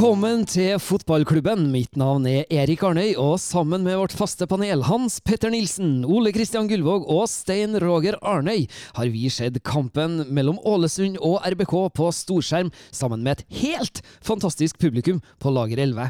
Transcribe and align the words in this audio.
Velkommen 0.00 0.46
til 0.48 0.78
fotballklubben. 0.80 1.66
Mitt 1.74 1.98
navn 2.00 2.24
er 2.24 2.46
Erik 2.48 2.80
Arnøy, 2.88 3.10
og 3.20 3.34
sammen 3.36 3.82
med 3.84 3.98
vårt 4.00 4.14
faste 4.16 4.46
panel 4.48 4.86
Hans 4.88 5.18
Petter 5.20 5.52
Nilsen, 5.52 6.06
Ole 6.08 6.32
Kristian 6.32 6.70
Gullvåg 6.70 7.04
og 7.04 7.26
Stein 7.28 7.76
Roger 7.84 8.16
Arnøy 8.24 8.64
har 8.96 9.12
vi 9.12 9.28
sett 9.28 9.60
kampen 9.60 10.22
mellom 10.32 10.56
Ålesund 10.64 11.20
og 11.20 11.44
RBK 11.44 11.76
på 12.00 12.08
storskjerm 12.16 12.72
sammen 12.88 13.20
med 13.28 13.42
et 13.42 13.60
helt 13.60 14.00
fantastisk 14.24 14.80
publikum 14.80 15.20
på 15.36 15.52
Lager 15.52 15.84
11. 15.84 16.08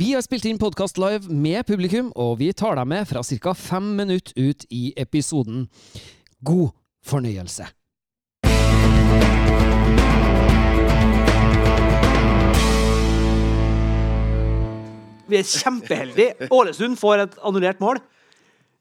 Vi 0.00 0.14
har 0.16 0.24
spilt 0.24 0.48
inn 0.48 0.56
podkast 0.56 0.96
live 0.96 1.28
med 1.28 1.68
publikum, 1.68 2.14
og 2.16 2.38
vi 2.40 2.54
tar 2.56 2.80
deg 2.80 2.88
med 2.88 3.04
fra 3.04 3.20
ca. 3.20 3.52
fem 3.52 3.98
minutter 4.00 4.32
ut 4.32 4.64
i 4.72 4.94
episoden. 4.96 5.66
God 6.40 6.70
fornøyelse. 7.04 7.68
Vi 15.28 15.38
er 15.40 15.48
kjempeheldige. 15.50 16.48
Ålesund 16.54 16.98
får 17.00 17.24
et 17.24 17.40
annullert 17.42 17.80
mål. 17.82 18.00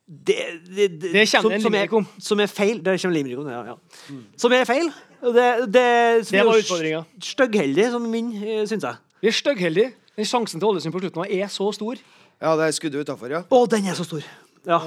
Det, 0.05 0.35
det, 0.67 0.87
det, 1.01 1.11
Det 1.13 1.23
kommer 1.31 1.41
som, 1.41 1.51
en 1.51 1.61
som, 1.63 1.73
er, 1.73 1.79
Limerick 1.79 1.93
om. 1.97 2.07
som 2.21 2.39
er 2.43 2.49
feil. 2.51 2.81
Det 2.85 2.93
kommer 3.01 3.15
Limerick 3.17 3.39
om, 3.41 3.49
ja, 3.49 3.61
ja. 3.71 4.19
Som 4.37 4.53
er 4.53 4.67
feil. 4.69 4.91
Det, 5.25 5.45
det, 5.65 5.85
Det 6.29 6.39
er 6.39 6.45
var 6.45 6.59
utfordringa. 6.61 7.01
Styggheldig, 7.25 7.87
som 7.95 8.05
min, 8.11 8.29
eh, 8.37 8.61
syns 8.69 8.85
jeg. 8.85 9.01
Vi 9.23 9.31
er 9.31 9.37
styggheldige. 9.39 9.93
Den 10.15 10.29
sjansen 10.29 10.61
til 10.61 10.69
Ålesund 10.69 10.93
på 10.93 11.01
slutten 11.01 11.25
er 11.25 11.49
så 11.51 11.71
stor. 11.73 11.97
Ja, 12.41 12.53
det 12.59 12.67
er 12.67 12.75
skuddet 12.77 13.07
utafor, 13.07 13.31
ja. 13.33 13.41
Å, 13.49 13.65
den 13.71 13.87
er 13.89 13.97
så 13.97 14.05
stor! 14.05 14.23
Ja. 14.67 14.79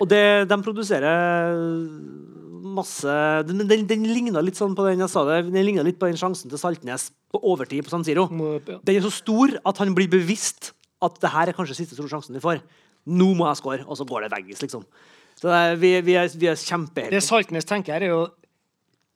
Og 0.00 0.08
det, 0.10 0.48
de 0.50 0.56
produserer 0.64 1.54
masse 2.76 3.12
Den, 3.48 3.62
den, 3.68 3.84
den 3.88 4.06
ligna 4.08 4.42
litt 4.44 4.58
sånn 4.58 4.74
på 4.76 4.86
den 4.88 5.02
jeg 5.04 5.12
sa 5.12 5.24
det, 5.28 5.38
den 5.48 5.66
ligner 5.66 5.86
litt 5.86 5.98
på 6.00 6.08
den 6.10 6.18
sjansen 6.20 6.50
til 6.52 6.60
Saltnes 6.60 7.10
på 7.32 7.40
overtid 7.42 7.84
på 7.86 7.92
San 7.92 8.04
Siro. 8.06 8.26
Den 8.30 8.96
er 8.96 9.04
så 9.04 9.12
stor 9.14 9.54
at 9.66 9.82
han 9.82 9.94
blir 9.96 10.10
bevisst 10.10 10.72
at 11.04 11.18
det 11.22 11.32
her 11.32 11.50
er 11.50 11.56
kanskje 11.56 11.76
siste 11.78 11.96
store 11.98 12.10
sjansen 12.10 12.36
vi 12.36 12.42
får. 12.42 12.62
Nå 13.06 13.32
må 13.38 13.46
jeg 13.50 13.60
score, 13.60 13.84
og 13.86 13.98
så 13.98 14.06
går 14.08 14.26
det 14.26 14.32
veggis, 14.34 14.62
liksom. 14.64 14.86
Så 15.36 15.50
det 15.50 15.56
er, 15.56 15.76
vi, 15.76 15.90
vi 16.06 16.14
er, 16.16 16.30
vi 16.32 16.48
er 16.48 16.56
Det. 17.12 17.22
Saltnes 17.22 17.68
tenker 17.68 17.92
her, 17.92 18.02
er 18.02 18.14
jo 18.14 18.22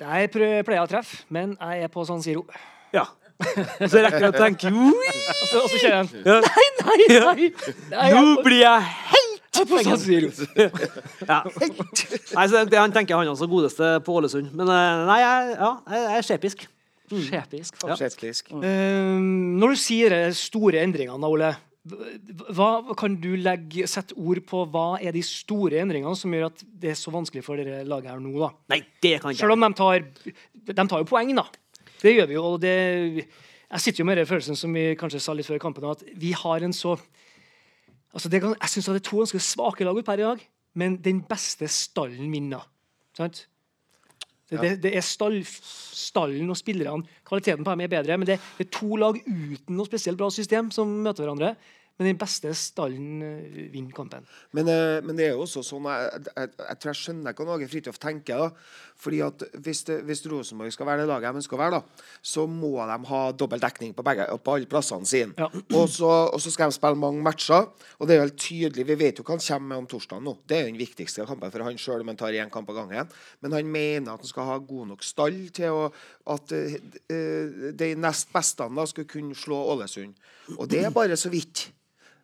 Der 0.01 0.29
prø- 0.33 0.63
pleier 0.65 0.81
jeg 0.81 0.87
å 0.87 0.91
treffe, 0.91 1.25
men 1.29 1.57
jeg 1.59 1.83
er 1.85 1.89
på 1.93 2.05
San 2.09 2.23
Siro. 2.23 2.45
Ja. 2.93 3.07
Og 3.41 3.89
så 3.89 4.03
rekker 4.05 4.27
jeg 4.27 4.33
å 4.35 4.37
tenke 4.37 4.69
«Oi, 4.69 5.13
Og 5.41 5.47
så, 5.49 5.63
og 5.65 5.71
så 5.73 5.79
kjenner 5.81 6.05
jeg 6.05 6.25
ja. 6.29 6.41
Nei, 6.45 6.67
nei, 6.85 6.99
nei! 7.09 7.49
nei 7.89 8.09
Nå 8.13 8.43
blir 8.45 8.61
jeg 8.61 8.91
helt 9.15 9.20
er 9.63 9.71
på 9.71 9.83
San 9.87 10.01
Siro. 10.01 10.31
ja. 11.31 11.41
Nei, 12.37 12.45
så 12.51 12.65
det, 12.67 12.79
Han 12.81 12.93
tenker 12.95 13.21
han 13.21 13.31
også 13.31 13.49
godeste 13.51 13.95
på 14.07 14.19
Ålesund. 14.21 14.53
Men 14.57 14.69
eh, 14.69 15.07
nei, 15.09 15.19
jeg, 15.23 15.57
ja, 15.57 15.73
jeg 15.95 16.19
er 16.19 16.29
skjepisk. 16.29 16.69
Skjepisk. 17.11 17.81
Ja. 17.83 17.97
Skjepisk. 17.99 18.53
Um, 18.55 19.59
når 19.59 19.75
du 19.75 19.83
sier 19.83 20.15
de 20.15 20.23
store 20.39 20.83
endringene, 20.85 21.27
Ole, 21.27 21.51
hva 22.55 22.95
kan 22.99 23.15
du 23.23 23.31
legge, 23.41 23.87
sette 23.89 24.15
ord 24.21 24.43
på 24.47 24.63
hva 24.71 24.99
er 25.01 25.15
de 25.17 25.23
store 25.25 25.81
endringene 25.81 26.19
som 26.19 26.33
gjør 26.35 26.51
at 26.51 26.65
det 26.83 26.93
er 26.93 26.99
så 27.01 27.13
vanskelig 27.15 27.43
for 27.47 27.59
dere 27.59 27.83
laget 27.89 28.13
her 28.13 28.21
nå? 28.23 28.35
da? 28.37 28.51
Nei, 28.75 28.83
det 29.03 29.17
kan 29.23 29.33
ikke 29.33 29.43
Selv 29.43 29.57
om 29.57 29.65
de 29.65 29.71
tar, 29.79 30.05
de 30.71 30.77
tar 30.85 31.01
jo 31.01 31.09
poeng, 31.09 31.33
da. 31.39 31.47
Det 32.01 32.15
gjør 32.15 32.29
vi 32.29 32.37
jo. 32.37 32.45
og 32.53 32.61
det, 32.63 32.75
Jeg 33.71 33.85
sitter 33.85 34.03
jo 34.03 34.09
med 34.11 34.21
den 34.21 34.29
følelsen 34.29 34.59
som 34.61 34.77
vi 34.77 34.91
kanskje 35.01 35.23
sa 35.25 35.35
litt 35.37 35.49
før 35.49 35.63
kampen, 35.63 35.89
at 35.89 36.05
vi 36.21 36.35
har 36.37 36.67
en 36.67 36.77
så 36.77 36.99
altså 38.13 38.29
det 38.33 38.41
kan, 38.43 38.57
Jeg 38.61 38.73
syns 38.73 38.91
det 38.91 39.01
er 39.01 39.09
to 39.11 39.23
ganske 39.23 39.43
svake 39.45 39.87
lag 39.87 39.97
ut 39.99 40.07
per 40.07 40.21
i 40.21 40.27
dag, 40.27 40.45
men 40.75 40.99
den 41.03 41.23
beste 41.27 41.69
stallen 41.69 42.31
vinner. 42.33 42.67
Sant? 43.17 43.47
Det, 44.51 44.59
det, 44.59 44.71
det 44.83 44.91
er 44.99 45.05
stall, 45.07 45.39
stallen 45.47 46.51
og 46.51 46.59
spillerne. 46.59 47.07
Kvaliteten 47.27 47.63
på 47.65 47.71
dem 47.71 47.85
er 47.85 47.93
bedre, 47.93 48.17
men 48.19 48.27
det, 48.27 48.41
det 48.59 48.67
er 48.67 48.73
to 48.75 48.97
lag 48.99 49.19
uten 49.23 49.77
noe 49.79 49.87
spesielt 49.87 50.19
bra 50.19 50.31
system 50.35 50.73
som 50.75 50.91
møter 51.05 51.23
hverandre. 51.23 51.55
Men 52.01 52.15
den 52.15 52.19
beste 52.19 52.51
stallen 52.57 53.21
eh, 53.23 53.65
vinner 53.71 53.93
kampen. 53.93 54.25
Men, 54.57 54.71
eh, 54.73 54.99
men 55.05 55.19
det 55.19 55.27
er 55.27 55.35
jo 55.35 55.43
også 55.45 55.61
sånn 55.67 55.85
Jeg, 55.85 56.23
jeg, 56.31 56.53
jeg 56.57 56.79
tror 56.81 56.91
jeg 56.91 57.01
skjønner 57.03 57.37
hva 57.37 57.57
Åge 57.59 57.69
Fridtjof 57.69 58.01
tenker. 58.01 58.41
da 58.41 58.90
Fordi 59.01 59.23
at 59.25 59.45
Hvis, 59.65 59.83
hvis 60.05 60.25
Rosenborg 60.29 60.73
skal 60.75 60.87
være 60.87 61.03
det 61.03 61.09
laget 61.11 61.33
de 61.33 61.41
ønsker 61.41 61.57
å 61.57 61.61
være, 61.61 61.81
da 61.81 62.01
så 62.23 62.45
må 62.47 62.73
de 62.85 62.97
ha 63.09 63.21
dobbel 63.33 63.63
dekning 63.63 63.95
på, 63.97 64.05
begge, 64.05 64.27
på 64.45 64.55
alle 64.55 64.69
plassene 64.71 65.09
sine. 65.09 65.35
Ja. 65.39 65.49
Og, 65.79 65.87
så, 65.93 66.09
og 66.29 66.41
så 66.43 66.53
skal 66.53 66.71
de 66.71 66.77
spille 66.77 67.01
mange 67.01 67.23
matcher. 67.25 67.69
Og 67.99 68.09
det 68.09 68.17
er 68.17 68.25
helt 68.25 68.39
tydelig 68.41 68.87
Vi 68.89 68.99
vet 69.01 69.21
jo 69.21 69.25
hva 69.27 69.37
han 69.37 69.45
kommer 69.45 69.73
med 69.73 69.83
om 69.83 69.89
torsdagen 69.91 70.27
nå. 70.29 70.37
Det 70.45 70.59
er 70.59 70.65
jo 70.67 70.73
den 70.73 70.81
viktigste 70.81 71.27
kampen 71.29 71.53
for 71.53 71.67
han 71.67 71.81
sjøl 71.81 72.05
om 72.05 72.13
han 72.13 72.21
tar 72.21 72.37
én 72.37 72.53
kamp 72.53 72.71
av 72.73 72.83
gangen. 72.83 73.11
Men 73.41 73.57
han 73.57 73.73
mener 73.73 74.13
at 74.13 74.25
han 74.25 74.33
skal 74.33 74.49
ha 74.51 74.59
god 74.71 74.93
nok 74.93 75.07
stall 75.07 75.41
til 75.57 75.81
å, 75.83 75.89
at 76.35 76.57
eh, 76.57 76.79
eh, 77.13 77.69
de 77.81 77.93
nest 78.01 78.33
beste 78.35 78.69
da 78.71 78.87
skal 78.89 79.09
kunne 79.09 79.37
slå 79.39 79.61
Ålesund. 79.75 80.17
Og 80.59 80.67
det 80.71 80.85
er 80.85 80.95
bare 80.95 81.17
så 81.21 81.33
vidt. 81.33 81.71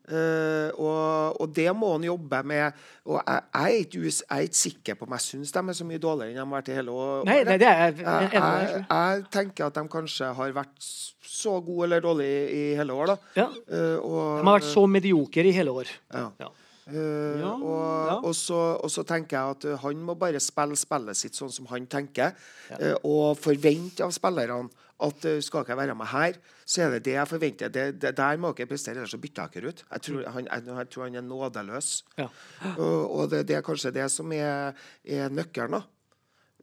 Eh, 0.06 0.68
og, 0.78 1.40
og 1.42 1.48
det 1.56 1.66
må 1.74 1.92
han 1.96 2.04
jobbe 2.06 2.42
med. 2.46 2.82
Og 3.06 3.16
jeg, 3.18 3.42
jeg, 3.54 3.62
er 3.62 3.80
ikke, 3.86 4.02
jeg 4.06 4.26
er 4.36 4.44
ikke 4.46 4.60
sikker 4.60 4.98
på 4.98 5.08
om 5.08 5.16
jeg 5.16 5.24
syns 5.26 5.54
de 5.54 5.62
er 5.62 5.78
så 5.80 5.86
mye 5.88 6.02
dårligere 6.02 6.30
enn 6.34 6.38
de 6.38 6.44
har 6.44 6.52
vært 6.52 6.70
i 6.70 6.76
hele 6.78 6.94
år. 6.94 7.24
Nei, 7.26 7.38
nei, 7.48 7.56
det 7.62 7.70
er 7.70 7.80
jeg 7.86 7.96
jeg, 8.04 8.28
jeg, 8.36 8.84
jeg 8.90 9.24
tenker 9.34 9.66
at 9.66 9.80
de 9.80 9.86
kanskje 9.96 10.30
har 10.38 10.54
vært 10.60 10.90
så 11.36 11.56
gode 11.60 11.88
eller 11.88 12.04
dårlige 12.04 12.44
i, 12.46 12.60
i 12.72 12.76
hele 12.78 12.94
år. 12.94 13.14
da 13.14 13.16
Ja. 13.42 13.48
Uh, 13.66 13.98
og, 13.98 14.20
De 14.38 14.46
har 14.46 14.54
vært 14.54 14.70
så 14.70 14.86
mediokre 14.90 15.46
i 15.50 15.56
hele 15.58 15.74
år. 15.82 15.90
ja. 16.14 16.30
Ja. 16.44 16.52
Eh, 16.86 17.40
Ja, 17.42 17.50
og, 17.50 18.06
ja. 18.06 18.16
og, 18.22 18.34
så, 18.38 18.56
og 18.78 18.90
så 18.94 19.02
tenker 19.02 19.34
jeg 19.34 19.56
at 19.56 19.80
han 19.82 20.02
må 20.06 20.14
bare 20.14 20.38
spille 20.38 20.76
spillet 20.78 21.18
sitt 21.18 21.34
sånn 21.34 21.50
som 21.50 21.66
han 21.72 21.88
tenker, 21.90 22.30
eh, 22.78 22.94
og 23.02 23.34
forvente 23.42 24.06
av 24.06 24.14
spillerne 24.14 24.70
at 25.02 25.26
eh, 25.28 25.42
skal 25.44 25.64
ikke 25.64 25.74
jeg 25.74 25.80
være 25.82 25.96
med 25.98 26.08
her, 26.12 26.38
så 26.64 26.82
er 26.86 26.96
det 26.96 27.04
det 27.04 27.16
jeg 27.16 27.28
forventer. 27.28 27.72
Det, 27.72 27.84
det 28.00 28.14
der 28.16 28.40
må 28.40 28.52
dere 28.56 28.70
prestere, 28.70 28.96
ellers 28.96 29.12
så 29.12 29.20
bytter 29.20 29.52
dere 29.52 29.72
ut. 29.72 29.84
Jeg 29.90 30.06
tror 30.08 30.30
han, 30.34 30.48
jeg, 30.48 30.66
jeg 30.70 30.90
tror 30.94 31.04
han 31.04 31.20
er 31.20 31.26
nådeløs. 31.26 31.90
Ja. 32.18 32.28
Og, 32.76 32.98
og 33.04 33.30
det, 33.30 33.44
det 33.48 33.58
er 33.58 33.66
kanskje 33.66 33.94
det 33.96 34.08
som 34.12 34.32
er, 34.32 34.76
er 35.04 35.32
nøkkelen 35.32 35.78
da, 35.78 35.82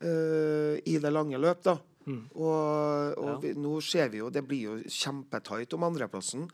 eh, 0.02 0.78
i 0.90 0.98
det 1.02 1.14
lange 1.14 1.42
løp. 1.42 1.64
da. 1.70 1.78
Og, 2.12 3.14
og 3.16 3.38
vi, 3.44 3.54
nå 3.56 3.78
ser 3.84 4.10
vi 4.12 4.20
jo 4.20 4.32
det 4.34 4.44
blir 4.48 4.66
jo 4.66 4.74
kjempetight 4.92 5.72
om 5.78 5.86
andreplassen, 5.88 6.50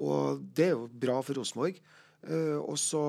og 0.00 0.40
det 0.56 0.70
er 0.70 0.72
jo 0.78 0.88
bra 0.88 1.18
for 1.24 1.36
Rosenborg. 1.40 1.82
Uh, 2.24 2.56
og 2.64 2.78
så 2.80 3.00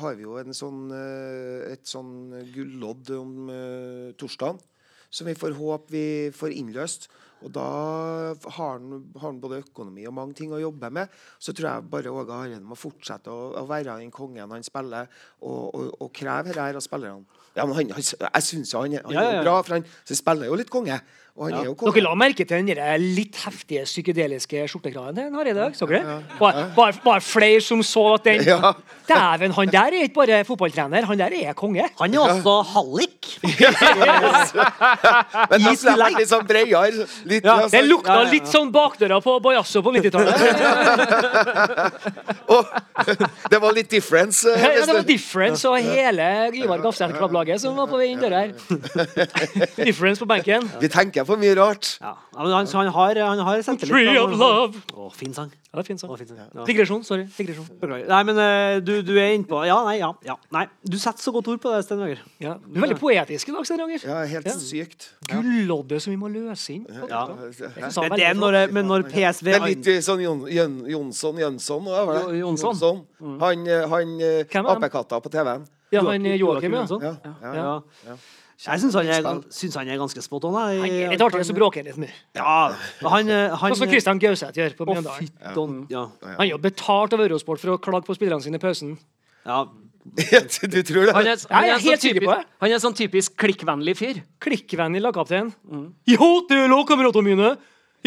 har 0.00 0.14
vi 0.16 0.24
jo 0.24 0.38
en 0.40 0.56
sånn, 0.56 0.86
uh, 0.88 1.68
et 1.68 1.84
sånn 1.84 2.32
gullodd 2.54 3.10
om 3.12 3.50
uh, 3.52 4.14
torsdagen, 4.16 4.56
som 5.12 5.28
vi 5.28 5.36
får 5.36 5.56
håpe 5.58 5.92
vi 5.92 6.06
får 6.32 6.54
innløst. 6.56 7.10
Og 7.46 7.52
da 7.54 7.64
har 8.34 8.78
han, 8.78 9.04
har 9.14 9.26
han 9.28 9.40
både 9.42 9.60
økonomi 9.62 10.06
og 10.10 10.14
mange 10.16 10.34
ting 10.40 10.54
å 10.54 10.60
jobbe 10.60 10.90
med. 10.94 11.12
Så 11.38 11.54
tror 11.54 11.68
jeg 11.70 11.90
bare 11.92 12.12
Åge 12.12 12.34
Hareide 12.34 12.64
må 12.66 12.78
fortsette 12.78 13.30
å, 13.30 13.52
å 13.60 13.66
være 13.68 13.98
den 14.00 14.10
kongen 14.14 14.50
han 14.54 14.66
spiller, 14.66 15.10
og, 15.42 15.62
og, 15.70 15.92
og 16.02 16.12
kreve 16.18 16.50
dette 16.50 16.80
av 16.80 16.84
spillerne. 16.84 17.38
Ja, 17.54 17.64
men 17.66 17.74
han, 17.78 17.94
han, 17.96 18.04
jeg 18.04 18.46
syns 18.46 18.74
han, 18.76 18.98
han 18.98 19.14
Ja, 19.14 19.22
ja, 19.22 19.30
ja. 19.30 19.38
er 19.40 19.46
bra, 19.46 19.56
for 19.66 19.78
han 19.78 19.86
så 20.06 20.18
spiller 20.18 20.50
jo 20.50 20.58
litt 20.58 20.72
konge. 20.72 20.98
Og 21.38 21.44
han 21.52 21.54
er 21.60 21.64
jo 21.68 21.74
konge. 21.78 21.92
Dere 21.94 22.02
la 22.02 22.14
merke 22.18 22.42
til 22.42 22.56
den 22.58 22.66
der 22.74 22.98
litt 22.98 23.36
heftige 23.44 23.84
psykedeliske 23.86 24.64
skjortekraven 24.72 25.20
han 25.22 25.34
har 25.38 25.46
i 25.46 25.54
dag? 25.54 25.76
Så 25.78 25.86
dere? 25.86 26.16
Bare, 26.40 26.64
bare, 26.74 26.96
bare 27.04 27.20
flere 27.22 27.60
som 27.62 27.78
så 27.86 28.02
at 28.16 28.24
den 28.26 28.42
Ja. 28.48 28.72
Dæven, 29.08 29.52
han 29.56 29.70
der 29.72 29.94
er 29.94 30.02
ikke 30.08 30.18
bare 30.18 30.42
fotballtrener, 30.44 31.06
han 31.06 31.18
der 31.22 31.30
er 31.38 31.52
konge. 31.56 31.86
Han 32.00 32.14
er 32.14 32.18
også 32.26 32.56
hallik. 32.74 33.28
Men 35.48 35.62
da 35.62 35.72
slipper 35.78 36.02
han 36.02 36.16
litt 36.18 36.28
sånn 36.30 36.46
bredere. 36.48 37.06
Litt, 37.30 37.44
Ja, 37.46 37.56
Det 37.62 37.70
sånn- 37.72 37.88
lukta 37.88 38.08
Ja, 38.08 38.18
ja, 38.18 38.24
ja. 38.26 38.30
litt 38.32 38.48
sånn 38.50 38.72
bakdøra 38.74 39.20
på 39.24 39.38
Bajasso 39.40 39.82
på 39.82 39.92
90-tallet. 39.94 40.34
Å, 42.48 42.58
det 43.52 43.60
var 43.62 43.72
litt 43.76 43.90
difference. 43.92 44.44
eh, 44.48 44.60
Ja, 44.62 44.84
det 44.86 44.94
var 44.94 45.02
Difference 45.08 45.64
og 45.68 45.78
hele 45.78 46.28
Ivar 46.56 46.78
Gafseth 46.82 47.14
Klubb-laget 47.18 47.60
som 47.62 47.76
var 47.76 47.86
på 47.90 47.98
vei 48.00 48.10
inn 48.12 48.20
døra 48.22 48.42
her. 48.44 48.52
Difference 49.84 50.18
på 50.22 50.26
benken. 50.28 50.68
Vi 50.80 50.88
tenker 50.92 51.24
for 51.28 51.40
mye 51.40 51.54
rart. 51.58 51.94
Ja, 52.02 52.14
men 52.38 52.52
han, 52.56 52.68
så 52.70 52.80
han 52.80 52.90
har, 52.94 53.22
han 53.28 53.40
har 53.46 53.62
selvtillit. 53.66 53.92
Tree 53.92 54.18
of 54.20 54.34
love. 54.40 54.80
Å, 54.96 55.08
fin 55.14 55.34
sang. 55.36 55.52
Ja, 55.68 55.76
det 55.76 55.82
er 55.82 55.86
fint 55.90 56.00
Å, 56.00 56.06
sånn. 56.08 56.16
fin 56.16 56.28
sang. 56.30 56.38
Ja. 56.56 56.64
Digresjon. 56.64 57.02
Sorry. 57.04 57.26
Digresjon. 57.36 57.66
Nei, 58.08 58.20
men 58.24 58.38
eh, 58.40 58.78
du, 58.80 58.94
du 59.04 59.10
er 59.20 59.34
innpå 59.36 59.58
Ja, 59.68 59.76
nei, 59.84 59.98
ja. 60.00 60.08
ja. 60.24 60.38
Nei, 60.56 60.62
du 60.80 60.96
setter 60.96 61.20
så 61.20 61.32
godt 61.34 61.50
ord 61.52 61.60
på 61.60 61.74
det, 61.74 61.82
Sten 61.84 62.00
Roger. 62.00 62.22
Ja. 62.40 62.54
Du 62.64 62.78
er 62.80 62.86
veldig 62.86 62.96
poetisk 63.02 63.50
i 63.50 63.54
dag, 63.54 63.66
Stein 63.68 63.82
Roger. 63.84 64.06
Ja, 64.08 64.22
helt 64.32 64.48
Ja. 64.48 64.54
sykt. 64.56 65.10
Gulloddet 65.28 66.00
som 66.00 66.14
vi 66.14 66.18
må 66.20 66.30
løse 66.32 66.72
inn. 66.78 66.86
Ja. 67.12 67.26
Men 67.36 68.16
det 68.16 68.26
er 68.30 68.38
når, 68.40 68.58
men 68.72 68.88
når 68.88 69.04
PSV 69.12 69.50
Det 69.52 69.58
er 69.60 69.66
litt 69.68 69.90
eh, 69.92 70.00
sånn 70.08 70.24
Jon, 70.24 70.46
Jon, 70.48 70.78
Jonsson 70.88 71.42
Jønsson 71.44 71.92
òg, 71.92 72.00
var 72.08 72.22
det? 72.32 72.40
Jonsson. 72.40 72.72
Jonsson. 72.72 73.04
Han, 73.44 73.68
eh, 73.68 73.84
han 73.92 74.16
eh, 74.24 74.40
han? 74.56 74.72
apekatta 74.72 75.20
på 75.20 75.36
TV-en. 75.36 75.68
Ja, 75.92 76.02
han 76.08 76.26
eh, 76.32 76.40
Joakim, 76.40 76.74
ja. 76.80 76.86
Ja, 77.44 77.54
ja. 78.08 78.16
Jeg 78.58 78.80
syns 78.82 78.94
han, 78.98 79.06
han 79.06 79.88
er 79.94 79.98
ganske 80.00 80.22
spot 80.24 80.44
on. 80.48 80.56
jeg. 80.58 80.80
Han 80.82 80.90
er 80.90 81.12
litt 81.12 81.22
artig, 81.22 81.44
så 81.46 81.54
bråker 81.54 81.84
litt 81.86 81.98
mye. 82.02 82.10
Ja, 82.34 82.74
han, 83.06 83.28
eh, 83.30 83.52
han 83.54 83.70
Sånn 83.74 83.84
som 83.84 83.92
Christian 83.92 84.18
Gauseth 84.18 84.56
gjør 84.58 84.74
på 84.80 84.86
Mjøndalen. 84.88 85.28
Oh, 85.54 85.84
Ja. 85.92 86.06
Han 86.26 86.42
er 86.42 86.50
jo 86.50 86.58
betalt 86.58 87.14
av 87.14 87.20
Eurosport 87.22 87.60
for 87.62 87.76
å 87.76 87.78
klage 87.78 88.08
på 88.08 88.16
spillerne 88.18 88.42
sine 88.42 88.58
i 88.58 88.62
pausen. 88.64 88.96
ja. 89.46 89.60
du 90.08 90.82
tror 90.88 91.06
det? 91.06 91.12
Han 91.14 91.26
er, 91.26 91.36
Jeg 91.36 91.46
han 91.52 91.64
er 91.64 91.68
er, 91.68 91.78
sånn 91.78 91.84
helt 91.90 92.00
sikker 92.02 92.22
på 92.24 92.32
typisk, 92.32 92.52
han 92.64 92.70
er 92.72 92.78
sånn 92.82 92.94
typisk 92.96 93.36
klikkvennlig 93.36 93.94
fyr. 93.98 94.20
Klikkvennlig 94.40 95.02
lagkaptein. 95.04 95.50
Jeg 96.08 96.18
hater 96.18 96.66
lagkameratene 96.72 97.26
mine! 97.28 97.50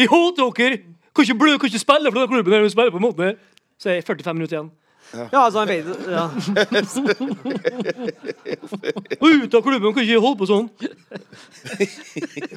Jeg 0.00 0.08
hater 0.10 0.50
dere! 0.58 0.80
Kan 1.12 1.24
ikke, 1.28 1.36
bli- 1.38 1.58
kan 1.60 1.68
ikke 1.68 1.78
spille 1.80 2.10
for 2.12 2.18
den 2.24 2.28
klubben 2.32 2.52
der 2.56 2.62
du 2.64 2.70
spiller 2.72 2.90
på 2.90 2.96
en 3.00 3.04
måte. 3.08 3.32
Så 3.78 3.90
er 3.92 4.00
det 4.00 4.06
45 4.08 4.34
minutter 4.36 4.56
igjen. 4.58 4.70
Ja, 5.12 5.42
altså, 5.44 5.58
han 5.60 5.68
vet, 5.68 5.86
ja. 6.08 6.24
Og 9.20 9.28
ut 9.44 9.54
av 9.54 9.62
klubben, 9.64 9.92
kan 9.94 10.04
ikke 10.06 10.22
holde 10.24 10.38
på 10.40 10.48
sånn. 10.48 10.70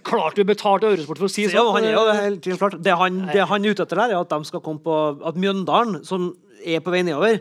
Klart 0.07 0.37
du 0.39 0.43
betalte 0.47 0.89
Øresport 0.93 1.19
for 1.21 1.27
å 1.27 1.31
si 1.31 1.45
Ja, 1.47 1.51
sånn. 1.59 1.73
han 1.75 1.87
er 1.89 1.93
jo 1.97 2.05
helt 2.15 2.41
tydelig 2.45 2.61
klart. 2.61 2.79
Det 2.85 2.95
han, 2.99 3.21
det 3.33 3.45
han 3.49 3.65
er 3.67 3.75
ute 3.75 3.85
etter 3.85 4.01
der, 4.01 4.15
er 4.15 4.23
at 4.23 4.31
de 4.33 4.39
skal 4.49 4.63
komme 4.65 4.81
på 4.85 4.95
At 5.27 5.37
Mjøndalen, 5.39 6.01
som 6.07 6.31
er 6.65 6.81
på 6.81 6.93
vei 6.93 7.03
nedover 7.05 7.39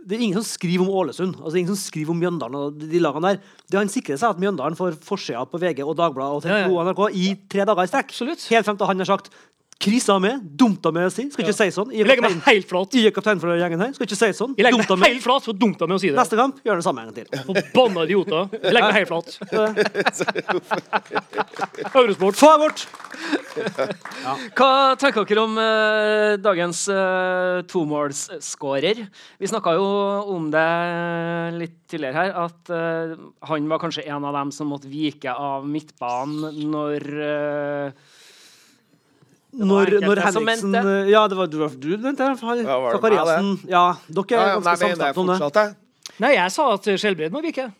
Det 0.00 0.16
er 0.16 0.22
ingen 0.24 0.38
som 0.40 0.46
skriver 0.46 0.84
om 0.84 0.92
Ålesund. 1.02 1.34
Altså 1.40 1.56
ingen 1.60 1.72
som 1.74 1.80
skriver 1.80 2.14
om 2.14 2.20
Mjøndalen 2.22 2.56
og 2.60 2.78
de, 2.80 3.00
lagene 3.02 3.34
der. 3.34 3.40
Det 3.70 3.80
Han 3.80 3.90
sikrer 3.92 4.20
seg 4.20 4.34
at 4.36 4.40
Mjøndalen 4.42 4.78
får 4.78 4.96
forsida 5.04 5.42
på 5.50 5.60
VG 5.60 5.82
og 5.84 5.96
Dagbladet 5.98 6.36
og 6.38 6.44
TV 6.44 6.54
Ja, 6.54 6.62
ja. 6.64 6.70
2 6.70 6.76
og 6.80 6.90
NRK 6.90 7.02
i 7.20 7.26
tre 7.52 7.66
dager 7.68 7.84
i 7.88 7.90
strekk. 7.92 8.12
Absolutt. 8.14 8.46
Helt 8.52 8.68
frem 8.68 8.78
til 8.80 8.90
han 8.92 9.04
har 9.04 9.10
sagt 9.14 9.32
Krisa 9.80 10.18
med. 10.20 10.42
Dumta 10.60 10.90
med 10.92 11.06
å 11.08 11.10
si. 11.12 11.22
Skal 11.32 11.46
ikke 11.46 11.54
si 11.56 11.70
sånn. 11.72 11.88
Jeg 11.96 12.04
legger 12.04 12.20
meg 12.26 12.34
helt 12.44 12.66
flat. 12.68 12.92
Jeg 12.92 13.08
er 13.08 13.14
kaptein 13.16 13.40
for 13.40 13.48
gjengen 13.56 13.80
her. 13.80 13.94
Skal 13.96 14.04
ikke 14.04 14.18
si 14.18 14.28
sånn. 14.36 14.52
Jeg 14.58 14.64
legger 14.66 14.76
meg 14.84 15.08
helt 15.08 15.24
flat, 15.24 15.40
for 15.46 15.56
dumta 15.56 15.86
med 15.88 15.96
å 15.96 16.00
si 16.02 16.10
det. 16.10 16.18
Neste 16.18 16.36
kamp 16.36 16.60
gjør 16.66 16.76
det 16.82 16.84
samme 16.84 17.00
en 17.00 17.08
gang 17.08 17.16
til. 17.16 17.24
Forbanna 17.48 18.04
idioter. 18.04 18.52
Jeg 18.58 18.74
legger 18.76 18.92
meg 18.92 18.98
helt 18.98 19.08
flat. 19.08 19.28
Eurosport. 21.94 22.36
Få 22.40 22.58
bort! 22.60 22.80
Hva 24.58 24.70
tenker 25.00 25.24
dere 25.26 25.42
om 25.46 25.54
uh, 25.56 26.36
dagens 26.44 26.78
uh, 26.92 27.64
tomålsskårer? 27.72 28.98
Vi 29.40 29.46
snakka 29.50 29.70
jo 29.80 29.88
om 30.36 30.44
det 30.52 30.70
litt 31.56 31.76
tidligere 31.90 32.18
her, 32.20 32.30
at 32.44 32.60
uh, 32.72 33.16
han 33.48 33.68
var 33.72 33.78
kanskje 33.82 34.06
en 34.12 34.24
av 34.28 34.32
dem 34.36 34.50
som 34.54 34.68
måtte 34.70 34.92
vike 34.92 35.30
av 35.32 35.66
midtbanen 35.68 36.54
når 36.70 36.98
eh, 37.24 37.92
Når, 39.52 39.96
når 40.04 40.22
Henriksen. 40.22 40.74
Ja, 41.10 41.24
det 41.28 41.36
var 41.36 41.50
du, 41.50 41.58
du 41.66 41.90
mente 41.98 42.22
det. 42.22 42.62
Ja, 42.62 42.78
var 42.78 42.92
det 42.94 42.98
Zakariassen. 43.00 43.52
Ja, 43.68 43.84
dere 44.06 44.24
Ja, 44.30 44.40
er 44.40 44.48
ja, 44.48 44.54
men 44.54 44.64
ganske 44.64 44.94
samstemte 44.94 45.20
om 45.20 45.52
det. 45.58 45.68
Nei, 46.20 46.34
jeg 46.36 46.52
sa 46.54 46.72
at 46.76 46.90
Skjelbred 47.00 47.32
må 47.34 47.42
vike. 47.42 47.70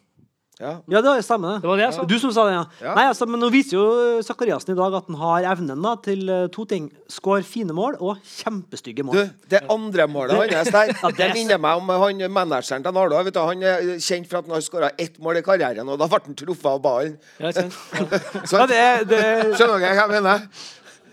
Ja. 0.61 0.75
Ja, 0.93 1.01
det 1.01 1.23
stemmer. 1.25 1.57
Det 1.63 1.69
var 1.71 1.79
det 1.81 1.85
jeg 1.87 1.95
sa. 1.97 2.03
Du 2.05 2.19
som 2.21 2.33
sa 2.37 2.43
det, 2.45 2.53
ja. 2.53 2.65
Ja. 2.85 2.95
Nei, 2.99 3.07
altså, 3.09 3.25
men 3.31 3.41
Nå 3.41 3.49
viser 3.53 3.79
jo 3.79 3.85
Zakariassen 4.25 4.75
i 4.75 4.77
dag 4.77 4.93
at 4.99 5.07
han 5.09 5.17
har 5.17 5.47
evnen 5.55 5.81
da, 5.81 5.95
til 6.05 6.29
eh, 6.29 6.43
to 6.53 6.67
ting. 6.69 6.91
Skår 7.09 7.47
fine 7.49 7.73
mål 7.77 7.97
og 7.97 8.19
kjempestygge 8.29 9.07
mål. 9.09 9.17
Du, 9.17 9.47
det 9.55 9.63
andre 9.73 10.05
målet 10.11 10.37
hans 10.53 10.69
der, 10.75 10.93
det 11.07 11.15
det 11.17 11.27
er- 11.31 11.33
minner 11.39 11.63
meg 11.65 11.81
om 11.81 11.89
han 12.05 12.21
manageren 12.37 12.85
til 12.85 12.93
Nardo. 12.93 13.23
vet 13.25 13.39
du, 13.39 13.41
Han 13.41 13.65
er 13.65 13.89
kjent 14.05 14.29
for 14.29 14.43
at 14.43 14.51
han 14.51 14.59
har 14.59 14.67
skåra 14.67 14.91
ett 15.01 15.17
mål 15.19 15.41
i 15.41 15.45
karrieren, 15.47 15.89
og 15.89 15.97
da 15.99 16.11
ble 16.13 16.21
han 16.27 16.37
truffet 16.43 16.69
av 16.75 16.83
ballen. 16.85 17.17
Ja, 17.41 17.55
Ja, 18.53 18.67
det, 18.69 18.85
det, 19.09 19.25
Skjønner 19.57 19.81
dere 19.81 19.97
hva 19.97 20.05
jeg 20.05 20.13
mener? 20.19 20.45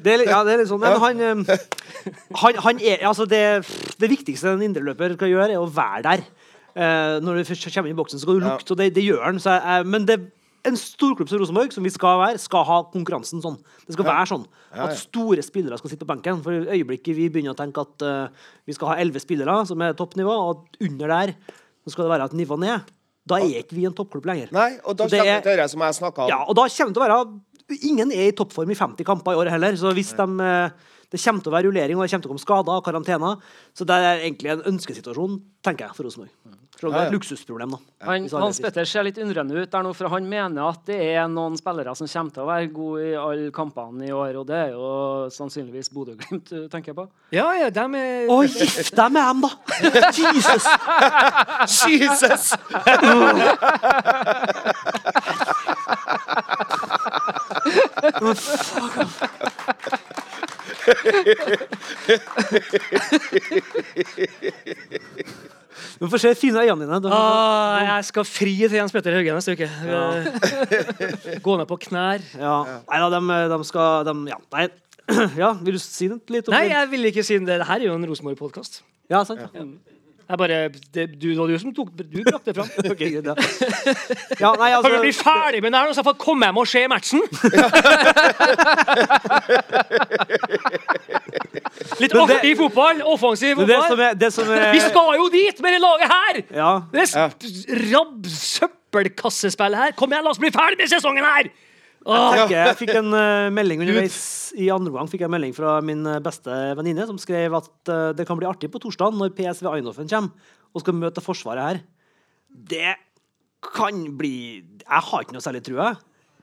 Det, 0.04 0.14
er 0.14 0.24
ja, 0.30 0.44
det 0.46 0.54
er 0.54 0.62
litt 0.64 0.70
sånn. 0.70 0.82
Men 0.84 1.00
han, 1.02 1.46
han, 2.42 2.60
han 2.66 2.80
er, 2.82 3.04
altså 3.08 3.26
det, 3.30 3.44
det 4.02 4.10
viktigste 4.12 4.54
en 4.54 4.64
indreløper 4.68 5.16
skal 5.18 5.32
gjøre, 5.32 5.52
er 5.56 5.62
å 5.62 5.70
være 5.74 6.04
der. 6.08 6.26
Eh, 6.78 7.18
når 7.26 7.40
du 7.40 7.48
først 7.50 7.70
kommer 7.74 7.90
inn 7.90 7.96
i 7.98 8.02
boksen, 8.02 8.20
så 8.22 8.28
skal 8.28 8.40
du 8.40 8.46
lukte, 8.46 8.74
og 8.76 8.82
det, 8.82 8.92
det 8.98 9.06
gjør 9.08 9.24
han. 9.26 9.40
Så, 9.42 9.56
jeg- 9.58 9.88
men 9.90 10.06
det, 10.10 10.20
en 10.68 10.76
storklubb 10.78 11.30
som 11.32 11.40
Rosenborg, 11.42 11.72
som 11.74 11.86
vi 11.86 11.92
skal 11.94 12.20
være, 12.20 12.42
skal 12.44 12.66
ha 12.68 12.78
konkurransen 12.92 13.40
sånn. 13.44 13.56
Det 13.88 13.96
skal 13.96 14.06
være 14.10 14.26
sånn 14.34 14.44
Ja, 14.74 14.82
ja. 14.82 14.88
at 14.90 14.98
store 15.00 15.42
spillere 15.46 15.78
skal 15.80 15.94
sitte 15.94 16.04
på 16.04 16.10
benken. 16.12 16.42
For 16.44 16.52
i 16.52 16.80
øyeblikket 16.82 17.16
vi 17.16 17.30
begynner 17.32 17.56
å 17.56 17.58
tenke 17.58 17.86
at 17.86 18.04
uh, 18.04 18.52
vi 18.68 18.76
skal 18.76 18.92
ha 18.92 18.98
elleve 19.00 19.22
spillere 19.24 19.62
som 19.70 19.80
er 19.86 19.96
toppnivå, 19.98 20.34
og 20.52 20.82
under 20.84 21.14
der 21.14 21.34
så 21.88 21.94
skal 21.94 22.04
det 22.10 22.12
være 22.18 22.28
et 22.28 22.36
nivå 22.42 22.58
ned. 22.60 22.94
Da 23.28 23.40
er 23.44 23.62
ikke 23.62 23.76
vi 23.76 23.86
en 23.88 23.96
toppklubb 23.96 24.28
lenger. 24.28 24.52
Nei, 24.56 24.70
og 24.84 24.96
da 25.00 25.08
kommer 25.08 25.42
det 25.44 25.54
er- 25.56 25.64
det 25.64 25.70
som 25.72 25.82
jeg 25.88 25.96
snakka 26.02 26.26
om. 26.26 26.30
Ja, 26.32 26.42
og 26.48 26.56
da 26.60 26.68
kommer 26.68 26.92
det 26.92 27.00
til 27.00 27.04
å 27.04 27.08
være 27.08 27.22
Ingen 27.76 28.14
er 28.16 28.30
i 28.30 28.36
toppform 28.36 28.72
i 28.72 28.78
50 28.80 29.08
kamper 29.08 29.36
i 29.36 29.42
år 29.42 29.52
heller. 29.52 29.76
Så 29.76 29.92
hvis 29.96 30.14
de, 30.16 30.28
eh, 30.40 30.70
det 31.12 31.20
kommer 31.24 31.44
til 31.44 31.52
å 31.52 31.56
være 31.56 31.68
rullering, 31.68 31.98
og 31.98 32.06
det 32.06 32.12
kommer 32.12 32.24
til 32.24 32.30
å 32.30 32.34
komme 32.36 32.46
skader 32.46 32.80
og 32.80 32.86
karantener. 32.86 33.42
Så 33.76 33.88
det 33.88 33.96
er 33.96 34.24
egentlig 34.24 34.54
en 34.54 34.64
ønskesituasjon, 34.74 35.42
tenker 35.64 35.88
jeg, 35.88 35.96
for 35.96 36.08
Rosenborg. 36.08 36.32
Det 36.78 36.94
er 36.94 37.08
et 37.08 37.14
luksusproblem, 37.16 37.72
da. 37.74 37.78
han, 38.06 38.28
Hans 38.38 38.60
Petter 38.62 38.86
ser 38.86 39.02
litt 39.08 39.18
undrende 39.18 39.56
ut 39.58 39.72
der 39.72 39.82
nå, 39.82 39.94
for 39.98 40.12
han 40.14 40.28
mener 40.30 40.62
at 40.70 40.84
det 40.86 41.00
er 41.16 41.26
noen 41.32 41.58
spillere 41.58 41.96
som 41.98 42.06
kommer 42.12 42.36
til 42.36 42.44
å 42.44 42.50
være 42.52 42.68
gode 42.76 43.02
i 43.02 43.16
alle 43.18 43.50
kampene 43.56 44.06
i 44.06 44.12
år, 44.14 44.38
og 44.38 44.46
det 44.52 44.60
er 44.60 44.76
jo 44.76 44.92
sannsynligvis 45.34 45.90
Bodø-Glimt, 45.96 46.52
du 46.54 46.68
tenker 46.70 46.94
på? 46.98 47.08
Ja, 47.34 47.48
ja, 47.58 47.72
dem 47.74 47.98
er 47.98 48.30
Å, 48.30 48.44
gift 48.46 48.94
deg 48.94 49.16
med 49.16 49.26
dem, 49.26 49.42
da! 49.42 49.50
Jesus! 50.14 50.70
Jesus! 51.98 52.54
Du 65.98 66.06
får 66.10 66.22
se 66.22 66.32
de 66.32 66.38
fine 66.38 66.62
øynene 66.62 66.86
dine. 66.86 67.00
Du, 67.02 67.10
ah, 67.12 67.82
Jeg 67.86 68.06
skal 68.06 68.26
fri 68.28 68.54
til 68.68 68.78
Jens 68.78 68.94
Petter 68.94 69.16
Hauge 69.18 69.34
neste 69.34 69.56
uke. 69.58 69.70
Ja. 69.86 70.04
Gå 71.46 71.58
ned 71.58 71.66
på 71.70 71.78
knær. 71.88 72.22
ja. 72.38 72.58
Nei 72.90 73.00
da, 73.02 73.08
de, 73.18 73.40
de 73.54 73.60
skal 73.68 74.06
de, 74.08 74.16
ja. 74.32 74.38
Nei. 74.54 74.68
ja, 75.44 75.54
vil 75.64 75.78
du 75.78 75.82
si 75.82 76.10
det 76.12 76.20
litt 76.34 76.50
om 76.50 76.56
Nei, 76.58 76.66
jeg 76.68 76.90
vil 76.92 77.10
ikke 77.10 77.24
si 77.24 77.38
det. 77.40 77.48
Dette 77.48 77.78
er 77.78 77.86
jo 77.88 77.96
en 77.96 78.08
Rosenborg-podkast. 78.10 78.82
Ja, 79.12 79.24
sant. 79.28 79.46
Ja. 79.56 79.64
Jeg 80.28 80.38
bare, 80.38 80.70
det, 80.94 81.04
du, 81.22 81.30
det 81.30 81.38
var 81.40 81.48
du 81.48 81.60
som 81.62 81.72
tok 81.76 81.90
Du 81.98 82.18
brakte 82.26 82.52
det 82.52 82.56
fram. 82.58 82.68
Okay. 82.92 83.12
ja. 83.16 83.22
ja, 84.44 84.50
nei, 84.60 84.72
Kan 84.76 84.92
vi 84.92 85.00
bli 85.06 85.12
altså 85.14 85.24
ferdig 85.24 85.62
med 85.64 85.72
det 85.72 85.80
her 85.80 85.94
så 85.94 86.02
jeg 86.02 86.08
får 86.10 86.18
komme 86.20 86.50
hjem 86.50 86.58
og 86.60 86.68
se 86.68 86.82
matchen? 86.92 87.22
Litt 92.02 92.12
det- 92.12 92.22
artig 92.24 92.54
fotball. 92.60 93.02
Offensiv 93.14 93.56
fotball. 93.56 93.72
det 93.72 93.80
som 93.88 94.00
er, 94.00 94.14
det 94.26 94.32
som 94.34 94.52
er 94.52 94.72
Vi 94.76 94.82
skal 94.84 95.14
jo 95.22 95.30
dit 95.34 95.62
med 95.64 95.72
det 95.78 95.82
laget 95.82 96.08
her! 96.12 96.42
Ja. 96.60 96.72
Det 96.92 97.02
er 97.16 97.30
rabb 97.94 98.28
søppelkassespill 98.28 99.76
her. 99.80 99.96
Kom 99.98 100.12
igjen, 100.12 100.26
la 100.28 100.34
oss 100.36 100.42
bli 100.42 100.52
ferdig 100.54 100.78
med 100.82 100.92
sesongen 100.92 101.26
her! 101.26 101.50
Tenker 102.08 102.54
jeg, 102.56 102.68
jeg 102.70 102.78
fikk 102.80 102.94
en 103.02 103.12
uh, 103.12 103.48
melding 103.52 103.82
underveis 103.84 104.18
i 104.56 104.70
andre 104.72 104.94
gang 104.96 105.10
fikk 105.12 105.26
jeg 105.26 105.28
en 105.28 105.34
melding 105.36 105.56
fra 105.58 105.74
min 105.84 106.06
eh, 106.08 106.22
beste 106.24 106.54
venninne, 106.80 107.04
som 107.10 107.18
skrev 107.20 107.58
at 107.60 107.68
uh, 107.92 108.14
det 108.16 108.26
kan 108.30 108.40
bli 108.40 108.48
artig 108.48 108.70
på 108.72 108.80
torsdag 108.80 109.18
når 109.18 109.34
PSV 109.36 109.68
Eindhoven 109.74 110.08
kommer 110.08 110.56
og 110.72 110.84
skal 110.84 110.96
møte 110.98 111.24
Forsvaret 111.26 111.66
her. 111.68 111.82
Det 112.48 112.96
kan 113.74 114.04
bli 114.18 114.34
Jeg 114.64 115.04
har 115.10 115.26
ikke 115.26 115.36
noe 115.36 115.44
særlig 115.44 115.64
trua. 115.68 115.92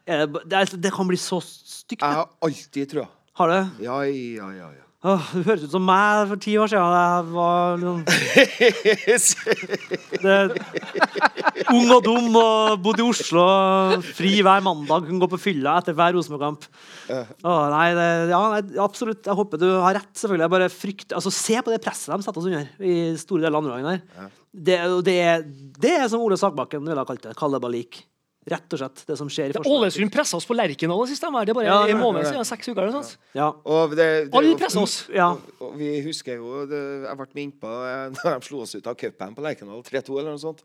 Det, 0.05 0.53
er- 0.53 0.77
det 0.77 0.93
kan 0.93 1.09
bli 1.09 1.17
så 1.21 1.41
stygt. 1.41 2.03
Jeg 2.05 2.19
har 2.21 2.29
alltid 2.45 2.91
trua. 2.93 3.09
Har 3.41 3.51
du? 3.51 3.85
Ja, 3.87 4.03
ja, 4.05 4.51
ja. 4.55 4.69
ja. 4.77 4.84
Åh, 5.05 5.21
du 5.37 5.43
høres 5.45 5.67
ut 5.67 5.73
som 5.75 5.83
meg 5.85 6.31
for 6.31 6.39
ti 6.41 6.55
år 6.57 6.65
siden. 6.73 6.95
Jeg 6.97 7.25
var 7.35 7.77
liksom 7.83 7.99
det, 10.25 10.37
Ung 11.75 11.91
og 11.93 12.01
dum 12.07 12.39
og 12.41 12.79
bodde 12.87 13.03
i 13.03 13.05
Oslo. 13.11 13.45
Fri 14.17 14.31
hver 14.41 14.65
mandag. 14.65 15.05
Kunne 15.05 15.21
gå 15.21 15.29
på 15.35 15.43
fylla 15.43 15.75
etter 15.83 15.93
hver 15.99 16.15
Rosenborg-kamp. 16.17 16.65
Nei, 17.45 17.89
det, 17.99 18.09
ja, 18.33 18.41
nei, 18.55 18.63
absolutt. 18.81 19.21
Jeg 19.29 19.37
håper 19.43 19.61
du 19.61 19.69
har 19.85 19.93
rett. 19.99 20.09
selvfølgelig. 20.17 20.47
Jeg 20.47 20.55
bare 20.57 20.71
frykter, 20.73 21.15
altså 21.21 21.31
Se 21.37 21.57
på 21.61 21.69
det 21.75 21.83
presset 21.85 22.09
de 22.15 22.25
setter 22.25 22.41
oss 22.41 22.49
under 22.49 22.65
i 22.89 22.91
store 23.21 23.45
deler 23.45 23.59
av 23.59 23.61
andre 23.61 23.77
gangen 23.77 23.93
her. 23.93 24.01
Det, 24.55 24.79
det, 25.05 25.21
det 25.85 25.93
er 25.99 26.09
som 26.09 26.25
Ole 26.25 26.39
Sagbakken 26.41 26.81
ville 26.89 27.03
ha 27.05 27.09
kalt 27.09 27.25
det. 27.29 27.37
Kalabalik. 27.37 28.07
Rett 28.45 28.75
og 28.77 28.81
slett. 28.81 29.03
Det 29.09 29.17
som 29.17 29.29
skjer 29.33 29.53
i 29.53 29.57
Forsvaret. 29.57 29.73
Ålesund 29.73 30.13
pressa 30.13 30.37
oss 30.37 30.47
på 30.49 30.57
Lerkendal 30.57 31.07
sist. 31.09 31.23
de 31.25 31.31
var. 31.33 31.47
Det 31.49 31.55
er 31.55 31.59
bare 31.61 31.67
Ja, 31.67 31.79
en 31.89 31.97
er 31.97 32.01
måned 32.01 32.27
siden. 32.29 32.45
Seks 32.45 32.69
uker 32.69 32.83
eller 32.83 32.93
noe 32.93 33.05
sånt. 33.05 33.17
Ja. 33.33 33.47
Og 33.65 33.95
det, 33.97 34.09
det, 34.29 34.35
Alle 34.37 34.57
pressa 34.61 34.83
oss. 34.85 34.97
ja. 35.13 35.31
Og 35.65 35.79
vi 35.81 35.91
husker 36.05 36.37
jo 36.37 36.67
det, 36.69 36.81
Jeg 37.09 37.17
ble 37.21 37.29
med 37.33 37.45
innpå 37.47 37.71
eh, 37.89 38.11
da 38.21 38.35
de 38.37 38.49
slo 38.49 38.61
oss 38.67 38.75
ut 38.77 38.87
av 38.91 38.99
cupen 39.01 39.33
på 39.37 39.45
Lerkendal 39.47 39.81
3-2 39.87 40.19
eller 40.21 40.35
noe 40.37 40.43
sånt. 40.43 40.61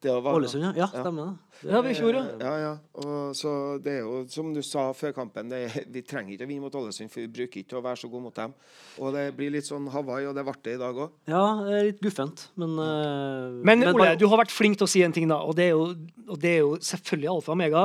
Det 0.00 0.12
var, 0.24 0.32
Ålesund, 0.38 0.62
ja. 0.64 0.70
Ja, 0.80 0.86
stemmer 0.88 1.26
det. 1.26 1.70
Ja, 1.70 1.80
vi 1.84 1.90
fjor, 1.92 2.14
ja. 2.16 2.22
Ja, 2.40 2.52
ja. 2.56 2.70
Og 3.04 3.34
så 3.36 3.50
det 3.84 3.98
er 3.98 4.06
jo 4.06 4.22
som 4.32 4.48
du 4.56 4.62
sa 4.64 4.86
før 4.96 5.12
kampen, 5.12 5.50
det, 5.52 5.58
er- 5.68 5.84
vi 5.92 6.00
trenger 6.00 6.32
ikke 6.32 6.46
å 6.46 6.48
vinne 6.48 6.64
mot 6.64 6.72
Ålesund, 6.80 7.10
for 7.12 7.20
vi 7.20 7.28
bruker 7.28 7.60
ikke 7.60 7.76
å 7.76 7.82
være 7.84 8.00
så 8.00 8.08
gode 8.08 8.22
mot 8.24 8.34
dem. 8.38 8.54
Og 8.98 9.12
det 9.12 9.26
blir 9.36 9.52
litt 9.52 9.68
sånn 9.68 9.90
Hawaii, 9.92 10.24
og 10.30 10.34
det 10.38 10.44
ble 10.46 10.54
det 10.64 10.74
i 10.78 10.80
dag 10.80 10.96
òg. 11.04 11.10
Ja, 11.28 11.42
det 11.66 11.74
er 11.76 11.84
litt 11.90 12.00
guffent, 12.00 12.46
men 12.56 12.78
eh, 12.80 13.58
Men 13.68 13.84
Ole, 13.90 13.92
bare- 13.98 14.16
du 14.16 14.26
har 14.32 14.40
vært 14.40 14.50
flink 14.56 14.78
til 14.80 14.88
å 14.88 14.88
si 14.88 15.02
en 15.04 15.12
ting, 15.12 15.28
da, 15.28 15.36
og 15.44 15.54
det 15.60 15.66
er 15.68 15.74
jo, 15.76 15.90
og 16.30 16.40
det 16.40 16.54
er 16.54 16.58
jo 16.64 16.76
selvfølgelig 16.80 17.28
alfa 17.34 17.52
og 17.52 17.58
omega. 17.58 17.84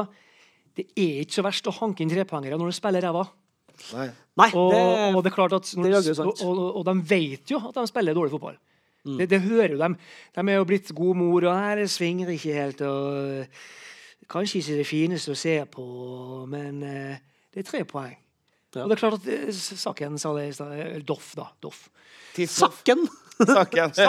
Det 0.76 0.86
er 0.96 1.20
ikke 1.26 1.36
så 1.42 1.44
verst 1.44 1.68
å 1.68 1.76
hanke 1.82 2.00
inn 2.04 2.10
trepoengere 2.16 2.56
når 2.60 2.72
du 2.72 2.78
spiller 2.80 3.04
ræva. 3.04 3.26
Nei. 3.92 4.08
Nei, 4.40 4.50
Og, 4.56 4.72
det, 4.72 4.80
og 5.16 5.20
det 5.24 5.32
er 5.32 5.36
klart 5.36 5.54
at 5.56 5.68
det 5.68 5.84
er 5.84 5.92
når, 5.92 6.32
og, 6.32 6.42
og, 6.48 6.78
og 6.80 6.86
de 6.88 6.96
vet 7.12 7.52
jo 7.52 7.60
at 7.60 7.76
de 7.76 7.84
spiller 7.92 8.16
dårlig 8.16 8.32
fotball. 8.32 8.56
Det, 9.06 9.30
det 9.30 9.42
hører 9.46 9.76
jo 9.76 9.80
dem. 9.82 9.96
De 10.36 10.46
er 10.50 10.60
jo 10.60 10.68
blitt 10.70 10.92
god 10.98 11.20
mor, 11.22 11.46
og 11.46 11.56
nei, 11.56 11.76
det 11.80 11.90
svinger 11.94 12.32
ikke 12.34 12.56
helt. 12.58 12.82
og 12.82 13.46
Kanskje 14.32 14.62
ikke 14.62 14.78
det 14.82 14.88
fineste 14.90 15.36
å 15.36 15.38
se 15.38 15.60
på, 15.70 15.84
men 16.50 16.80
eh, 16.82 17.20
det 17.54 17.62
er 17.62 17.68
tre 17.68 17.84
poeng. 17.86 18.16
Ja. 18.76 18.84
Og 18.84 18.90
det 18.92 18.96
er 18.98 19.00
klart 19.00 19.20
at 19.22 19.28
Sakken 19.56 19.78
Saken 19.80 20.18
sa 20.20 20.34
det 20.36 20.50
i 20.50 20.56
stad. 20.56 20.74
Doff, 21.08 21.30
da. 21.38 21.46
Doff. 21.64 21.86
Sakken! 22.36 23.06
Sakken! 23.40 23.94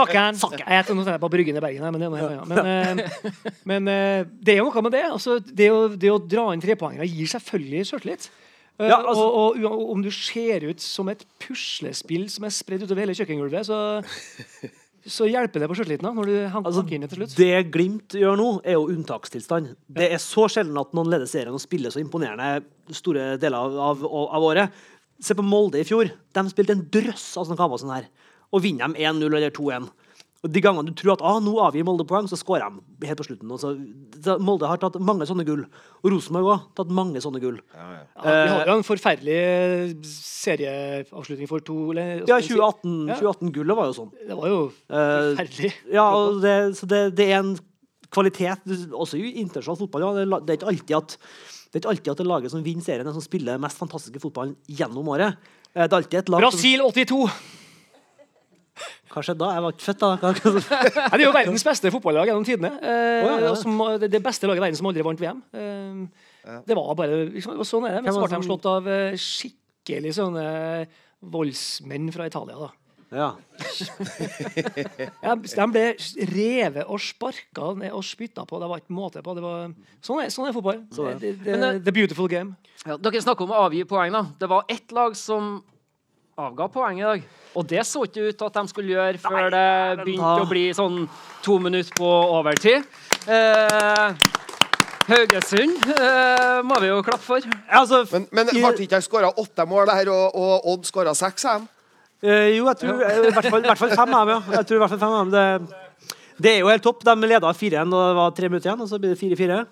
Saken. 0.41 0.65
Jeg 0.65 0.81
heter 0.81 0.97
noe 0.99 1.19
på 1.23 1.31
Bryggen 1.31 1.59
i 1.59 1.63
Bergen, 1.63 1.85
men 1.95 2.03
det 2.03 2.09
er 2.09 2.15
noe 2.15 2.23
helt 2.25 2.43
annet. 2.43 2.57
Men, 2.57 3.05
uh, 3.05 3.61
men 3.71 3.91
uh, 3.93 4.25
det 4.43 4.57
er 4.57 4.59
jo 4.63 4.67
noe 4.73 4.83
med 4.89 4.97
det. 4.97 5.05
Altså, 5.13 5.37
det, 5.39 5.69
å, 5.71 5.85
det 5.93 6.11
å 6.11 6.19
dra 6.19 6.49
inn 6.55 6.65
trepoengere 6.65 7.07
gir 7.07 7.31
selvfølgelig 7.37 7.87
sjøltillit. 7.93 8.27
Uh, 8.81 8.89
Ja, 8.91 8.99
altså- 8.99 9.29
og, 9.29 9.61
og, 9.61 9.69
og 9.71 9.93
om 9.95 10.03
du 10.05 10.11
ser 10.13 10.67
ut 10.67 10.83
som 10.83 11.13
et 11.13 11.23
puslespill 11.43 12.27
som 12.33 12.49
er 12.49 12.57
spredd 12.57 12.83
utover 12.89 13.05
hele 13.07 13.15
kjøkkengulvet, 13.17 13.71
så, 13.71 13.79
så 15.11 15.29
hjelper 15.31 15.63
det 15.63 15.69
på 15.71 15.77
sjøltilliten 15.79 16.17
når 16.19 16.29
du 16.29 16.35
hanker 16.53 16.71
Altså, 16.71 16.83
inn 16.95 17.07
til 17.07 17.21
slutt. 17.21 17.37
det 17.39 17.71
Glimt 17.75 18.17
gjør 18.19 18.39
nå, 18.41 18.49
er 18.67 18.77
jo 18.79 18.89
unntakstilstand. 18.93 19.75
Det 19.87 20.09
er 20.13 20.23
så 20.23 20.47
sjelden 20.53 20.79
at 20.81 20.95
noen 20.97 21.11
leder 21.13 21.31
serien 21.31 21.55
og 21.55 21.63
spiller 21.63 21.95
så 21.95 22.03
imponerende 22.03 22.65
store 22.95 23.35
deler 23.43 23.59
av, 23.59 23.79
av, 24.07 24.07
av 24.39 24.47
året. 24.49 24.81
Se 25.23 25.37
på 25.39 25.45
Molde 25.47 25.81
i 25.81 25.87
fjor. 25.89 26.11
De 26.37 26.45
spilte 26.53 26.75
en 26.77 26.85
drøss 26.93 27.29
av 27.39 27.47
sånne 27.47 27.59
kamper 27.61 27.81
sånn 27.83 27.95
her. 27.95 28.11
Og 28.55 28.63
vinner 28.65 28.93
de 28.93 29.07
1-0 29.07 29.27
eller 29.31 29.55
2-1. 29.55 29.89
Og 30.47 30.53
De 30.55 30.63
gangene 30.63 30.87
du 30.87 30.93
tror 30.97 31.17
at 31.17 31.23
ah, 31.27 31.41
nå 31.43 31.53
avgir 31.67 31.85
Molde 31.87 32.07
poeng, 32.09 32.29
så 32.31 32.39
skårer 32.39 32.71
de 32.71 33.09
helt 33.11 33.19
på 33.19 33.27
slutten. 33.27 33.51
Og 33.51 33.59
så, 33.59 33.75
Molde 34.39 34.69
har 34.71 34.79
tatt 34.83 34.97
mange 35.03 35.27
sånne 35.29 35.45
gull. 35.49 35.65
Og 36.03 36.11
Rosenborg 36.15 36.51
òg 36.55 36.65
tatt 36.79 36.93
mange 36.95 37.21
sånne 37.25 37.41
gull. 37.43 37.59
Ja, 37.75 37.87
vi 38.23 38.35
hadde 38.55 38.71
jo 38.71 38.77
en 38.79 38.87
forferdelig 38.87 39.41
serieavslutning 40.07 41.49
for 41.51 41.65
to 41.67 41.79
eller, 41.93 42.23
Ja, 42.29 42.37
hva 42.39 42.43
skal 42.45 42.61
2018 42.61 43.09
Ja. 43.11 43.19
2018-gullet 43.21 43.77
var 43.79 43.91
jo 43.91 43.97
sånn. 43.99 44.13
Det 44.23 44.37
var 44.39 44.49
jo 44.53 44.61
Eh, 44.87 45.35
forferdelig. 45.35 45.73
Ja, 45.93 46.07
og 46.15 46.41
det, 46.45 46.55
så 46.79 46.87
det, 46.91 47.03
det 47.19 47.27
er 47.33 47.39
en 47.43 47.57
kvalitet 48.15 48.63
også 48.95 49.19
i 49.19 49.35
internasjonal 49.43 49.81
fotball. 49.83 50.07
Ja. 50.07 50.13
Det, 50.15 50.25
er 50.27 50.41
det 50.47 50.55
er 50.55 50.59
ikke 50.61 50.71
alltid 50.73 50.97
at 51.01 51.19
det 51.73 51.81
er 51.81 51.83
ikke 51.83 51.91
alltid 51.93 52.11
at 52.13 52.21
det 52.23 52.27
laget 52.31 52.51
som 52.55 52.63
vinner 52.65 52.85
serien, 52.87 53.07
er 53.07 53.13
som 53.13 53.21
spiller 53.25 53.59
mest 53.61 53.77
fantastiske 53.77 54.21
fotballen 54.23 54.55
gjennom 54.71 55.09
året. 55.13 55.37
Eh, 55.75 55.85
Det 55.85 55.93
er 55.93 55.97
alltid 55.99 56.19
et 56.23 56.29
lag 56.33 56.41
Brasil 56.41 56.81
82! 56.81 57.27
Hva 59.17 59.23
skjedde 59.25 59.41
da? 59.41 59.47
Jeg 59.57 59.63
var 59.65 59.73
ikke 59.73 59.87
født 59.87 60.03
da. 60.03 60.09
Hva- 60.21 60.33
Nei, 60.37 61.11
det 61.17 61.23
er 61.23 61.23
jo 61.25 61.33
verdens 61.33 61.65
beste 61.65 61.93
fotballag 61.95 62.29
gjennom 62.29 62.45
tidene. 62.45 62.73
Eh, 62.85 63.25
oh, 63.25 63.31
ja, 63.31 63.37
ja. 63.47 63.53
som, 63.57 63.79
det, 64.03 64.11
det 64.13 64.21
beste 64.27 64.45
laget 64.51 64.61
i 64.61 64.65
verden 64.67 64.77
som 64.77 64.89
aldri 64.91 65.05
vant 65.07 65.23
VM. 65.25 65.39
Eh, 65.57 66.59
Det 66.69 66.77
var 66.77 66.93
bare 66.99 67.23
liksom, 67.33 67.57
og 67.57 67.65
Sånn 67.67 67.87
er 67.89 67.97
det. 67.97 68.03
Men 68.05 68.13
så 68.13 68.21
ble 68.27 68.37
de 68.37 68.45
slått 68.51 68.69
av 68.69 68.91
eh, 68.93 69.17
skikkelig 69.17 70.13
sånne 70.19 70.45
voldsmenn 71.33 72.13
fra 72.13 72.29
Italia. 72.29 72.67
da. 72.67 72.75
Ja. 73.17 73.31
Ja, 75.27 75.35
de 75.37 75.67
ble 75.73 75.85
revet 76.31 76.85
og 76.91 77.01
sparka 77.03 77.71
ned 77.79 77.95
og 77.97 78.05
spytta 78.07 78.45
på. 78.49 78.59
Det 78.61 78.69
var 78.71 78.83
ikke 78.83 78.95
måte 78.97 79.23
på. 79.25 79.35
Det 79.37 79.45
var, 79.45 79.73
sånn, 80.05 80.21
er, 80.25 80.31
sånn 80.35 80.49
er 80.51 80.55
fotball. 80.57 80.83
Så, 80.95 81.07
er 81.11 81.21
the, 81.23 81.33
eh, 81.55 81.81
the 81.87 81.95
beautiful 81.95 82.29
game. 82.31 82.55
Ja, 82.85 82.99
dere 83.01 83.23
snakker 83.25 83.47
om 83.49 83.55
å 83.57 83.65
avgi 83.67 83.83
poeng. 83.89 84.13
da. 84.15 84.25
Det 84.39 84.49
var 84.51 84.67
ett 84.73 84.93
lag 84.95 85.17
som 85.19 85.57
avga 86.37 86.67
poeng 86.69 86.99
i 87.01 87.05
dag. 87.05 87.23
Og 87.57 87.65
det 87.69 87.81
så 87.89 88.03
ikke 88.05 88.27
ut 88.29 88.37
til 88.37 88.47
at 88.51 88.57
de 88.59 88.69
skulle 88.69 88.93
gjøre 88.93 89.21
før 89.23 89.47
det 89.55 90.05
begynte 90.05 90.21
da- 90.35 90.43
å 90.45 90.49
bli 90.51 90.65
sånn 90.77 90.99
to 91.43 91.59
minutter 91.59 91.95
på 91.97 92.11
overtid. 92.37 92.85
Eh, 93.27 94.13
Haugesund 95.07 95.87
eh, 95.95 96.61
må 96.67 96.77
vi 96.83 96.91
jo 96.91 96.99
klappe 97.07 97.25
for. 97.25 97.41
Altså, 97.71 98.03
Men, 98.13 98.27
men 98.33 98.49
i- 98.53 98.61
ble 98.61 98.85
ikke 98.85 98.99
jeg 98.99 99.07
skåra 99.09 99.31
åtte 99.33 99.65
mål 99.67 99.89
her, 99.95 100.11
og, 100.13 100.35
og 100.37 100.67
Odd 100.75 100.85
skåra 100.85 101.15
seks? 101.17 101.47
Eh, 102.23 102.57
jo, 102.59 102.67
jeg 102.67 102.77
tror 102.83 103.01
i 103.01 103.31
hvert 103.31 103.51
fall, 103.51 103.63
hvert 103.63 103.79
fall 103.79 103.97
fem 103.97 104.15
av 104.15 104.27
dem, 104.29 104.43
ja. 104.51 104.57
Jeg 104.59 104.67
tror 104.67 104.77
i 104.77 104.81
hvert 104.85 104.91
fall 104.93 104.99
fem 105.07 105.17
av 105.17 105.31
dem. 105.31 105.67
Det, 105.67 106.13
det 106.43 106.53
er 106.53 106.59
jo 106.61 106.69
helt 106.69 106.83
topp. 106.85 107.01
De 107.07 107.15
leda 107.25 107.49
4-1 107.55 107.95
og 107.95 108.03
det 108.11 108.17
var 108.21 108.31
tre 108.37 108.49
minutter 108.53 108.69
igjen, 108.75 108.83
og 108.85 108.89
så 108.93 109.01
blir 109.01 109.15
det 109.15 109.21
4-4. 109.23 109.63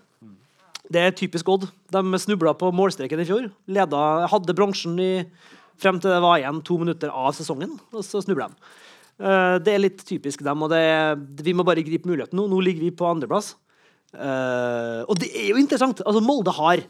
Det 0.94 1.00
er 1.00 1.10
typisk 1.16 1.48
Odd. 1.48 1.68
De 1.92 2.02
snubla 2.20 2.54
på 2.56 2.72
målstreken 2.72 3.20
i 3.20 3.28
fjor. 3.28 3.50
Leda, 3.68 4.26
hadde 4.32 4.54
bronsen 4.56 4.96
i, 5.00 5.26
frem 5.80 6.00
til 6.00 6.12
det 6.12 6.22
var 6.24 6.40
igjen 6.40 6.62
to 6.66 6.78
minutter 6.80 7.12
av 7.12 7.32
sesongen, 7.36 7.76
og 7.94 8.04
så 8.06 8.22
snubla 8.24 8.50
de. 8.50 8.74
Eh, 9.22 9.56
det 9.62 9.74
er 9.74 9.82
litt 9.82 10.02
typisk 10.06 10.42
dem, 10.46 10.64
og 10.64 10.72
det, 10.72 10.84
vi 11.44 11.54
må 11.54 11.66
bare 11.66 11.84
gripe 11.86 12.08
muligheten 12.10 12.38
nå. 12.38 12.48
Nå 12.50 12.60
ligger 12.66 12.86
vi 12.86 12.94
på 12.94 13.08
andreplass. 13.08 13.54
Eh, 14.14 15.00
og 15.06 15.18
det 15.20 15.30
er 15.32 15.52
jo 15.52 15.60
interessant. 15.60 16.02
Altså, 16.06 16.22
Molde 16.24 16.54
har 16.54 16.82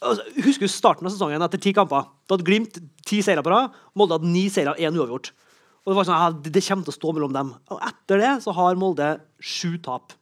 altså, 0.00 0.24
Husker 0.40 0.68
du 0.68 0.72
starten 0.72 1.08
av 1.08 1.14
sesongen 1.14 1.44
etter 1.44 1.60
ti 1.60 1.74
kamper? 1.76 2.08
Da 2.24 2.36
hadde 2.36 2.48
Glimt 2.48 2.80
ti 3.08 3.20
seire 3.24 3.44
på 3.44 3.52
rad. 3.52 3.76
Molde 3.96 4.18
hadde 4.18 4.32
ni 4.32 4.46
seire, 4.52 4.76
én 4.80 4.96
uavgjort. 4.96 5.32
Og 5.80 5.92
Det 5.92 5.96
var 5.96 6.08
sånn, 6.08 6.20
ja, 6.20 6.52
det 6.52 6.64
kommer 6.66 6.86
til 6.86 6.92
å 6.92 6.98
stå 6.98 7.12
mellom 7.16 7.34
dem. 7.34 7.52
Og 7.72 7.82
etter 7.88 8.20
det 8.20 8.32
så 8.44 8.54
har 8.56 8.80
Molde 8.80 9.14
sju 9.40 9.78
tap 9.82 10.14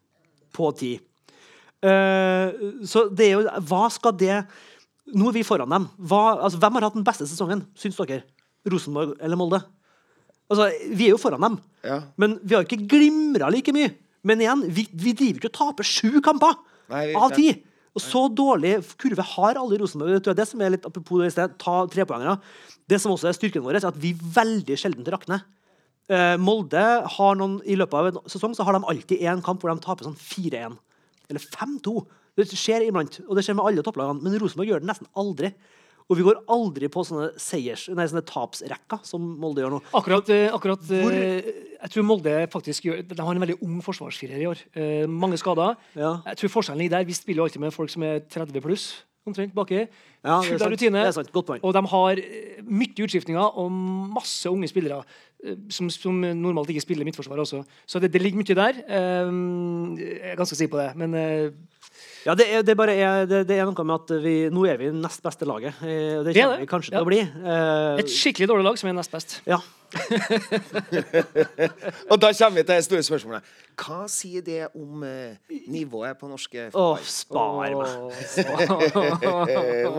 på 0.55 0.71
ti. 0.79 0.95
Eh, 1.83 2.65
så 2.91 3.05
det 3.15 3.29
er 3.29 3.37
jo 3.37 3.59
Hva 3.71 3.85
skal 3.95 4.17
det 4.19 4.41
Nå 5.17 5.31
er 5.31 5.39
vi 5.39 5.47
foran 5.47 5.73
dem. 5.73 5.87
Hva, 6.11 6.23
altså, 6.37 6.61
hvem 6.61 6.77
har 6.79 6.89
hatt 6.89 6.99
den 6.99 7.07
beste 7.07 7.27
sesongen, 7.29 7.65
syns 7.79 7.97
dere? 8.01 8.25
Rosenborg 8.69 9.15
eller 9.25 9.39
Molde? 9.41 9.63
Altså, 10.51 10.69
Vi 10.93 11.09
er 11.09 11.15
jo 11.15 11.21
foran 11.21 11.45
dem. 11.45 11.59
Ja. 11.87 12.03
Men 12.21 12.37
vi 12.43 12.57
har 12.57 12.67
ikke 12.67 12.85
glimra 12.89 13.51
like 13.53 13.73
mye. 13.77 13.95
Men 14.27 14.43
igjen, 14.43 14.65
vi, 14.75 14.85
vi 14.93 15.15
driver 15.17 15.41
ikke 15.41 15.53
og 15.53 15.59
taper 15.59 15.87
sju 15.87 16.21
kamper 16.25 16.57
Nei, 16.91 17.11
av 17.17 17.33
ti. 17.37 17.53
Og 17.97 18.03
så 18.05 18.25
dårlig 18.31 18.77
kurve 19.01 19.25
har 19.35 19.59
alle 19.59 19.77
i 19.77 19.81
Rosenborg. 19.81 20.21
Det 20.23 20.35
det 20.39 20.47
som 20.51 20.61
er 20.63 20.75
litt 20.75 20.87
apropos 20.87 21.23
det 21.23 21.31
i 21.31 21.35
sted, 21.35 21.55
ta 21.61 21.81
trepoengere. 21.91 22.37
Det 22.89 23.01
som 23.03 23.15
også 23.15 23.31
er 23.31 23.37
styrken 23.37 23.65
vår, 23.65 23.79
er 23.79 23.89
at 23.89 24.01
vi 24.01 24.13
veldig 24.15 24.77
sjelden 24.79 25.09
rakner. 25.09 25.43
Eh, 26.09 26.37
Molde 26.41 26.85
har 27.17 27.37
noen, 27.37 27.59
I 27.69 27.77
løpet 27.77 27.99
av 27.99 28.11
en 28.11 28.31
sesong 28.33 28.55
så 28.57 28.65
har 28.65 28.77
de 28.77 28.87
alltid 28.89 29.25
én 29.25 29.43
kamp 29.45 29.61
hvor 29.61 29.73
de 29.73 29.85
taper 29.85 30.09
sånn 30.09 30.17
4-1. 30.17 30.79
Eller 31.29 31.45
5-2. 31.45 31.97
Det 32.39 32.47
skjer 32.55 32.87
iblant, 32.87 33.21
og 33.27 33.35
det 33.35 33.43
skjer 33.47 33.59
med 33.59 33.67
alle 33.67 33.83
topplagene. 33.83 34.23
Men 34.23 34.39
Rosenborg 34.39 34.71
gjør 34.71 34.85
det 34.85 34.91
nesten 34.93 35.11
aldri. 35.19 35.53
Og 36.09 36.17
vi 36.17 36.25
går 36.25 36.39
aldri 36.49 36.89
på 36.89 37.03
sånne, 37.05 37.35
seiers, 37.41 37.85
nei, 37.93 38.07
sånne 38.09 38.25
tapsrekker 38.29 39.03
som 39.05 39.25
Molde 39.41 39.61
gjør 39.61 39.75
nå. 39.75 39.81
Akkurat, 39.99 40.31
eh, 40.33 40.47
akkurat 40.57 40.93
eh, 40.97 41.51
Jeg 41.83 41.93
tror 41.93 42.07
Molde 42.09 42.33
faktisk 42.53 42.89
gjør 42.89 43.03
De 43.11 43.19
har 43.21 43.37
en 43.37 43.45
veldig 43.45 43.59
ung 43.67 43.83
forsvarsfirer 43.85 44.41
i 44.41 44.49
år. 44.49 44.63
Eh, 44.73 45.05
mange 45.05 45.37
skader. 45.41 45.77
Ja. 45.99 46.15
Jeg 46.31 46.41
tror 46.41 46.55
forskjellen 46.57 46.81
ligger 46.81 46.97
der. 46.97 47.11
Vi 47.11 47.19
spiller 47.19 47.43
jo 47.43 47.49
alltid 47.51 47.65
med 47.67 47.77
folk 47.77 47.93
som 47.93 48.09
er 48.09 48.25
30 48.25 48.65
pluss, 48.65 48.89
omtrent 49.29 49.53
baki. 49.53 49.85
Ja, 50.25 50.41
det 50.41 50.49
Full 50.49 50.65
av 50.65 50.73
rutine. 50.73 51.05
Og 51.61 51.77
de 51.77 51.87
har 51.93 52.25
mye 52.65 53.05
utskiftninger 53.05 53.61
og 53.61 53.69
masse 54.17 54.49
unge 54.49 54.73
spillere 54.73 55.03
som, 55.71 55.93
som 55.93 56.25
normalt 56.25 56.73
ikke 56.73 56.89
spiller 56.89 57.07
midtforsvar 57.07 57.45
også. 57.45 57.61
Så 57.87 58.01
det, 58.01 58.15
det 58.17 58.25
ligger 58.25 58.41
mye 58.41 58.57
der. 58.57 58.81
Jeg 58.89 60.33
er 60.33 60.41
ganske 60.41 60.57
sikker 60.57 60.73
på 60.73 60.81
det. 60.81 60.89
Men 60.97 61.68
Ja, 62.29 62.35
det 62.37 62.45
er, 62.53 62.61
det 62.67 62.75
bare 62.77 62.93
er, 62.93 63.23
det, 63.25 63.39
det 63.49 63.57
er 63.57 63.65
noe 63.71 63.85
med 63.89 63.95
at 64.03 64.11
vi, 64.21 64.35
nå 64.53 64.67
er 64.69 64.77
vi 64.77 64.91
nest 64.93 65.23
beste 65.25 65.47
laget. 65.49 65.73
Eh, 65.81 66.19
og 66.19 66.27
Det 66.29 66.35
Det 66.35 66.43
er 66.43 66.45
kommer 66.45 66.61
vi 66.61 66.67
kanskje 66.75 66.93
Ja. 66.93 66.99
til 67.01 67.07
å 67.07 67.09
bli. 67.09 67.21
Uh, 67.25 67.97
et 68.03 68.11
skikkelig 68.13 68.49
dårlig 68.51 68.67
lag 68.69 68.77
som 68.81 68.91
er 68.91 68.95
nest 69.01 69.09
best. 69.15 69.39
ja. 69.49 69.57
Og 72.11 72.17
da 72.21 72.29
kommer 72.37 72.59
vi 72.59 72.63
til 72.67 72.75
det 72.75 72.85
store 72.85 73.01
spørsmålet. 73.07 73.41
Hva 73.79 74.03
sier 74.13 74.43
det 74.45 74.67
om 74.77 75.01
eh, 75.07 75.39
nivået 75.73 76.19
på 76.21 76.29
norske 76.29 76.67
Å, 76.77 76.99
spar 77.09 77.55
meg. 77.57 77.73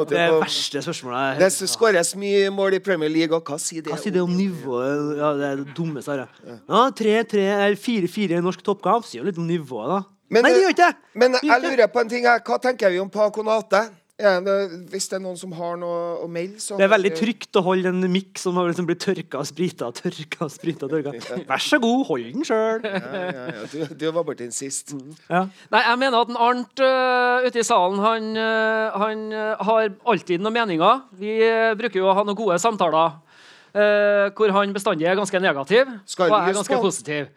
Det 0.10 0.18
er 0.20 0.22
Det 0.30 0.30
verste 0.44 0.84
spørsmålet. 0.86 1.40
Det 1.42 1.50
skåres 1.74 2.14
mye 2.20 2.52
mål 2.54 2.78
i 2.78 2.82
Premier 2.86 3.10
League, 3.10 3.34
og 3.34 3.42
hva 3.50 3.58
sier 3.62 3.82
det 3.82 3.90
Hva 3.96 4.00
sier 4.02 4.14
det 4.14 4.22
om 4.22 4.30
nivået? 4.38 5.18
Ja, 5.18 5.30
det 5.40 5.46
er 5.50 5.56
det 5.64 5.74
dummeste 5.78 6.10
har 6.14 6.20
ja. 6.28 6.30
Ja, 6.70 6.82
3-3 6.94 7.50
eller 7.56 7.80
4-4 7.80 8.38
i 8.38 8.46
norsk 8.46 8.62
toppkamp 8.70 9.04
sier 9.10 9.24
jo 9.24 9.28
litt 9.32 9.42
om 9.42 9.48
nivået, 9.50 9.90
da. 9.96 10.00
Men, 10.30 10.46
Nei, 10.46 10.52
det 10.54 10.60
eh, 10.60 10.66
gjør 10.68 10.76
ikke 10.76 10.86
det! 10.86 11.16
Men 11.18 11.40
jeg 11.42 11.64
lurer 11.64 11.90
på 11.90 12.04
en 12.04 12.12
ting 12.12 12.30
her. 12.30 12.44
Hva 12.46 12.60
tenker 12.62 12.94
vi 12.94 13.02
om 13.02 13.10
Paconate? 13.10 13.88
Det, 14.20 14.54
hvis 14.92 15.06
det 15.08 15.16
er 15.16 15.22
noen 15.24 15.38
som 15.40 15.54
har 15.56 15.78
noe 15.80 16.00
å 16.20 16.26
melde, 16.28 16.60
så 16.60 16.76
Det 16.76 16.84
er 16.84 16.92
veldig 16.92 17.12
trygt 17.16 17.56
å 17.56 17.62
holde 17.64 17.94
en 17.94 18.04
mikk 18.12 18.42
som 18.42 18.58
har 18.60 18.68
liksom 18.68 18.90
blitt 18.90 19.00
tørka 19.00 19.40
og 19.40 19.48
sprita 19.48 19.88
og 19.88 19.96
tørka 19.96 20.42
og 20.44 20.52
sprita. 20.52 20.90
tørka. 20.92 21.14
Vær 21.48 21.64
så 21.64 21.80
god, 21.80 22.04
hold 22.10 22.26
den 22.28 22.44
sjøl. 22.44 22.84
Ja, 22.84 23.00
ja, 23.16 23.46
ja. 23.56 23.64
Du, 23.72 23.96
du 23.96 24.06
var 24.18 24.28
borti 24.28 24.44
den 24.44 24.52
sist. 24.52 24.92
Ja. 25.32 25.46
Nei, 25.72 25.84
jeg 25.86 26.02
mener 26.04 26.20
at 26.20 26.34
en 26.34 26.42
Arnt 26.50 26.84
uh, 26.84 27.48
ute 27.48 27.64
i 27.64 27.66
salen 27.66 28.04
han, 28.04 28.30
uh, 28.36 29.00
han 29.06 29.26
har 29.72 29.88
alltid 30.04 30.44
noen 30.44 30.58
meninger. 30.60 31.06
Vi 31.16 31.40
bruker 31.80 32.04
jo 32.04 32.12
å 32.12 32.20
ha 32.20 32.28
noen 32.28 32.38
gode 32.38 32.60
samtaler 32.60 33.18
hvor 33.70 34.50
han 34.50 34.72
bestandig 34.74 35.06
er 35.06 35.14
ganske 35.14 35.40
negativ 35.40 35.92
Skal 36.10 36.26
og 36.26 36.34
jeg 36.34 36.50
er 36.50 36.56
ganske 36.58 36.74
på. 36.74 36.88
positiv. 36.88 37.28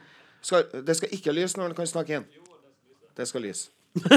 Skal, 0.40 0.64
det 0.88 0.96
skal 0.96 1.12
ikke 1.12 1.34
lyse 1.36 1.60
når 1.60 1.70
han 1.70 1.76
kan 1.76 1.90
snakke 1.90 2.16
igjen. 2.16 2.24
Det 3.16 3.28
skal 3.28 3.44
lyse. 3.48 3.68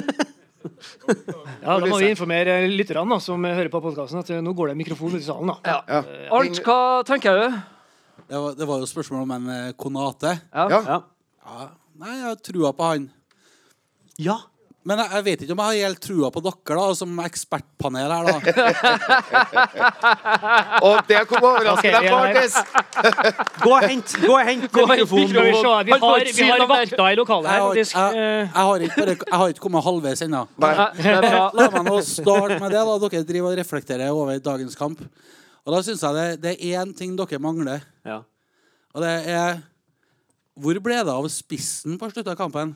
Ja, 0.66 1.76
Da 1.78 1.86
må 1.86 2.00
vi 2.02 2.08
informere 2.10 2.56
lytterne 2.72 3.20
som 3.22 3.44
hører 3.46 3.70
på 3.70 3.82
podkasten, 3.84 4.18
at 4.24 4.30
nå 4.42 4.54
går 4.58 4.72
det 4.72 4.78
mikrofon 4.80 5.14
ut 5.14 5.22
i 5.22 5.26
salen. 5.28 5.52
da. 5.52 5.76
Ja. 5.86 6.00
Arnt, 6.34 6.58
hva 6.66 6.78
tenker 7.06 7.38
du? 7.38 7.60
Det 8.26 8.40
var, 8.42 8.56
det 8.58 8.66
var 8.66 8.82
jo 8.82 8.88
spørsmål 8.90 9.28
om 9.28 9.34
en 9.36 9.50
eh, 9.54 9.68
Konate. 9.78 10.32
Ja. 10.50 10.66
Ja. 10.74 10.80
Ja. 10.88 10.98
Ja. 11.46 11.68
Nei, 12.02 12.16
jeg 12.18 12.26
har 12.26 12.40
trua 12.42 12.72
på 12.74 12.90
han. 12.90 13.06
ja. 14.18 14.40
Men 14.86 15.00
jeg, 15.02 15.10
jeg 15.16 15.24
vet 15.26 15.42
ikke 15.42 15.54
om 15.56 15.62
jeg 15.64 15.82
har 15.82 15.88
helt 15.90 15.98
trua 16.06 16.28
på 16.30 16.42
dere 16.46 16.76
da, 16.78 16.84
som 16.94 17.10
ekspertpanel 17.24 18.12
her, 18.14 18.22
da. 18.30 18.36
Og 20.86 21.00
det 21.10 21.24
kom 21.30 21.42
overraskende 21.50 22.00
Ok, 22.02 22.08
på, 22.12 22.18
jeg- 22.36 22.36
Gå 23.64 23.72
og 23.74 23.82
hent 23.90 24.10
gå 24.22 24.34
og 24.36 24.44
hent 24.46 24.62
mikrofonen. 24.68 25.30
Vi 25.34 25.42
vi 25.42 25.50
har, 25.66 25.84
vi 25.90 25.94
har 26.52 26.62
vakter 26.70 27.08
i 27.10 27.16
lokalet 27.18 27.48
her, 27.50 27.56
Jeg 27.56 27.62
har, 27.62 27.68
faktisk. 27.72 27.94
jeg, 27.96 28.12
Eh, 28.16 28.22
jeg 28.42 28.48
har 28.54 28.76
ikke, 28.86 28.96
bare, 29.00 29.16
jeg 29.32 29.38
har 29.42 29.48
ikke 29.56 29.64
kommet 29.66 29.84
halvveis 29.88 30.22
ennå. 30.26 30.42
Bra. 30.62 30.70
La 31.58 31.66
meg 31.74 31.84
nå 31.90 31.96
starte 32.06 32.56
med 32.62 32.70
det. 32.72 32.82
da 32.86 32.94
Dere 33.10 33.24
driver 33.32 33.50
og 33.52 33.58
reflekterer 33.60 34.10
over 34.14 34.38
dagens 34.40 34.76
kamp. 34.80 35.00
Og 35.66 35.70
da 35.74 35.78
syns 35.82 36.02
jeg 36.06 36.14
det, 36.14 36.28
det 36.46 36.54
er 36.62 36.66
én 36.86 36.94
ting 36.98 37.12
dere 37.18 37.40
mangler. 37.42 37.82
Ja. 38.06 38.20
Og 38.94 39.02
det 39.02 39.16
er 39.34 39.58
Hvor 40.56 40.78
ble 40.80 41.02
det 41.04 41.12
av 41.12 41.26
spissen 41.34 41.98
på 42.00 42.08
slutten 42.14 42.32
av 42.32 42.38
kampen? 42.40 42.76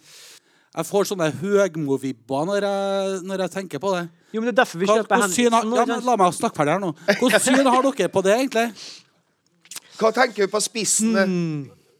Jeg 0.76 0.86
får 0.86 1.08
sånne 1.10 1.28
Høgmo-vibber 1.40 2.46
når, 2.46 2.66
når 3.26 3.42
jeg 3.46 3.52
tenker 3.56 3.82
på 3.82 3.94
det. 3.96 4.04
Jo, 4.32 4.42
men 4.44 4.52
Det 4.52 4.54
er 4.54 4.60
derfor 4.62 4.80
vi 4.80 4.86
Hva, 4.86 4.98
kjøper 5.00 5.16
har, 5.16 5.24
Henriksen. 5.26 5.70
nå, 5.72 5.78
ja, 5.80 5.86
men 5.90 6.04
la 6.06 6.16
meg 6.22 6.36
snakke 6.38 6.60
ferdig 6.60 6.74
her 6.76 6.84
nå. 6.84 6.92
Hvordan 7.20 7.42
syn 7.42 7.70
har 7.74 7.88
dere 7.90 8.10
på 8.14 8.24
det, 8.28 8.36
egentlig? 8.38 8.66
Hva 10.00 10.12
tenker 10.16 10.46
vi 10.46 10.50
på 10.54 10.62
spissen? 10.64 11.16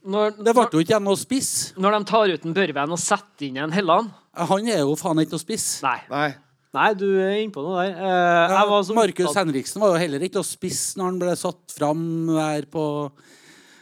Når, 0.10 0.38
Det 0.38 0.54
ble 0.56 0.68
jo 0.72 0.80
ikke 0.84 0.94
igjen 0.94 1.04
noe 1.04 1.18
spiss. 1.20 1.50
når 1.76 1.98
de 1.98 2.06
tar 2.08 2.32
ut 2.32 2.46
en 2.46 2.54
Børven 2.56 2.94
og 2.96 3.02
setter 3.02 3.48
inn 3.50 3.58
en 3.58 3.74
Helland 3.76 4.14
Han 4.38 4.70
er 4.72 4.80
jo 4.86 4.94
faen 4.96 5.20
ikke 5.20 5.36
noe 5.36 5.44
spiss. 5.44 5.66
Nei. 5.84 5.98
Nei. 6.10 6.30
Nei, 6.78 6.94
du 6.94 7.08
er 7.18 7.34
inne 7.42 7.52
på 7.52 7.64
noe 7.66 7.82
der. 7.82 7.98
Eh, 7.98 8.54
jeg 8.54 8.70
var 8.70 8.94
Markus 8.94 9.26
opptatt- 9.26 9.42
Henriksen 9.42 9.82
var 9.82 9.90
jo 9.96 10.00
heller 10.06 10.20
ikke 10.22 10.38
noe 10.38 10.46
spiss 10.48 10.96
når 10.96 11.04
han 11.10 11.20
ble 11.20 11.36
satt 11.36 11.74
fram 11.74 12.04
der 12.30 12.68
på 12.70 12.86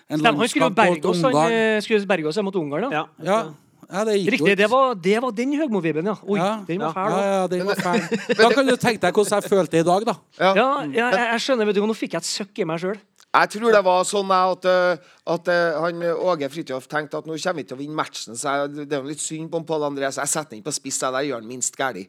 en 0.10 0.20
Stemmer, 0.24 0.40
han 0.40 0.48
skulle 0.48 0.64
jo 0.64 0.72
landskamp 0.72 0.76
berge 0.80 0.96
mot 0.96 1.06
oss, 1.12 1.22
han 1.22 1.82
skulle 1.84 2.00
jo 2.00 2.08
berge 2.08 2.28
oss 2.32 2.38
mot 2.48 2.56
Ungarn. 2.56 2.88
da. 2.88 2.90
Ja. 2.96 3.06
Ja, 3.28 3.40
ja, 3.88 4.04
det 4.08 4.16
gikk 4.18 4.32
Riktig, 4.36 4.56
det 4.60 4.70
var, 4.72 4.96
det 5.00 5.18
var 5.24 5.36
den 5.36 5.54
Høgmo-vibben, 5.60 6.10
ja. 6.12 6.16
Oi, 6.24 6.40
Ja, 6.40 6.50
den 6.68 6.82
var 6.84 6.96
fæl. 6.96 7.12
Ja, 7.14 7.28
ja, 7.34 7.44
den 7.52 7.68
var 7.70 7.80
fæl. 7.80 8.02
Da 8.42 8.50
kan 8.52 8.68
du 8.68 8.76
tenke 8.76 9.00
deg 9.06 9.14
hvordan 9.16 9.42
jeg 9.42 9.52
følte 9.52 9.78
det 9.78 9.84
i 9.86 9.88
dag, 9.88 10.08
da. 10.10 10.16
Ja, 10.42 10.52
jeg, 10.58 10.96
jeg, 10.98 11.28
jeg 11.32 11.46
skjønner, 11.46 11.70
vet 11.70 11.80
du, 11.80 11.86
Nå 11.88 11.96
fikk 11.96 12.18
jeg 12.18 12.26
et 12.26 12.30
søkk 12.32 12.64
i 12.64 12.68
meg 12.68 12.84
sjøl. 12.84 13.00
Jeg 13.38 13.52
tror 13.54 13.74
det 13.76 13.82
var 13.86 14.06
sånn 14.08 14.32
at, 14.34 14.66
eh, 14.66 15.08
at 15.30 15.50
eh, 15.52 15.80
han 15.84 16.04
Åge 16.16 16.48
Fridtjof 16.50 16.88
tenkte 16.90 17.20
at 17.20 17.28
nå 17.28 17.36
kommer 17.36 17.62
vi 17.62 17.68
til 17.70 17.76
å 17.78 17.80
vinne 17.80 17.98
matchen, 18.00 18.38
så 18.40 18.56
jeg, 18.64 18.88
det 18.88 18.96
er 18.98 19.04
jo 19.04 19.12
litt 19.12 19.22
synd 19.22 19.52
på 19.54 19.62
Pål 19.68 19.90
André, 19.92 20.10
så 20.10 20.24
jeg 20.24 20.32
setter 20.34 20.56
ham 20.56 20.62
inn 20.62 20.66
på 20.66 20.74
spiss. 20.74 21.02
Jeg, 21.04 21.14
der 21.14 21.28
gjør 21.28 21.44
han 21.44 21.52
minst 21.52 21.78
galt. 21.78 22.08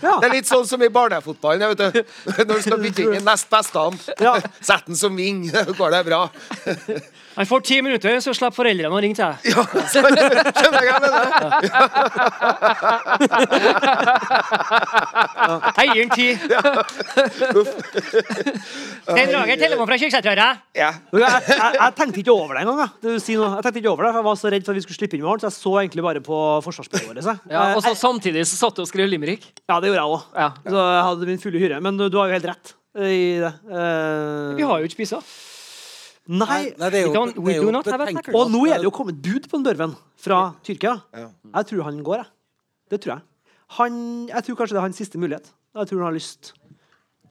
Det 0.00 0.26
er 0.26 0.32
litt 0.32 0.48
sånn 0.48 0.66
som 0.68 0.82
i 0.82 0.88
barnefotballen. 0.92 1.74
Vet 1.74 1.94
du. 1.94 2.04
Når 2.38 2.50
du 2.50 2.62
skal 2.64 2.78
bytte 2.82 3.04
inn 3.04 3.16
den 3.18 3.26
nest 3.26 3.50
beste 3.52 3.78
ja. 4.20 4.34
Sett 4.60 4.86
den 4.88 4.96
som 4.98 5.16
ving, 5.16 5.46
går 5.80 5.90
det 5.96 6.02
bra. 6.08 6.22
Han 7.36 7.46
får 7.46 7.60
ti 7.64 7.76
minutter, 7.82 8.18
så 8.20 8.32
slipper 8.36 8.56
foreldrene 8.56 8.90
å 8.92 9.00
ringe 9.00 9.14
til 9.16 9.24
deg. 9.24 9.36
Ja, 9.52 9.62
skjønner 9.92 10.18
jeg 10.20 10.92
hva 10.98 11.10
jeg? 11.14 11.30
Jeg 15.78 15.86
gir 15.90 16.00
ham 16.00 16.10
ti. 16.16 16.28
Stein 19.06 19.30
Roger, 19.30 19.56
telefon 19.62 19.86
fra 19.88 19.96
Kyrksæterøra. 20.02 20.48
Ja. 20.76 20.90
Jeg, 21.14 21.22
jeg, 21.22 21.70
jeg 21.78 21.90
tenkte 22.00 22.18
ikke 22.24 22.34
over 22.34 22.52
det 22.58 22.60
engang. 22.64 22.78
jeg. 22.82 22.90
Jeg 23.30 23.62
tenkte 23.64 23.78
ikke 23.80 23.92
over 23.94 24.02
det, 24.04 24.10
for 24.10 24.20
jeg 24.20 24.26
var 24.28 24.36
så 24.42 24.46
redd 24.56 24.64
for 24.66 24.72
at 24.74 24.78
vi 24.80 24.84
skulle 24.84 24.98
slippe 25.00 25.16
inn 25.16 25.24
mål. 25.26 25.38
Så 25.40 25.46
jeg 25.48 25.56
så 25.56 25.72
egentlig 25.84 26.04
bare 26.06 26.20
på 26.26 26.36
forsvarsspillet 26.66 26.99
vårt. 27.08 27.22
seg. 27.24 27.38
Ja, 27.50 27.62
og 27.76 27.82
så 27.84 27.92
Eh, 27.94 27.98
Samtidig 28.00 28.44
så 28.48 28.58
satt 28.58 28.76
du 28.76 28.82
og 28.82 28.88
skrev 28.90 29.08
limerick. 29.08 29.46
ja, 29.68 29.78
det 29.80 29.90
gjorde 29.90 30.00
jeg 30.00 30.10
òg. 30.16 30.26
Ja. 30.36 30.50
Så 30.64 30.84
jeg 30.84 31.04
hadde 31.08 31.30
min 31.30 31.40
fulle 31.42 31.62
hyre. 31.62 31.80
Men 31.80 31.96
du, 31.96 32.08
du 32.08 32.18
har 32.20 32.28
jo 32.28 32.36
helt 32.38 32.50
rett 32.50 32.74
eh, 32.96 33.10
i 33.10 33.38
det. 33.42 33.54
Uh... 33.70 34.56
Vi 34.58 34.66
har 34.68 34.80
jo 34.80 34.90
ikke 34.90 34.98
spisa. 34.98 35.22
Nei. 36.30 36.70
Nei, 36.78 36.90
det 36.92 37.00
er 37.00 37.08
jo, 37.08 37.24
We 37.42 37.56
do 37.58 37.72
not 37.74 37.88
have 37.90 38.04
a 38.04 38.06
betenkelig. 38.06 38.36
Og 38.38 38.52
nå 38.52 38.66
er 38.68 38.78
det 38.78 38.86
jo 38.86 38.92
kommet 38.94 39.18
bud 39.18 39.48
på 39.50 39.58
en 39.58 39.66
Børven 39.66 39.96
fra 40.20 40.52
Tyrkia. 40.66 41.00
Jeg 41.16 41.70
tror 41.72 41.82
han 41.88 42.02
går, 42.06 42.22
jeg. 42.22 42.30
Det 42.90 43.00
tror 43.02 43.16
jeg. 43.16 43.26
Han, 43.78 43.96
jeg 44.30 44.46
tror 44.46 44.58
kanskje 44.60 44.76
det 44.76 44.80
er 44.80 44.86
hans 44.86 45.00
siste 45.00 45.18
mulighet. 45.18 45.50
Jeg 45.78 45.90
tror 45.90 46.02
han 46.02 46.08
har 46.10 46.16
lyst. 46.16 46.52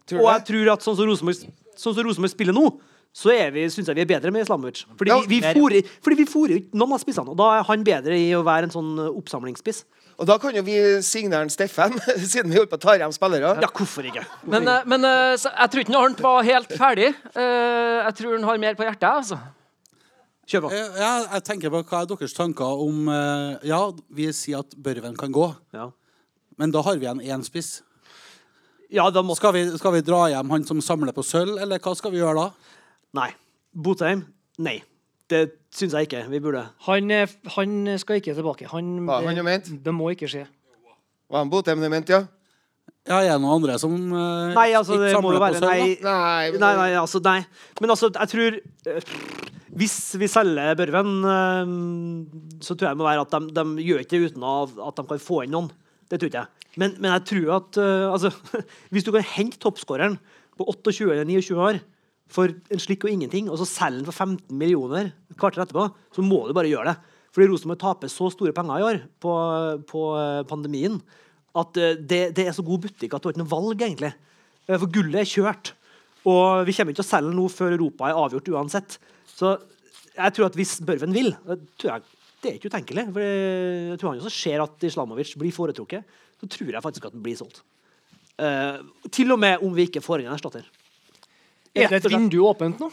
Tror 0.09 0.23
Og 0.23 0.29
jeg 0.33 0.45
tror 0.49 0.71
at 0.73 0.85
sånn 0.85 0.97
som 0.97 1.09
Rosenborg, 1.09 1.49
sånn 1.79 1.95
som 1.95 2.07
Rosenborg 2.07 2.33
spiller 2.33 2.55
nå, 2.55 2.65
så 3.13 3.33
syns 3.33 3.73
synes 3.73 3.87
jeg 3.89 3.95
vi 3.97 4.01
er 4.05 4.11
bedre 4.13 4.31
med 4.31 4.45
Islamovic. 4.45 4.83
Fordi 4.97 5.09
Ja, 5.11 5.19
vi, 5.25 5.39
vi 5.39 5.53
fôrer, 5.55 5.87
fordi 6.03 6.15
vi 6.21 6.25
fôrer 6.29 6.53
jo 6.53 6.59
ikke 6.61 6.77
noen 6.77 6.93
av 6.93 7.01
spissene, 7.01 7.31
og 7.33 7.37
da 7.39 7.47
er 7.57 7.63
han 7.67 7.83
bedre 7.83 8.17
i 8.19 8.29
å 8.37 8.43
være 8.45 8.69
en 8.69 8.75
sånn 8.75 8.91
uh, 8.99 9.09
oppsamlingsspiss. 9.17 9.83
Og 10.19 10.27
da 10.27 10.35
kan 10.37 10.55
jo 10.55 10.61
vi 10.67 10.75
signere 11.05 11.47
Steffen, 11.49 11.95
siden 12.31 12.51
vi 12.51 12.57
holder 12.59 12.71
på 12.73 12.79
å 12.79 12.83
ta 12.83 12.95
hjem 12.99 13.13
spillere. 13.15 13.53
Ja, 13.63 13.69
hvorfor 13.71 14.03
ikke? 14.09 14.25
Men, 14.51 14.67
eh, 14.67 14.83
men 14.91 15.07
eh, 15.07 15.37
jeg 15.39 15.71
tror 15.71 15.83
ikke 15.85 16.01
Arnt 16.01 16.23
var 16.25 16.43
helt 16.43 16.73
ferdig. 16.75 17.13
Eh, 17.31 17.99
Jeg 18.03 18.15
tror 18.19 18.35
han 18.35 18.47
har 18.49 18.59
mer 18.59 18.75
på 18.75 18.83
hjertet. 18.83 19.07
altså. 19.07 19.37
Kjør 20.49 20.65
på. 20.65 20.71
Eh, 20.75 20.97
Ja, 20.99 21.11
jeg 21.37 21.45
tenker 21.47 21.71
på 21.71 21.83
hva 21.87 22.01
er 22.03 22.09
deres 22.11 22.35
tanker 22.35 22.83
om 22.83 23.07
eh, 23.07 23.67
Ja, 23.69 23.79
vi 24.11 24.27
sier 24.35 24.59
at 24.65 24.75
Børven 24.75 25.15
kan 25.15 25.31
gå, 25.31 25.53
Ja, 25.73 25.87
men 26.59 26.71
da 26.75 26.81
har 26.83 26.99
vi 26.99 27.07
en 27.07 27.21
én 27.23 27.43
spiss. 27.47 27.81
ja 28.91 29.09
da 29.09 29.21
må 29.23 29.37
Skal 29.39 29.53
vi, 29.55 29.63
skal 29.77 29.93
vi 29.93 30.01
dra 30.03 30.25
hjem 30.33 30.49
han 30.51 30.65
som 30.67 30.81
samler 30.81 31.15
på 31.15 31.23
sølv, 31.23 31.55
eller 31.61 31.79
hva 31.79 31.95
skal 31.95 32.11
vi 32.11 32.19
gjøre 32.19 32.35
da? 32.43 32.75
Nei. 33.17 33.29
Botheim? 33.73 34.23
Nei. 34.61 34.79
Det 35.29 35.43
syns 35.75 35.93
jeg 35.93 36.07
ikke 36.07 36.23
vi 36.31 36.39
burde. 36.41 36.63
Han, 36.87 37.11
eh, 37.13 37.29
han 37.55 37.75
skal 38.01 38.19
ikke 38.19 38.33
tilbake. 38.37 38.67
Han, 38.71 38.95
Hva 39.07 39.19
han 39.25 39.37
jo 39.37 39.45
ment? 39.45 39.69
Det 39.85 39.93
må 39.93 40.09
ikke 40.13 40.29
skje. 40.29 40.45
Var 41.29 41.43
han 41.43 41.51
Botheim 41.51 41.81
du 41.83 41.89
mente, 41.93 42.15
ja? 42.17 42.25
Ja, 43.09 43.19
er 43.23 43.29
det 43.31 43.41
noen 43.41 43.55
andre 43.61 43.75
som 43.81 43.93
uh, 44.11 44.51
Nei, 44.53 44.71
altså, 44.77 44.97
det 44.99 45.13
må 45.23 45.31
jo 45.33 45.39
være 45.41 45.61
nei. 45.63 45.95
Nei, 46.03 46.49
men- 46.51 46.61
Nei, 46.61 46.71
nei, 46.77 46.89
altså, 46.99 47.21
nei. 47.25 47.39
Men 47.79 47.93
altså, 47.93 48.09
jeg 48.13 48.29
tror 48.33 48.57
uh, 48.59 49.13
Hvis 49.79 49.95
vi 50.19 50.27
selger 50.29 50.75
Børven, 50.77 51.13
så 52.59 52.73
tror 52.75 52.89
jeg 52.89 52.97
det 52.97 52.99
må 52.99 53.07
være 53.07 53.23
at 53.23 53.33
de, 53.35 53.53
de 53.55 53.85
gjør 53.85 54.01
ikke 54.03 54.17
det 54.17 54.31
uten 54.33 54.45
av 54.49 54.73
at 54.89 54.97
de 54.99 55.05
kan 55.13 55.21
få 55.21 55.43
inn 55.45 55.53
noen. 55.55 55.69
Det 56.09 56.19
tror 56.19 56.31
ikke 56.31 56.41
jeg. 56.41 56.67
Men, 56.81 56.95
men 56.99 57.13
jeg 57.13 57.25
tror 57.29 57.53
at 57.59 57.79
altså, 58.09 58.33
Hvis 58.93 59.05
du 59.05 59.13
kan 59.15 59.25
hente 59.37 59.61
toppskåreren 59.61 60.17
på 60.57 60.67
28 60.73 61.05
eller 61.13 61.29
29 61.29 61.61
år 61.69 61.79
for 62.29 62.51
en 62.53 62.81
slikk 62.81 63.07
og 63.07 63.13
ingenting, 63.13 63.47
og 63.49 63.57
så 63.59 63.67
selger 63.67 64.03
den 64.03 64.09
for 64.09 64.25
15 64.27 64.53
millioner 64.53 65.09
et 65.09 65.39
kvarter 65.39 65.63
etterpå, 65.63 65.87
så 66.13 66.25
må 66.25 66.43
du 66.45 66.53
bare 66.57 66.69
gjøre 66.69 66.91
det. 66.91 67.15
Fordi 67.33 67.49
Rosenborg 67.49 67.81
taper 67.81 68.11
så 68.11 68.29
store 68.33 68.53
penger 68.55 68.81
i 68.81 68.85
år 68.85 69.01
på, 69.21 69.33
på 69.89 70.03
eh, 70.17 70.43
pandemien 70.49 70.97
at 71.57 71.77
eh, 71.77 71.97
det, 71.97 72.21
det 72.37 72.47
er 72.47 72.55
så 72.55 72.65
god 72.65 72.85
butikk 72.85 73.13
at 73.13 73.21
du 73.21 73.29
har 73.29 73.35
ikke 73.35 73.43
noe 73.43 73.53
valg, 73.53 73.83
egentlig. 73.85 74.13
Eh, 74.67 74.77
For 74.77 74.89
gullet 74.93 75.21
er 75.21 75.29
kjørt. 75.29 75.73
Og 76.29 76.65
vi 76.67 76.75
kommer 76.75 76.93
ikke 76.93 77.01
til 77.01 77.07
å 77.07 77.09
selge 77.09 77.35
noe 77.37 77.53
før 77.53 77.75
Europa 77.77 78.09
er 78.09 78.21
avgjort 78.21 78.49
uansett. 78.53 78.97
Så 79.29 79.55
jeg 80.15 80.35
tror 80.35 80.49
at 80.49 80.57
hvis 80.59 80.79
Børven 80.85 81.15
vil 81.15 81.31
jeg, 81.31 82.01
Det 82.41 82.49
er 82.49 82.57
ikke 82.57 82.71
utenkelig. 82.71 83.05
For 83.15 83.23
jeg 83.23 83.99
tror 83.99 84.11
han 84.11 84.21
også 84.21 84.35
ser 84.35 84.63
at 84.63 84.85
Islamovic 84.89 85.33
blir 85.39 85.55
foretrukket. 85.55 86.17
Så 86.39 86.47
tror 86.47 86.73
jeg 86.73 86.83
faktisk 86.83 87.07
at 87.07 87.15
den 87.15 87.23
blir 87.23 87.39
solgt. 87.39 87.63
Uh, 88.39 88.79
til 89.11 89.31
og 89.35 89.39
med 89.39 89.59
om 89.63 89.73
vi 89.75 89.89
ikke 89.89 90.03
får 90.03 90.21
inn 90.21 90.29
en 90.29 90.35
erstatter. 90.37 90.63
Er 91.75 91.91
det 91.91 91.99
et 92.03 92.11
vindu 92.11 92.39
åpent 92.47 92.79
nå? 92.81 92.89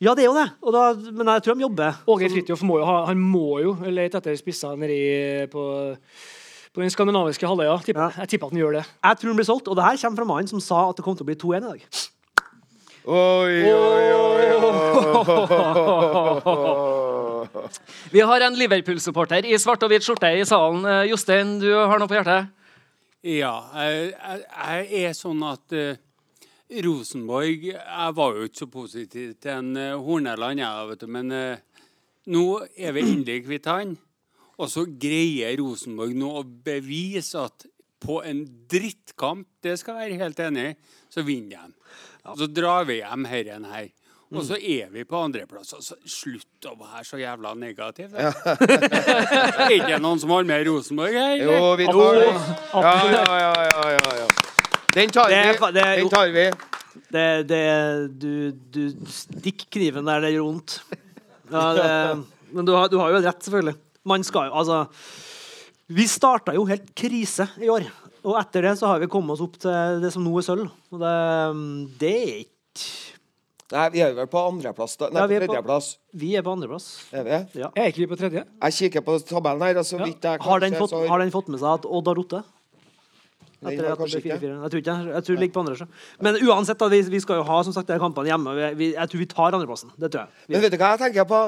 Ja, 0.00 0.14
det 0.16 0.24
er 0.24 0.30
jo 0.30 0.36
det. 0.36 0.46
Og 0.64 0.72
da, 0.72 0.82
men 1.12 1.28
jeg 1.28 1.42
tror 1.44 1.56
de 1.58 1.64
jobber. 1.66 1.98
Åge 2.08 2.28
Fridtjof 2.32 2.62
må 2.64 2.78
jo 2.80 2.86
ha 2.88 3.02
Han 3.10 3.20
må 3.20 3.58
jo 3.60 3.74
lete 3.92 4.16
etter 4.16 4.38
spisser 4.38 4.78
nedi 4.80 5.00
på, 5.52 5.62
på 6.72 6.80
den 6.80 6.92
skandinaviske 6.94 7.44
halvøya. 7.50 7.74
Ja. 7.84 7.96
Ja. 7.98 8.08
Jeg 8.22 8.32
tipper 8.32 8.48
at 8.48 8.54
han 8.54 8.62
gjør 8.62 8.78
det. 8.78 8.84
Jeg 8.88 9.20
tror 9.20 9.28
den 9.28 9.38
blir 9.42 9.48
solgt. 9.50 9.68
Og 9.68 9.76
det 9.76 9.84
her 9.84 10.00
kommer 10.00 10.22
fra 10.22 10.30
mannen 10.32 10.48
som 10.48 10.62
sa 10.64 10.86
at 10.88 10.96
det 10.96 11.04
kom 11.04 11.18
til 11.18 11.26
å 11.26 11.28
bli 11.28 11.36
2-1 11.36 11.60
i 11.60 11.60
dag. 11.66 11.80
Oi, 13.10 13.56
oi, 13.74 14.06
oi, 14.14 14.48
oi. 14.56 14.70
Vi 18.14 18.20
har 18.24 18.40
en 18.46 18.56
Liverpool-supporter 18.56 19.46
i 19.48 19.56
svart 19.60 19.82
og 19.84 19.90
hvit 19.92 20.04
skjorte 20.04 20.28
i 20.36 20.44
salen. 20.48 20.84
Eh, 20.84 21.08
Jostein, 21.10 21.58
du 21.62 21.68
har 21.76 22.00
noe 22.00 22.08
på 22.10 22.16
hjertet? 22.18 22.50
Ja, 23.26 23.54
jeg, 23.76 24.12
jeg, 24.16 24.84
jeg 24.94 25.04
er 25.10 25.16
sånn 25.16 25.42
at 25.44 25.76
eh, 25.76 25.98
Rosenborg 26.70 27.64
Jeg 27.66 28.14
var 28.16 28.36
jo 28.36 28.46
ikke 28.46 28.62
så 28.62 28.68
positiv 28.70 29.34
til 29.42 29.52
en 29.56 29.72
uh, 29.74 29.98
Horneland, 30.04 30.62
jeg, 30.62 30.86
vet 30.92 31.02
du, 31.02 31.10
men 31.10 31.34
eh, 31.34 31.82
nå 32.30 32.44
er 32.78 32.94
vi 32.94 33.02
endelig 33.02 33.44
kvitt 33.48 33.66
han. 33.70 33.96
Og 34.60 34.68
så 34.70 34.84
greier 34.86 35.56
Rosenborg 35.58 36.14
nå 36.14 36.30
å 36.40 36.44
bevise 36.44 37.42
at 37.42 37.66
på 38.00 38.20
en 38.24 38.44
drittkamp, 38.70 39.48
det 39.64 39.76
skal 39.80 39.98
jeg 39.98 40.12
være 40.12 40.20
helt 40.22 40.42
enig 40.46 40.66
i, 40.70 40.76
så 41.12 41.24
vinner 41.26 41.66
de. 41.66 41.74
Så 42.38 42.48
drar 42.48 42.86
vi 42.88 43.00
hjem 43.00 43.26
herren 43.28 43.66
her. 43.68 43.90
Og 44.30 44.44
så 44.46 44.54
er 44.54 44.92
vi 44.92 45.02
på 45.08 45.18
andreplass. 45.18 45.72
Altså, 45.74 45.96
slutt 46.06 46.68
å 46.70 46.76
være 46.78 47.02
så 47.08 47.18
jævla 47.18 47.50
negativ. 47.58 48.14
Ja. 48.14 48.30
er 49.66 49.74
ikke 49.74 49.98
noen 49.98 50.22
som 50.22 50.30
har 50.36 50.46
med 50.46 50.68
Rosenborg 50.68 51.18
her? 51.18 51.34
Jo, 51.42 51.74
vi 51.80 51.88
tar 51.90 52.20
det. 52.20 52.30
Ja, 52.30 52.94
ja, 53.10 53.26
ja, 53.42 53.50
ja, 53.66 53.90
ja, 53.96 54.14
ja. 54.22 54.49
Den 54.94 55.10
tar 55.14 55.28
Det 55.30 55.40
vi. 55.60 55.72
det 55.72 55.86
Den 56.00 56.08
tar 56.10 56.28
vi. 56.34 56.50
Det, 57.10 57.26
det, 57.48 57.62
du, 58.20 58.32
du 58.74 59.06
stikker 59.10 59.66
kniven 59.76 60.06
der 60.08 60.20
det 60.24 60.32
gjør 60.34 60.46
vondt. 60.48 60.76
Ja, 61.50 61.64
det, 61.74 61.90
men 62.54 62.66
du 62.66 62.72
har, 62.74 62.88
du 62.90 62.96
har 62.98 63.10
jo 63.14 63.20
rett, 63.22 63.42
selvfølgelig. 63.46 63.76
Man 64.10 64.24
skal 64.26 64.48
jo, 64.50 64.54
altså 64.62 64.80
Vi 65.90 66.06
starta 66.10 66.54
jo 66.54 66.64
helt 66.68 66.90
krise 66.98 67.46
i 67.62 67.68
år. 67.70 67.86
Og 68.26 68.36
etter 68.40 68.66
det 68.68 68.74
så 68.78 68.90
har 68.90 69.00
vi 69.02 69.08
kommet 69.10 69.32
oss 69.36 69.42
opp 69.46 69.54
til 69.62 70.00
det 70.02 70.10
som 70.14 70.22
nå 70.26 70.34
er 70.38 70.44
sølv. 70.46 70.66
Og 70.92 71.00
det, 71.02 71.14
det 72.02 72.12
er 72.20 72.34
ikke 72.44 72.56
Nei, 73.70 73.84
vi 73.94 74.00
er 74.02 74.14
vel 74.16 74.26
på 74.26 74.40
andreplass. 74.48 74.96
da. 74.98 75.06
Nei, 75.14 75.20
Ja, 75.22 75.26
vi 75.30 75.36
på 75.38 75.46
tredjeplass. 75.52 75.88
Vi 76.18 76.30
er 76.34 76.42
på 76.42 76.50
andreplass. 76.56 76.86
Er 77.14 77.22
vi? 77.22 77.36
Ja. 77.60 77.68
Er 77.78 77.92
ikke 77.92 78.02
vi 78.02 78.08
på 78.10 78.16
tredje? 78.18 78.42
Jeg 78.66 78.74
kikker 78.80 79.04
på 79.06 79.14
tabellen 79.28 79.62
her, 79.62 79.78
Altså, 79.78 79.94
ja. 80.00 80.08
vidt 80.10 80.26
jeg 80.26 80.40
Har 80.42 80.58
den, 80.64 80.74
fått, 80.74 80.90
så- 80.90 81.06
har 81.06 81.22
den 81.22 81.30
fått 81.30 81.48
med 81.54 81.60
seg 81.62 81.76
at 81.78 81.86
Odd 81.86 82.10
har 82.10 82.18
rotet? 82.18 82.48
Den 83.60 83.74
Etter 83.74 83.90
at 83.92 83.98
det 84.00 84.06
ble 84.08 84.20
4-4. 84.24 84.50
Jeg 84.50 84.70
tror 84.72 84.80
ikke 84.80 84.92
Jeg 85.10 85.24
tror 85.24 85.34
det 85.36 85.40
ligger 85.42 85.52
på 85.52 85.60
andre. 85.60 85.76
så. 85.76 85.86
Men 86.24 86.38
uansett, 86.48 86.78
da, 86.80 86.86
vi, 86.88 87.00
vi 87.12 87.20
skal 87.20 87.40
jo 87.40 87.42
ha 87.44 87.58
som 87.66 87.74
sagt, 87.76 87.88
de 87.92 87.98
kampene 88.00 88.30
hjemme. 88.32 88.54
Vi, 88.56 88.68
vi, 88.78 88.88
jeg 88.94 89.12
tror 89.12 89.18
vi 89.20 89.26
tar 89.28 89.52
andreplassen. 89.58 89.90
Det 90.00 90.08
tror 90.14 90.22
jeg. 90.22 90.46
Vi, 90.46 90.54
Men 90.54 90.62
vet 90.64 90.72
du 90.72 90.78
hva 90.80 90.94
jeg 90.94 91.02
tenker 91.04 91.28
på, 91.28 91.40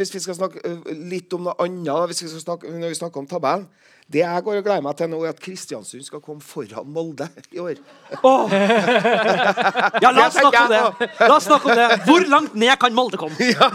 hvis 0.00 0.14
vi 0.16 0.22
skal 0.24 0.34
snakke 0.40 0.74
litt 1.12 1.38
om 1.38 1.46
noe 1.46 1.54
annet, 1.62 2.10
hvis 2.10 2.24
vi 2.26 2.32
skal 2.32 2.42
snakke, 2.42 2.74
når 2.74 2.90
vi 2.94 2.98
snakker 2.98 3.22
om 3.22 3.30
tabellen? 3.30 3.68
Det 4.10 4.24
jeg 4.24 4.42
går 4.42 4.56
og 4.58 4.64
gleder 4.66 4.82
meg 4.82 4.96
til 4.98 5.10
nå, 5.12 5.20
er 5.22 5.30
at 5.30 5.40
Kristiansund 5.42 6.02
skal 6.02 6.22
komme 6.24 6.42
foran 6.42 6.88
Molde 6.90 7.28
i 7.54 7.60
år. 7.62 7.78
Ja, 10.02 10.10
la 10.10 10.24
oss 10.26 10.34
snakke 10.34 10.62
om 10.64 10.72
det. 10.72 11.08
La 11.20 11.36
oss 11.36 11.46
snakke 11.46 11.70
om 11.70 11.78
det. 11.78 11.86
Hvor 12.08 12.26
langt 12.32 12.56
ned 12.58 12.74
kan 12.82 12.96
Molde 12.96 13.20
komme? 13.20 13.38
ja. 13.54 13.68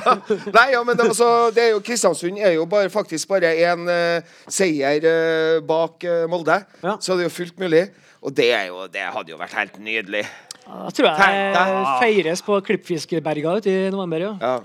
Nei, 0.52 0.68
ja, 0.74 0.82
men 0.84 1.00
det, 1.00 1.08
altså, 1.08 1.30
det 1.56 1.70
er 1.70 1.72
jo, 1.78 1.80
Kristiansund 1.88 2.42
er 2.42 2.58
jo 2.58 2.66
bare, 2.68 2.92
faktisk 2.92 3.32
bare 3.32 3.54
en 3.70 3.88
uh, 3.88 4.36
seier 4.52 5.08
uh, 5.08 5.64
bak 5.64 6.04
uh, 6.04 6.26
Molde. 6.32 6.60
Ja. 6.84 6.98
Så 7.00 7.16
det 7.16 7.26
er 7.26 7.32
jo 7.32 7.38
fullt 7.38 7.62
mulig. 7.64 7.86
Og 8.26 8.36
det, 8.36 8.50
er 8.58 8.68
jo, 8.74 8.84
det 8.92 9.08
hadde 9.16 9.32
jo 9.32 9.40
vært 9.40 9.56
helt 9.56 9.80
nydelig. 9.80 10.26
Da 10.66 10.90
tror 10.90 11.08
jeg 11.12 11.54
det 11.54 11.64
feires 12.02 12.42
på 12.46 12.58
Klippfiskberga 12.66 13.58
ute 13.60 13.70
i 13.70 13.90
november. 13.94 14.20
ja. 14.26 14.32
Ja. 14.42 14.56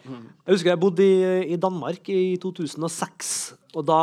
Jeg 0.47 0.55
husker 0.57 0.71
jeg 0.73 0.81
bodde 0.81 1.05
i, 1.05 1.53
i 1.55 1.57
Danmark 1.61 2.09
i 2.11 2.37
2006. 2.41 3.35
Og 3.77 3.85
da 3.87 3.99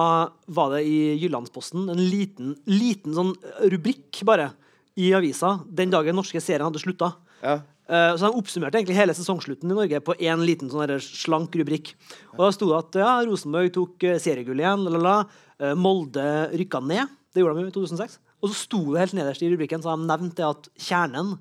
var 0.48 0.76
det 0.76 0.84
i 0.88 1.00
Jyllandsposten 1.20 1.90
en 1.92 2.04
liten, 2.12 2.54
liten 2.70 3.16
sånn 3.18 3.34
rubrikk 3.74 4.22
bare 4.28 4.52
i 4.98 5.10
avisa 5.18 5.58
den 5.68 5.92
dagen 5.92 6.16
norske 6.16 6.40
serien 6.42 6.64
hadde 6.70 6.80
slutta. 6.82 7.12
Ja. 7.44 7.58
Eh, 7.90 8.14
Så 8.16 8.28
de 8.30 8.40
oppsummerte 8.40 8.80
egentlig 8.80 8.96
hele 8.98 9.14
sesongslutten 9.18 9.72
i 9.72 9.76
Norge 9.76 10.00
på 10.06 10.16
én 10.22 10.42
liten 10.46 10.70
sånn 10.72 10.94
slank 11.04 11.56
rubrikk. 11.60 11.96
Og 12.38 12.46
Da 12.46 12.52
sto 12.56 12.70
det 12.72 12.80
at 12.80 13.00
ja, 13.02 13.12
Rosenborg 13.28 13.74
tok 13.76 14.08
eh, 14.08 14.18
seriegull 14.24 14.62
igjen. 14.64 14.86
La, 14.88 14.94
la, 14.96 15.04
la. 15.04 15.18
Eh, 15.60 15.76
Molde 15.76 16.30
rykka 16.54 16.80
ned. 16.86 17.10
Det 17.34 17.44
gjorde 17.44 17.60
de 17.60 17.68
i 17.68 17.76
2006. 17.76 18.20
Og 18.42 18.50
så 18.54 18.56
sto 18.64 18.80
det 18.94 19.02
helt 19.02 19.18
nederst 19.18 19.42
i 19.44 19.50
rubrikken 19.52 19.82
så 19.84 19.98
de 19.98 20.08
nevnte 20.08 20.40
det 20.40 20.48
at 20.48 20.68
Kjernen 20.88 21.36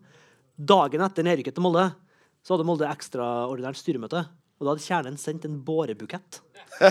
Dagen 0.57 1.05
etter 1.05 1.27
nedrykket 1.27 1.59
til 1.59 1.65
Molde 1.67 1.91
så 2.41 2.55
hadde 2.55 2.65
Molde 2.65 2.89
ekstraordinært 2.89 3.77
styremøte. 3.77 4.23
Og 4.57 4.65
da 4.65 4.73
hadde 4.73 4.85
Kjernen 4.87 5.19
sendt 5.21 5.45
en 5.45 5.59
bårebukett. 5.67 6.41
Ja, 6.77 6.89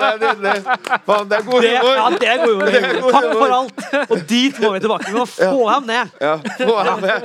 det 0.00 0.08
er 0.08 0.16
nydelig. 0.22 0.54
Faen, 1.04 1.28
det 1.28 1.36
er 1.38 1.44
god 1.44 1.60
humor. 1.60 1.62
ja, 1.64 1.72
humor. 1.92 2.18
det 2.18 2.32
går 2.40 2.48
jo. 2.48 2.58
Det 2.64 2.78
er 2.78 3.00
god 3.02 3.12
Takk 3.12 3.24
humor. 3.24 3.40
for 3.40 3.50
alt. 3.58 3.76
Og 4.08 4.18
dit 4.28 4.60
må 4.62 4.72
vi 4.72 4.80
tilbake. 4.84 5.10
Vi 5.10 5.16
må 5.18 5.26
få 5.28 5.68
ham 5.68 5.88
ned. 5.88 6.04
Ja, 6.20 6.34
få 6.62 6.76
ham 6.78 7.00
ned. 7.04 7.20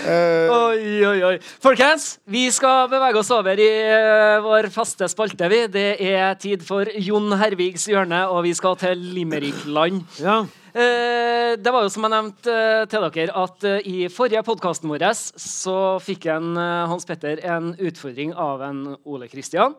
Uh. 0.00 0.54
Oi, 0.56 1.06
oi, 1.06 1.18
oi. 1.32 1.36
Folkens, 1.62 2.18
vi 2.26 2.50
skal 2.54 2.88
bevege 2.92 3.20
oss 3.22 3.30
over 3.34 3.54
i 3.62 3.70
uh, 3.86 4.42
vår 4.46 4.70
faste 4.74 5.08
spalte. 5.12 5.48
vi. 5.50 5.66
Det 5.70 5.90
er 6.12 6.34
tid 6.40 6.66
for 6.66 6.84
Jon 6.98 7.32
Hervigs 7.38 7.86
hjørne, 7.90 8.26
og 8.28 8.44
vi 8.48 8.54
skal 8.58 8.78
til 8.80 8.98
Limerickland. 8.98 10.02
Ja. 10.18 10.44
Eh, 10.70 11.56
det 11.58 11.70
var 11.74 11.82
jo 11.82 11.90
som 11.90 12.04
jeg 12.06 12.12
nevnte 12.12 12.52
eh, 12.54 12.84
til 12.90 13.02
dere, 13.02 13.32
at 13.42 13.64
eh, 13.66 13.86
i 13.90 14.06
forrige 14.12 14.42
podkasten 14.46 14.90
vår 14.90 15.02
så 15.18 15.78
fikk 16.02 16.28
en, 16.30 16.52
eh, 16.54 16.86
Hans 16.90 17.08
Petter 17.08 17.42
en 17.42 17.72
utfordring 17.74 18.36
av 18.38 18.59
en 18.68 18.82
Ole 19.08 19.28
Kristian. 19.30 19.74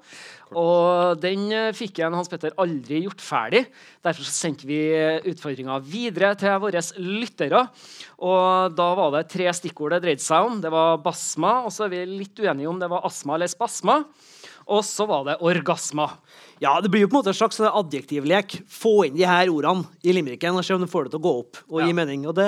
Og 0.58 1.20
den 1.22 1.46
eh, 1.56 1.70
fikk 1.78 2.02
en 2.04 2.18
Hans 2.18 2.30
Petter 2.32 2.56
aldri 2.62 3.04
gjort 3.06 3.22
ferdig. 3.24 3.66
Derfor 4.04 4.28
så 4.28 4.34
sendte 4.36 4.68
vi 4.70 4.80
utfordringa 5.32 5.78
videre 5.86 6.34
til 6.40 6.58
våre 6.64 6.82
lyttere. 7.00 7.64
Og 8.22 8.76
da 8.78 8.90
var 8.98 9.14
det 9.16 9.28
tre 9.32 9.48
stikkord 9.56 9.96
det 9.96 10.02
dreide 10.08 10.26
seg 10.26 10.50
om. 10.50 10.60
Det 10.64 10.72
var 10.74 11.00
basma, 11.04 11.62
og 11.66 11.72
så 11.76 11.86
er 11.88 11.94
vi 11.96 12.04
litt 12.20 12.40
uenige 12.44 12.70
om 12.72 12.80
det 12.82 12.90
var 12.92 13.06
astma 13.08 13.38
eller 13.38 13.52
spasma. 13.52 14.02
Og 14.72 14.84
så 14.86 15.08
var 15.10 15.24
det 15.26 15.40
orgasma. 15.44 16.06
Ja, 16.62 16.76
Det 16.80 16.92
blir 16.94 17.02
jo 17.02 17.08
på 17.10 17.18
en 17.18 17.24
måte 17.24 17.32
en 17.34 17.40
slags 17.40 17.58
adjektivlek. 17.66 18.60
Få 18.70 19.08
inn 19.08 19.16
de 19.18 19.26
her 19.26 19.50
ordene 19.50 19.88
i 20.06 20.14
limericken 20.14 20.54
og 20.56 20.64
se 20.64 20.76
om 20.76 20.84
du 20.84 20.88
får 20.88 21.08
det 21.08 21.16
til 21.16 21.20
å 21.20 21.26
gå 21.26 21.32
opp 21.42 21.58
og 21.68 21.80
Ja. 21.82 21.88
gi 21.90 21.96
mening. 21.98 22.28
Og 22.30 22.36
det, 22.38 22.46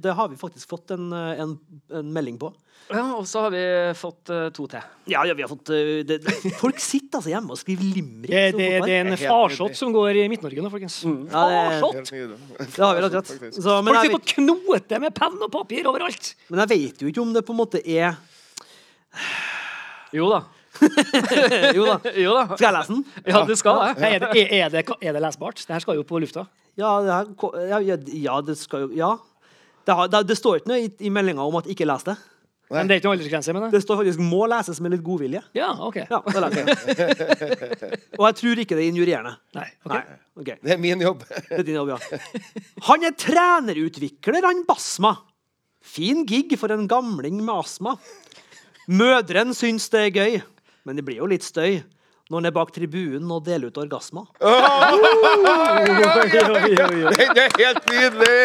det 0.00 0.14
har 0.14 0.28
vi 0.30 0.38
faktisk 0.38 0.70
fått 0.70 0.94
en, 0.94 1.10
en, 1.12 1.56
en 1.90 2.12
melding 2.14 2.38
på. 2.38 2.52
Ja, 2.88 3.02
Og 3.18 3.26
så 3.28 3.42
har 3.44 3.52
vi 3.52 3.62
fått 3.98 4.30
uh, 4.32 4.48
to 4.54 4.64
til. 4.70 4.84
Ja, 5.12 5.24
ja 5.28 5.34
vi 5.36 5.44
har 5.44 5.50
fått 5.50 5.72
uh, 5.74 6.00
det, 6.08 6.18
Folk 6.60 6.80
sitter 6.80 7.20
altså 7.20 7.32
hjemme 7.32 7.52
og 7.52 7.60
skriver 7.60 7.84
limerick. 7.84 8.32
Det, 8.32 8.44
det, 8.56 8.68
det 8.84 8.94
er 8.96 9.10
en 9.10 9.18
farsott 9.20 9.76
som 9.76 9.92
går 9.92 10.22
i 10.22 10.26
Midt-Norge 10.32 10.64
nå, 10.64 10.72
folkens. 10.72 11.00
ja, 11.04 11.42
det, 11.52 11.62
Farsott! 11.82 12.12
det 12.14 12.84
har 12.84 12.96
vi 12.96 13.04
rett 13.04 13.18
og 13.18 13.32
slett. 13.32 13.58
Så, 13.60 13.78
men, 13.84 13.92
Folk 13.92 14.06
sitter 14.06 14.20
og 14.20 14.28
knoter 14.34 15.02
med 15.04 15.16
penn 15.16 15.36
og 15.36 15.50
papir 15.52 15.88
overalt. 15.90 16.32
men 16.48 16.64
jeg 16.64 16.72
vet 16.74 17.04
jo 17.04 17.12
ikke 17.12 17.24
om 17.24 17.34
det 17.36 17.44
på 17.44 17.56
en 17.56 17.60
måte 17.60 17.82
er 17.84 18.16
Jo 20.16 20.30
da. 20.32 20.44
Jo 21.76 21.84
da. 21.84 21.98
Jo 22.16 22.32
da. 22.36 22.44
Skal 22.54 22.68
jeg 22.68 22.74
lese 22.78 22.94
den? 22.94 23.04
Ja, 23.26 23.42
du 23.44 23.54
skal 23.58 23.82
det. 23.82 23.90
Er 23.98 24.22
det, 24.22 24.30
er, 24.32 24.54
er, 24.62 24.72
det, 24.72 24.84
er 25.02 25.16
det 25.16 25.22
lesbart? 25.24 25.60
Det 25.60 25.76
her 25.76 25.84
skal 25.84 25.98
jo 25.98 26.06
på 26.08 26.20
lufta. 26.22 26.46
Ja, 26.78 26.94
det, 27.02 27.12
her, 27.12 27.58
ja, 27.68 27.80
ja, 27.92 27.98
ja, 28.22 28.40
det 28.44 28.56
skal 28.60 28.86
jo 28.86 28.92
Ja. 28.96 29.16
Det, 29.84 29.94
har, 29.96 30.08
det, 30.12 30.26
det 30.28 30.36
står 30.36 30.58
ikke 30.58 30.68
noe 30.68 30.82
i, 30.84 30.88
i 31.08 31.10
meldinga 31.12 31.44
om 31.48 31.54
at 31.56 31.68
ikke 31.72 31.86
les 31.88 32.04
det. 32.04 32.16
Men 32.68 32.88
det 32.88 32.94
er 32.94 33.00
ikke 33.00 33.08
noen 33.08 33.16
aldersgrense 33.16 33.54
med 33.56 33.62
det? 33.64 33.68
Det 33.72 33.80
står 33.84 34.00
faktisk 34.02 34.20
'må 34.20 34.42
leses 34.52 34.80
med 34.84 34.92
litt 34.92 35.04
godvilje'. 35.04 35.42
Ja, 35.56 35.70
OK. 35.86 35.96
Ja, 36.02 36.20
det 36.26 36.42
leser 36.44 36.68
jeg. 36.68 38.00
Og 38.20 38.26
jeg 38.26 38.36
tror 38.42 38.60
ikke 38.60 38.76
det 38.76 38.84
er 38.84 38.90
injurierende. 38.92 39.34
Nei, 39.56 39.68
ok. 39.86 39.94
Nei. 39.94 40.18
okay. 40.36 40.56
Det 40.62 40.74
er 40.74 40.82
min 40.82 41.00
jobb. 41.00 41.24
Det 41.48 41.58
er 41.62 41.64
din 41.64 41.80
jobb, 41.80 41.94
ja. 41.94 42.20
Han 42.90 43.08
er 43.08 43.16
trenerutvikler, 43.16 44.44
han 44.44 44.64
Basma. 44.68 45.16
Fin 45.80 46.26
gig 46.28 46.52
for 46.60 46.68
en 46.74 46.88
gamling 46.90 47.40
med 47.40 47.54
astma. 47.54 47.96
Mødren 48.88 49.54
syns 49.56 49.88
det 49.92 50.00
er 50.04 50.12
gøy, 50.12 50.42
men 50.84 50.96
det 50.96 51.04
blir 51.04 51.22
jo 51.22 51.28
litt 51.28 51.44
støy 51.44 51.80
når 52.28 52.36
han 52.42 52.46
er 52.50 52.54
bak 52.56 52.70
tribunen 52.76 53.30
og 53.32 53.44
deler 53.46 53.70
ut 53.72 53.78
orgasmer. 53.80 54.26
Det 55.88 57.42
er 57.44 57.50
helt 57.58 57.84
nydelig! 57.88 58.38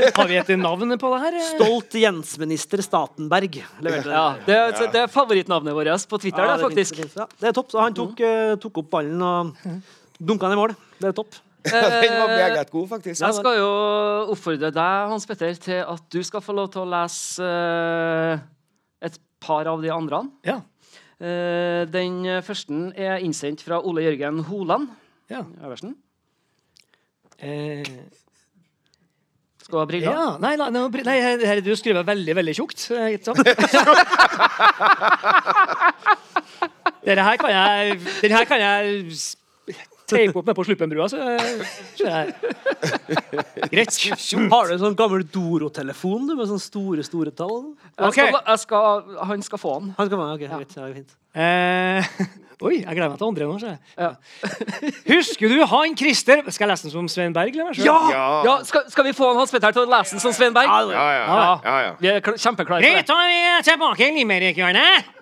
Har 0.16 0.28
vi 0.28 0.36
et 0.40 0.50
navn 0.60 0.94
på 1.00 1.10
det 1.12 1.20
her? 1.24 1.36
Stolt 1.54 1.94
Jens-minister 2.00 2.80
Statenberg 2.84 3.50
det. 3.52 3.64
Ja, 4.06 4.26
det, 4.46 4.56
er- 4.56 4.92
det 4.92 5.00
er 5.04 5.10
favorittnavnet 5.12 5.74
vårt 5.76 6.08
på 6.08 6.18
Twitter. 6.20 6.44
Ja, 6.44 6.56
det, 6.56 6.62
det, 6.62 6.68
faktisk. 6.70 6.96
finnes, 7.00 7.14
det. 7.14 7.20
Ja, 7.20 7.26
det 7.40 7.48
er 7.50 7.56
topp. 7.56 7.70
Så 7.72 7.80
han 7.82 7.96
tok, 7.96 8.20
eh, 8.24 8.54
tok 8.62 8.74
opp 8.82 8.90
ballen 8.92 9.20
og 9.24 9.56
dunka 10.20 10.48
den 10.48 10.56
i 10.56 10.60
mål. 10.60 10.76
Det 11.00 11.08
er 11.12 11.16
topp. 11.16 11.32
Den 11.70 12.14
var 12.16 12.30
meget 12.32 12.70
god, 12.72 12.86
faktisk. 12.88 13.20
Jeg 13.20 13.34
skal 13.36 13.58
jo 13.58 13.66
oppfordre 14.32 14.70
deg, 14.72 15.10
Hans 15.12 15.26
Petter, 15.28 15.52
til 15.60 15.82
at 15.84 16.06
du 16.08 16.22
skal 16.24 16.40
få 16.40 16.54
lov 16.56 16.70
til 16.72 16.80
å 16.86 16.88
lese 16.88 17.44
eh, 17.44 18.40
par 19.40 19.66
av 19.70 19.82
de 19.82 19.90
andre. 19.94 20.24
Ja. 20.46 20.60
Uh, 21.20 21.82
den 21.92 22.24
første 22.46 22.74
er 22.96 23.18
innsendt 23.24 23.62
fra 23.64 23.80
Ole 23.84 24.02
Jørgen 24.06 24.40
Holand. 24.48 24.88
Ja. 25.30 25.42
Øversten. 25.64 25.96
Eh, 27.40 27.84
Skal 29.62 29.72
du 29.72 29.78
ha 29.78 29.84
briller? 29.88 30.12
ja. 30.12 30.36
Nei, 30.42 30.56
nei, 30.56 30.70
nei, 30.74 30.88
nei 31.06 31.20
her, 31.22 31.38
her, 31.46 31.60
du 31.64 31.76
skriver 31.76 32.02
veldig, 32.04 32.34
veldig 32.36 32.54
tjukt. 32.58 32.88
Dette? 32.90 33.32
Denne 37.06 37.22
her 37.24 37.36
kan 37.40 37.50
jeg, 37.54 38.00
den 38.20 38.32
her 38.34 38.44
kan 38.44 38.60
jeg 38.60 38.84
teipe 40.10 40.40
opp 40.42 40.50
med 40.50 40.58
på 40.58 40.64
Sluppenbrua, 40.68 41.06
så 41.12 41.20
eh, 41.22 41.38
det. 42.00 42.18
Greit. 43.70 43.96
Har 44.50 44.68
du 44.68 44.74
en 44.76 44.82
sånn 44.82 44.98
gammel 44.98 45.24
Doro-telefon 45.30 46.28
du, 46.28 46.34
med 46.38 46.50
sånne 46.50 46.62
store, 46.64 47.06
store 47.06 47.32
tall? 47.36 47.72
Jeg 48.00 48.14
skal, 48.16 48.36
jeg 48.42 48.62
skal, 48.66 49.16
han 49.30 49.42
skal 49.46 49.62
få 49.62 49.78
den. 49.80 49.94
Han 49.98 50.10
skal 50.10 50.22
være, 50.22 50.36
ok, 50.36 50.46
greit, 50.50 50.76
ja, 50.78 50.88
fint. 50.98 51.16
Eh, 51.30 52.08
oi, 52.66 52.74
jeg 52.80 52.96
gleder 52.96 53.12
meg 53.12 53.20
til 53.20 53.28
andre 53.28 53.46
nå. 53.46 53.58
ser 53.62 53.76
jeg. 53.76 54.94
Husker 55.06 55.52
du 55.52 55.60
han 55.70 55.92
Christer 55.94 56.40
Skal 56.50 56.64
jeg 56.66 56.70
lese 56.72 56.88
den 56.88 56.94
som 56.96 57.06
Svein 57.12 57.36
Berg? 57.36 57.54
Eller? 57.54 57.78
Ja! 57.86 57.94
Ja, 58.46 58.56
skal, 58.66 58.88
skal 58.90 59.06
vi 59.06 59.12
få 59.14 59.28
han 59.30 59.38
Hans 59.38 59.54
Petter 59.54 59.76
til 59.76 59.86
å 59.86 59.90
lese 59.92 60.16
den 60.16 60.24
som 60.24 60.34
Svein 60.34 60.56
Berg? 60.56 60.66
Ja, 60.66 61.06
ja. 61.14 61.38
ja, 61.62 61.76
ja. 61.86 61.92
Vi 62.02 62.10
er 62.10 62.18
kl- 62.26 62.34
kjempeklare 62.40 62.82
for 62.82 62.88
Greit, 62.88 63.06
det. 63.06 63.14
da 63.14 63.20
er 63.22 63.30
vi 63.30 63.70
tilbake 63.70 64.08
i 64.08 64.16
Limerick-hjørnet. 64.18 65.14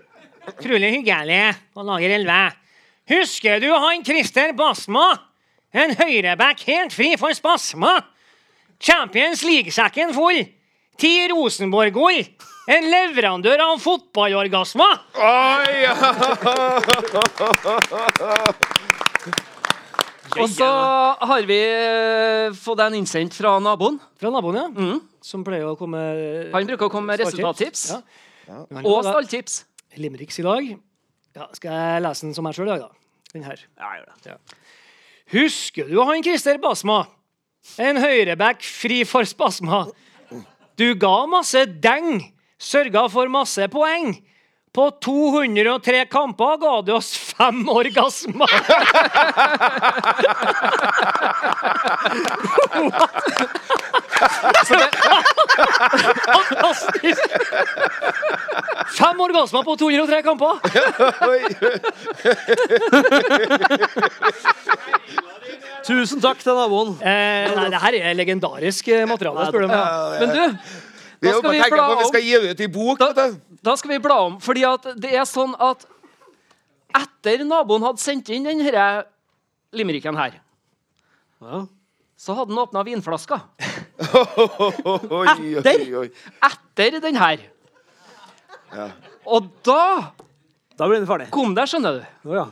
Utrolig 0.49 0.95
hyggelig 0.97 1.43
på 1.77 1.85
lager 1.85 2.17
11. 2.23 2.41
Husker 3.09 3.61
du 3.61 3.71
han 3.73 4.05
Christer 4.05 4.53
Basma? 4.57 5.07
En 5.73 5.95
høyreback 5.97 6.61
helt 6.69 6.93
fri 6.93 7.15
for 7.21 7.33
spasma. 7.37 7.99
Champions 8.81 9.43
League-sekken 9.45 10.13
full. 10.17 10.43
Ti 11.01 11.13
Rosenborg-gull. 11.33 12.25
En 12.69 12.85
leverandør 12.93 13.63
av 13.65 13.79
fotballorgasmer. 13.81 14.99
Oi. 15.25 15.89
Og 20.39 20.51
så 20.53 20.69
har 21.31 21.47
vi 21.49 21.57
eh, 21.65 22.53
fått 22.61 22.83
en 22.85 22.99
innsendt 22.99 23.33
fra 23.39 23.55
naboen. 23.63 23.97
Fra 24.21 24.33
naboen, 24.35 24.61
ja. 24.61 24.99
Som 25.25 25.47
pleier 25.47 25.71
å 25.71 25.79
komme 25.81 26.03
Han 26.53 26.69
bruker 26.69 26.91
å 26.91 26.93
komme 26.93 27.15
med 27.15 27.25
resultattips. 27.25 27.89
Ja. 27.95 28.03
Ja. 28.49 28.61
Og 28.85 29.01
stalltips. 29.07 29.63
Limericks 29.97 30.39
i 30.41 30.45
dag. 30.45 30.69
Ja, 31.39 31.49
skal 31.57 31.73
jeg 31.73 32.05
lese 32.05 32.27
den 32.27 32.37
som 32.37 32.45
meg 32.47 32.57
sjøl 32.57 32.69
i 32.69 32.75
dag, 32.75 32.85
da? 32.89 32.98
Den 33.35 33.45
her. 33.45 33.61
Ja, 33.77 33.89
gjør 33.99 34.07
det. 34.25 34.37
Husker 35.33 35.89
du 35.91 35.99
han 36.09 36.23
Christer 36.25 36.57
Basma? 36.63 37.03
En 37.83 37.99
høyreback 38.01 38.63
fri 38.65 39.03
for 39.05 39.25
spasma. 39.29 39.83
Du 40.79 40.95
ga 40.97 41.27
masse 41.29 41.67
deng, 41.85 42.23
sørga 42.57 43.09
for 43.13 43.29
masse 43.29 43.69
poeng. 43.69 44.15
På 44.73 44.89
203 45.03 46.07
kamper 46.13 46.57
ga 46.63 46.81
du 46.87 46.95
oss 46.97 47.13
fem 47.35 47.69
orgasmer. 47.73 48.49
Fantastisk! 56.29 57.23
Fem 58.99 59.21
orgasmer 59.21 59.63
på 59.67 59.77
203 59.81 60.23
kamper! 60.27 60.59
Tusen 65.89 66.21
takk 66.23 66.41
til 66.43 66.57
naboen. 66.59 66.97
Eh, 67.01 67.49
nei, 67.57 67.69
det 67.73 67.81
her 67.83 67.97
er 68.01 68.17
legendarisk 68.19 68.89
eh, 68.93 69.07
materiale, 69.09 69.47
spør 69.49 69.65
du 69.65 69.69
meg. 69.71 69.83
Men 70.23 70.29
du, 70.35 70.43
da 71.25 71.35
skal 71.39 71.55
vi 71.55 71.63
bla 71.73 71.85
om 71.93 72.03
vi 72.03 72.09
skal 72.11 72.27
gi 72.27 72.35
det 72.43 72.51
ut 72.53 72.65
i 72.67 72.69
bok. 72.75 73.05
vet. 73.05 73.39
Da 73.65 73.73
skal 73.79 73.95
vi 73.95 74.01
bla 74.05 74.19
om, 74.27 74.37
fordi 74.43 74.63
at 74.69 74.83
det 75.01 75.15
er 75.17 75.27
sånn 75.29 75.55
at 75.63 75.87
etter 76.99 77.45
naboen 77.47 77.85
hadde 77.87 78.03
sendt 78.03 78.29
inn 78.35 78.47
denne 78.49 78.85
limericken 79.77 80.17
her, 80.19 80.39
så 82.19 82.35
hadde 82.35 82.53
han 82.55 82.63
åpna 82.65 82.85
vinflaska. 82.87 83.41
Oi. 83.99 85.27
Etter 86.49 87.01
den 87.03 87.17
her. 87.19 87.39
Og 89.27 89.43
da 89.67 89.83
Da 90.79 90.87
blir 90.87 90.99
den 91.01 91.09
ferdig. 91.09 91.31
kom 91.35 91.55
der, 91.57 91.67
skjønner 91.67 91.93
du. 91.99 92.03
Oh, 92.31 92.35
ja. 92.39 92.47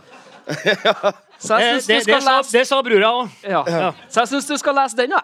Så 1.43 1.55
jeg 1.61 1.67
syns 1.83 1.87
det, 1.87 1.97
du 1.99 2.03
skal 2.09 2.23
lese 2.27 2.53
det 2.57 2.65
sa 2.67 2.77
brura 2.83 3.09
òg. 3.21 3.27
ja. 3.47 3.63
Så 4.09 4.21
jeg 4.25 4.29
synes 4.35 4.47
du 4.51 4.57
skal 4.59 4.75
lese 4.81 4.97
den, 4.99 5.11
da. 5.15 5.21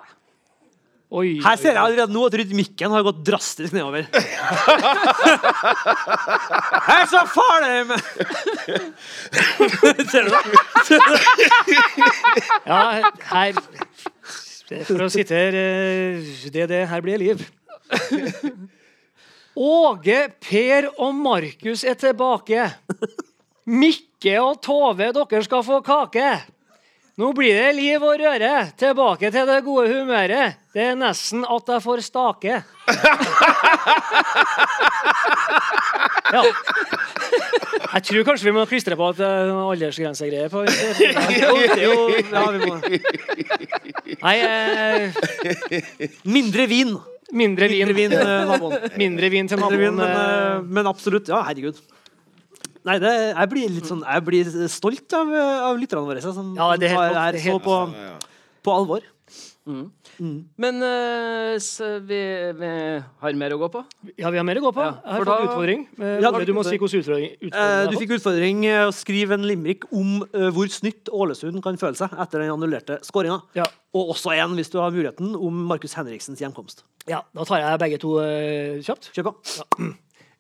Oi. 1.12 1.34
Her 1.44 1.56
ser 1.60 1.74
jeg 1.76 1.82
allerede 1.82 2.08
nå 2.14 2.22
at 2.24 2.32
rytmikken 2.40 2.88
har 2.94 3.02
gått 3.04 3.18
drastisk 3.26 3.72
nedover. 3.76 4.02
Jeg 6.88 6.98
er 7.02 7.06
så 7.10 7.20
farlig 7.28 7.84
med 7.90 8.00
Ser 10.12 10.22
du 10.24 10.30
det? 10.32 10.44
Ja, 12.64 12.80
her 13.28 13.52
For 14.88 15.04
å 15.04 15.10
sitere 15.12 15.62
eh, 16.18 16.30
det 16.54 16.68
det 16.70 16.84
her 16.90 17.04
blir 17.04 17.20
liv. 17.20 17.42
Åge, 19.52 20.18
Per 20.40 20.88
og 20.96 21.14
Markus 21.14 21.84
er 21.84 21.98
tilbake. 22.00 22.70
Mikke 23.68 24.38
og 24.40 24.62
Tove, 24.64 25.12
dere 25.12 25.42
skal 25.44 25.64
få 25.66 25.82
kake. 25.84 26.30
Nå 27.20 27.28
blir 27.36 27.52
det 27.58 27.74
liv 27.76 28.00
og 28.00 28.16
røre. 28.22 28.52
Tilbake 28.80 29.28
til 29.34 29.44
det 29.48 29.58
gode 29.66 29.90
humøret. 29.92 30.56
Det 30.72 30.86
er 30.90 30.94
nesten 30.96 31.44
at 31.44 31.68
jeg 31.74 31.84
får 31.84 32.00
stake. 32.06 32.62
Ja. 36.32 36.42
Jeg 37.92 38.02
tror 38.08 38.24
kanskje 38.24 38.48
vi 38.48 38.54
må 38.56 38.64
klistre 38.70 38.96
på 38.96 39.10
at 39.12 39.18
det 39.20 39.28
er 39.28 39.50
noen 39.50 39.74
aldersgrensegreier 39.74 40.48
på 40.52 40.62
Jo, 40.64 41.52
jo 41.76 41.96
ja, 42.32 42.44
vi 42.56 42.60
må. 42.64 42.78
Nei, 44.22 44.36
eh, 44.40 46.12
Mindre 46.24 46.64
vin. 46.70 46.94
mindre 47.32 47.68
vin. 47.68 47.84
Mindre 47.92 47.98
vin, 47.98 48.12
eh, 48.16 48.44
naboen. 48.48 48.78
Mindre 49.00 49.28
vin 49.32 49.48
til 49.52 49.60
Mindre 49.60 49.82
vin, 49.84 49.96
naboen. 49.96 50.00
men, 50.00 50.08
eh, 50.08 50.56
eh, 50.56 50.70
men 50.80 50.88
absolutt. 50.88 51.28
Ja, 51.28 51.42
herregud. 51.50 51.76
Nei, 52.84 52.96
det, 52.98 53.12
jeg 53.36 53.48
blir 53.52 53.68
litt 53.70 53.86
sånn 53.86 54.00
Jeg 54.02 54.24
blir 54.26 54.48
stolt 54.68 55.14
av, 55.14 55.28
av 55.70 55.76
lytterne 55.78 56.02
våre 56.08 56.22
som 56.24 56.54
Ja, 56.58 56.72
det 56.76 56.88
er 56.90 56.96
helt 56.96 56.98
tar 56.98 57.12
klart, 57.12 57.22
her 57.22 57.38
er 57.38 57.44
så 57.46 57.58
på, 57.62 57.76
på 58.66 58.74
alvor. 58.74 59.04
Men 59.62 60.82
uh, 60.82 61.54
så 61.62 61.86
vi, 62.02 62.18
vi 62.58 62.70
har 63.22 63.36
mer 63.38 63.54
å 63.54 63.58
gå 63.60 63.68
på. 63.72 63.82
Ja, 64.18 64.30
vi 64.34 64.40
har 64.40 64.46
mer 64.46 64.58
å 64.58 64.64
gå 64.64 64.72
på. 64.74 64.82
Ja, 64.82 64.96
Jeg 64.98 65.12
har 65.14 65.22
for 65.22 65.28
fått 65.30 65.30
da- 65.30 65.46
utfordring. 65.46 65.84
Eh, 66.02 66.16
Ja, 66.24 66.32
du, 66.34 66.44
du 66.48 66.52
må 66.56 66.64
si 66.66 66.74
hvordan 66.76 67.02
utfordring, 67.04 67.30
utfordring 67.38 67.76
Eh, 67.78 67.90
du 67.92 67.96
fikk 68.00 68.14
utfordring 68.18 68.64
å 68.82 68.90
skrive 68.96 69.36
en 69.38 69.46
limerick 69.46 69.86
om 69.94 70.18
hvor 70.56 70.70
snytt 70.74 71.08
Ålesund 71.14 71.62
kan 71.64 71.78
føle 71.80 71.94
seg 71.98 72.12
etter 72.18 72.42
den 72.44 72.50
annullerte 72.54 72.98
skåringa. 73.06 73.38
Ja. 73.58 73.68
Og 73.94 74.10
også 74.16 74.34
en, 74.34 74.56
hvis 74.58 74.72
du 74.74 74.80
har 74.82 74.90
muligheten, 74.94 75.36
om 75.38 75.62
Markus 75.70 75.94
Henriksens 75.98 76.42
hjemkomst. 76.42 76.82
ja, 77.06 77.22
Da 77.32 77.46
tar 77.46 77.62
jeg 77.62 77.80
begge 77.86 78.00
to 78.02 78.16
uh, 78.18 78.82
kjapt. 78.82 79.12
Kjør 79.14 79.30
på. 79.30 79.36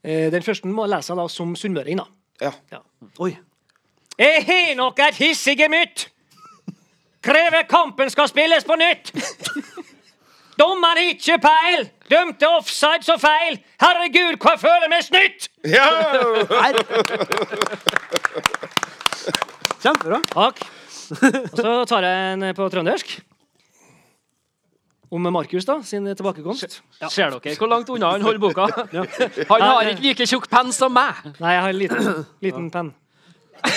Eh, 0.02 0.28
den 0.34 0.42
første 0.42 0.66
må 0.66 0.88
jeg 0.88 0.96
lese 0.96 1.14
da 1.14 1.28
som 1.30 1.54
sunnmøring. 1.54 2.02
da. 2.02 2.08
Ja. 2.42 2.80
Oi. 3.22 3.36
Jeg 4.18 4.42
har 4.46 4.74
nok 4.76 4.98
et 5.06 5.20
hissig 5.22 5.56
gemytt. 5.58 6.08
Krever 7.22 7.62
kampen 7.70 8.10
skal 8.10 8.28
spilles 8.28 8.66
på 8.66 8.74
nytt. 8.80 9.12
Dommeren 10.58 11.12
ikke 11.14 11.38
peil. 11.42 11.86
Dømte 12.10 12.48
offside 12.58 13.06
så 13.06 13.16
feil. 13.20 13.56
Herregud, 13.80 14.36
hva 14.42 14.56
jeg 14.56 14.62
føler 14.62 14.90
meg 14.92 15.04
snytt! 15.06 15.48
Ja! 15.64 15.88
Kjempebra. 19.82 20.20
Takk. 20.34 20.64
Og 21.12 21.58
så 21.58 21.76
tar 21.88 22.06
jeg 22.06 22.34
en 22.34 22.48
på 22.58 22.68
trøndersk. 22.74 23.16
Om 25.12 25.26
Markus, 25.28 25.66
da, 25.68 25.74
sin 25.84 26.06
tilbakekomst. 26.16 26.78
Ser 27.12 27.34
dere 27.34 27.52
hvor 27.60 27.68
langt 27.68 27.90
unna 27.92 28.14
han 28.14 28.22
holder 28.24 28.40
boka? 28.40 28.64
Han 29.50 29.60
har 29.60 29.84
ikke 29.90 30.00
like 30.06 30.24
tjukk 30.30 30.46
penn 30.48 30.72
som 30.72 30.88
meg. 30.96 31.12
Nei, 31.36 31.50
jeg 31.52 31.60
har 31.66 31.68
en 31.68 31.76
liten, 31.76 32.24
liten 32.40 32.70
penn. 32.72 32.88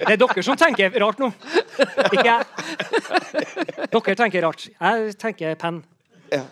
Det 0.00 0.16
er 0.16 0.18
dere 0.18 0.42
som 0.42 0.56
tenker 0.58 0.90
rart 0.98 1.20
nå. 1.22 1.30
Ikke 2.10 2.26
jeg. 2.26 2.42
Dere 3.94 4.14
tenker 4.18 4.42
rart. 4.48 4.66
Jeg 4.74 5.14
tenker 5.20 5.54
penn. 5.60 5.84
Ja. 6.34 6.42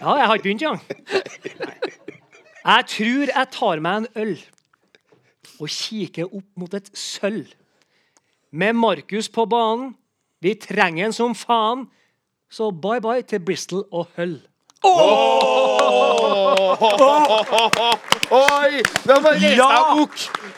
Ja, 0.00 0.14
jeg 0.16 0.26
har 0.28 0.34
ikke 0.34 0.42
begynt 0.50 0.62
engang. 0.62 0.80
Jeg 2.60 2.84
tror 2.92 3.26
jeg 3.32 3.46
tar 3.56 3.80
meg 3.80 3.94
en 4.02 4.06
øl 4.26 4.34
og 5.60 5.68
kikker 5.68 6.24
opp 6.30 6.46
mot 6.56 6.74
et 6.74 6.90
sølv. 6.96 7.46
Med 8.52 8.72
Markus 8.74 9.28
på 9.28 9.44
banen. 9.46 9.94
Vi 10.42 10.54
trenger 10.58 11.06
en 11.06 11.12
som 11.12 11.34
faen. 11.36 11.86
Så 12.50 12.70
bye 12.74 13.00
bye 13.04 13.22
til 13.22 13.38
Bristol 13.46 13.84
og 13.92 14.08
Hull. 14.16 14.38
Oi! 18.30 18.80
Må 19.06 19.16
reise 19.24 19.50
Ja! 19.56 19.68
deg 19.70 19.84
bok! 19.98 20.16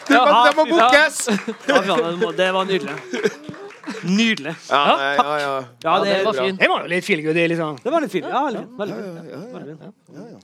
Det 0.08 0.18
må, 0.18 0.38
det 0.46 0.54
må 0.58 0.64
bookes! 0.70 1.18
Ja, 1.28 1.36
fy 1.42 1.52
faen, 1.88 2.04
det 2.06 2.18
må- 2.22 2.32
det 2.36 2.48
var 2.54 2.64
nydelig. 2.68 2.96
Nydelig. 4.08 4.54
Ja, 4.70 4.82
ja, 4.88 5.12
ja, 5.16 5.36
ja. 5.42 5.52
Ja, 5.84 5.94
det, 6.04 6.10
det 6.16 6.24
var 6.26 6.38
fint. 6.38 6.58
Det 6.60 6.68
var 6.72 6.82
jo 6.84 6.90
litt 6.92 7.06
feelgood. 7.06 7.34
det, 7.38 7.44
Liksom. 7.52 7.78
Det 7.84 7.92
var 7.94 8.00
litt 8.04 8.14
fint. 8.14 8.26
Ja, 8.28 8.42
veldig 8.46 8.62
fint. 8.64 8.72
Veldig 9.54 9.76
fint. 9.78 9.94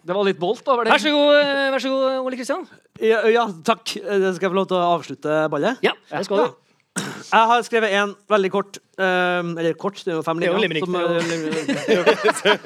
Det 0.09 0.17
var 0.17 0.25
litt 0.29 0.39
bolt 0.41 0.69
over 0.73 0.89
Vær 0.93 1.03
så 1.03 1.11
god, 1.15 1.35
eh, 1.43 1.67
vær 1.75 1.83
så 1.85 1.91
god 1.93 2.07
Ole 2.29 2.37
Kristian. 2.41 2.65
Ja, 3.03 3.21
ja, 3.31 3.45
takk. 3.67 3.97
Eh, 3.99 4.31
Skal 4.35 4.49
jeg 4.49 4.55
få 4.55 4.59
lov 4.63 4.71
til 4.71 4.79
å 4.81 4.87
avslutte 4.97 5.43
ballet? 5.53 5.79
Ja, 5.85 5.93
det 6.15 6.25
skal 6.29 6.37
du. 6.47 6.57
Jeg 6.99 7.47
har 7.47 7.61
skrevet 7.63 7.93
en 7.95 8.13
veldig 8.33 8.49
kort 8.51 8.79
um, 8.99 9.53
Eller 9.61 9.75
kort, 9.79 10.01
det 10.03 10.11
er 10.11 10.17
jo 10.17 10.23
fem 10.27 10.41
Det 10.43 10.49
er 10.49 10.57
linjer. 10.59 10.65
limerick, 10.65 10.83
som, 10.83 10.97
det 10.99 12.59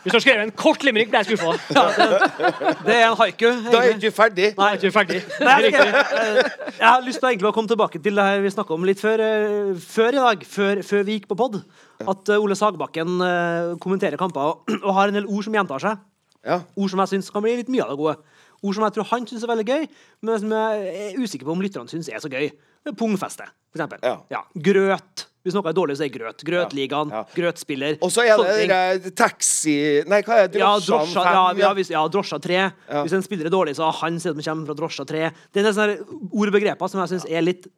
Hvis 0.00 0.12
du 0.12 0.16
har 0.16 0.22
skrevet 0.24 0.42
en 0.46 0.52
kort 0.56 0.84
limerick, 0.86 1.10
blir 1.12 1.20
jeg 1.20 1.34
skuffa. 1.34 1.52
Det 2.86 2.94
er 2.94 3.04
en 3.10 3.16
haiku. 3.18 3.46
Da 3.46 3.50
er 3.50 3.90
egentlig. 3.90 3.90
ikke 3.90 4.00
du 4.00 4.16
ferdig. 4.16 4.48
Nei, 4.58 4.70
du 4.80 4.86
er 4.88 4.94
ferdig. 4.94 5.20
Nei, 5.44 5.58
jeg, 5.66 5.74
eh, 5.74 6.40
jeg 6.78 6.86
har 6.88 7.02
lyst 7.04 7.20
til 7.20 7.28
å 7.28 7.30
egentlig 7.32 7.52
komme 7.54 7.70
tilbake 7.70 8.00
til 8.02 8.18
det 8.18 8.24
her 8.26 8.40
vi 8.42 8.52
snakka 8.52 8.74
om 8.74 8.86
litt 8.86 9.00
før, 9.02 9.22
eh, 9.22 9.74
før 9.78 10.16
i 10.16 10.22
dag. 10.22 10.46
Før, 10.48 10.82
før 10.86 11.04
vi 11.06 11.18
gikk 11.18 11.28
på 11.30 11.38
pod. 11.38 11.60
At 12.02 12.32
eh, 12.32 12.40
Ole 12.40 12.56
Sagbakken 12.58 13.20
eh, 13.22 13.74
kommenterer 13.82 14.20
kamper 14.20 14.52
og, 14.52 14.72
og 14.86 14.94
har 14.98 15.10
en 15.10 15.18
del 15.20 15.28
ord 15.28 15.46
som 15.46 15.54
gjentar 15.54 15.84
seg. 15.84 16.02
Ja. 16.44 16.60
Ord 16.76 16.92
som 16.92 17.02
jeg 17.04 17.14
syns 17.14 17.30
kan 17.32 17.44
bli 17.44 17.56
litt 17.60 17.70
mye 17.72 17.84
av 17.86 17.94
det 17.94 18.00
gode. 18.00 18.16
Ord 18.64 18.76
som 18.76 18.86
jeg 18.86 18.96
tror 18.96 19.08
han 19.12 19.28
syns 19.28 19.44
er 19.44 19.52
veldig 19.52 19.68
gøy, 19.68 19.86
men 20.24 20.40
som 20.40 20.56
jeg 20.56 20.96
er 21.04 21.20
usikker 21.20 21.48
på 21.48 21.54
om 21.54 21.62
lytterne 21.64 21.92
syns 21.92 22.08
er 22.08 22.22
så 22.22 22.32
gøy. 22.32 22.50
Pungfeste, 22.96 23.46
for 23.72 23.80
eksempel. 23.80 24.04
Ja. 24.32 24.44
Grøt. 24.66 25.28
Hvis 25.44 25.52
noe 25.52 25.68
er 25.68 25.76
dårlig, 25.76 25.98
så 25.98 26.06
er 26.06 26.08
det 26.08 26.16
grøt. 26.16 26.42
Grøtligaen. 26.48 27.10
Ja. 27.12 27.20
Grøtspiller. 27.34 27.98
Og 28.00 28.12
så 28.12 28.22
er 28.24 28.40
det 29.04 29.12
taxi... 29.18 29.74
Nei, 30.08 30.22
hva 30.24 30.38
er 30.40 30.48
det? 30.48 30.60
Ja, 30.62 30.70
drosja, 30.80 31.24
ja, 31.28 31.42
ja, 31.60 31.72
hvis, 31.76 31.90
ja, 31.92 32.00
drosja 32.08 32.38
3. 32.40 32.56
Ja. 32.56 33.02
Hvis 33.04 33.12
en 33.18 33.24
spiller 33.26 33.50
er 33.50 33.52
dårlig, 33.52 33.74
så 33.76 33.90
har 33.90 33.98
han 34.00 34.16
sett 34.22 34.32
at 34.32 34.40
han 34.40 34.46
kommer 34.48 34.72
fra 34.72 34.78
drosja 34.78 35.04
3. 35.10 35.26
Det 35.52 35.60
er 35.60 35.76
sånne 35.76 35.98
ord 36.30 36.48
og 36.48 36.56
begreper 36.56 36.88
som 36.88 37.02
jeg 37.02 37.12
syns 37.12 37.28
er 37.28 37.44
litt 37.44 37.68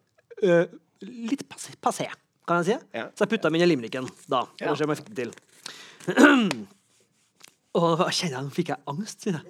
uh, 0.47 0.63
Litt 1.07 1.43
passé, 1.85 2.07
kan 2.49 2.63
jeg 2.63 2.69
si. 2.71 2.77
Ja. 2.97 3.11
Så 3.13 3.27
jeg 3.27 3.35
putta 3.35 3.51
dem 3.51 3.59
inn 3.59 3.67
i 3.67 3.69
limericken 3.69 4.07
da. 4.31 4.47
Ja. 4.63 4.71
Ja. 4.71 4.77
Se 4.79 4.87
om 4.87 4.95
jeg 4.95 5.03
fikk 5.03 5.11
det 5.11 5.27
til. 5.27 5.35
Og 7.83 8.07
kjenner 8.07 8.39
jeg, 8.39 8.47
nå 8.47 8.55
fikk 8.55 8.71
jeg 8.73 8.81
angst, 8.95 9.27
sier 9.27 9.37
jeg. 9.37 9.45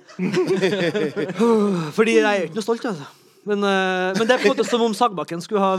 Fordi 2.01 2.17
jeg 2.17 2.27
er 2.27 2.49
ikke 2.49 2.59
noe 2.59 2.67
stolt, 2.67 2.89
altså. 2.91 3.07
Men, 3.47 3.63
øh, 3.63 4.17
men 4.19 4.27
det 4.27 4.35
er 4.35 4.41
på 4.43 4.49
en 4.51 4.57
måte 4.57 4.67
som 4.67 4.83
om 4.83 4.95
Sagbakken 4.97 5.43
skulle 5.45 5.63
ha 5.63 5.77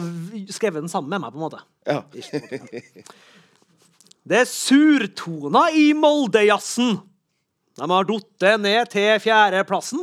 skrevet 0.55 0.79
den 0.79 0.91
sammen 0.91 1.09
med 1.11 1.19
meg. 1.25 1.33
på 1.33 1.39
en 1.39 1.45
måte 1.47 1.59
Ja. 1.87 2.01
Det 4.27 4.41
er 4.41 4.47
surtoner 4.49 5.71
i 5.71 5.93
Moldejazzen. 5.95 6.97
De 7.79 7.87
har 7.87 8.07
datt 8.09 8.47
ned 8.59 8.89
til 8.91 9.19
fjerdeplassen. 9.23 10.01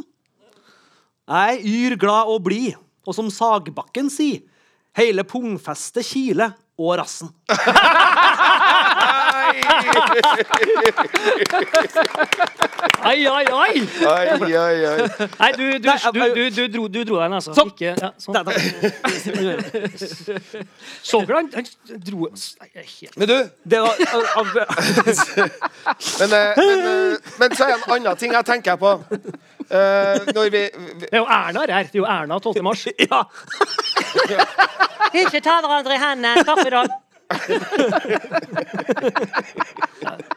Jeg 1.29 1.59
er 1.59 1.67
yr, 1.69 1.97
glad 2.01 2.31
og 2.33 2.41
blid, 2.47 2.73
og 3.05 3.17
som 3.17 3.29
Sagbakken 3.33 4.09
sier, 4.13 4.41
hele 4.97 5.25
pungfestet 5.29 6.07
kiler 6.09 6.55
og 6.81 6.97
rassen. 7.03 7.29
Ai, 13.05 13.27
ai, 13.27 13.45
ai! 13.53 13.89
Ai, 14.07 14.55
ai, 14.55 14.87
ai. 14.87 15.09
Nei, 15.39 15.53
du, 15.53 15.79
du, 15.79 15.91
du, 16.13 16.35
du, 16.35 16.51
du, 16.51 16.69
dro, 16.69 16.89
du 16.89 17.05
dro 17.05 17.17
deg 17.21 17.33
altså. 17.37 17.53
Sånn. 17.57 17.69
Ikke, 17.75 17.95
ja, 18.01 18.11
sånn. 18.17 18.35
Dere 21.25 21.37
han, 21.37 21.49
han 21.53 21.65
dro 22.07 22.19
Nei, 22.31 22.69
jeg 22.73 22.81
er 22.81 22.87
helt 22.89 23.17
Men 23.21 23.27
du, 23.29 23.39
Det 23.69 23.79
var 23.85 23.95
men, 26.21 26.31
eh, 26.33 26.53
men, 26.57 26.79
eh, 26.89 27.15
men 27.39 27.49
så 27.57 27.63
er 27.67 27.69
det 27.69 27.75
en 27.77 27.83
annen 27.99 28.17
ting 28.21 28.33
jeg 28.35 28.45
tenker 28.49 28.77
på. 28.81 28.91
Eh, 29.69 30.17
når 30.33 30.43
vi, 30.43 30.49
vi 30.51 30.63
Det 31.05 31.13
er 31.13 31.19
jo 31.21 31.27
Erna 31.29 31.59
her. 31.65 31.67
Det 31.67 31.75
er 31.99 32.01
jo 32.01 32.07
Erna 32.09 32.35
12. 32.41 32.63
mars. 32.65 32.87
Ja. 33.05 33.21
Ikke 35.15 35.41
ta 35.45 35.61
hverandre 35.61 35.95
i 35.95 35.99
hendene. 36.01 36.45
Takk 36.45 36.59
for 36.63 36.69
i 36.69 36.71
dag. 36.79 36.89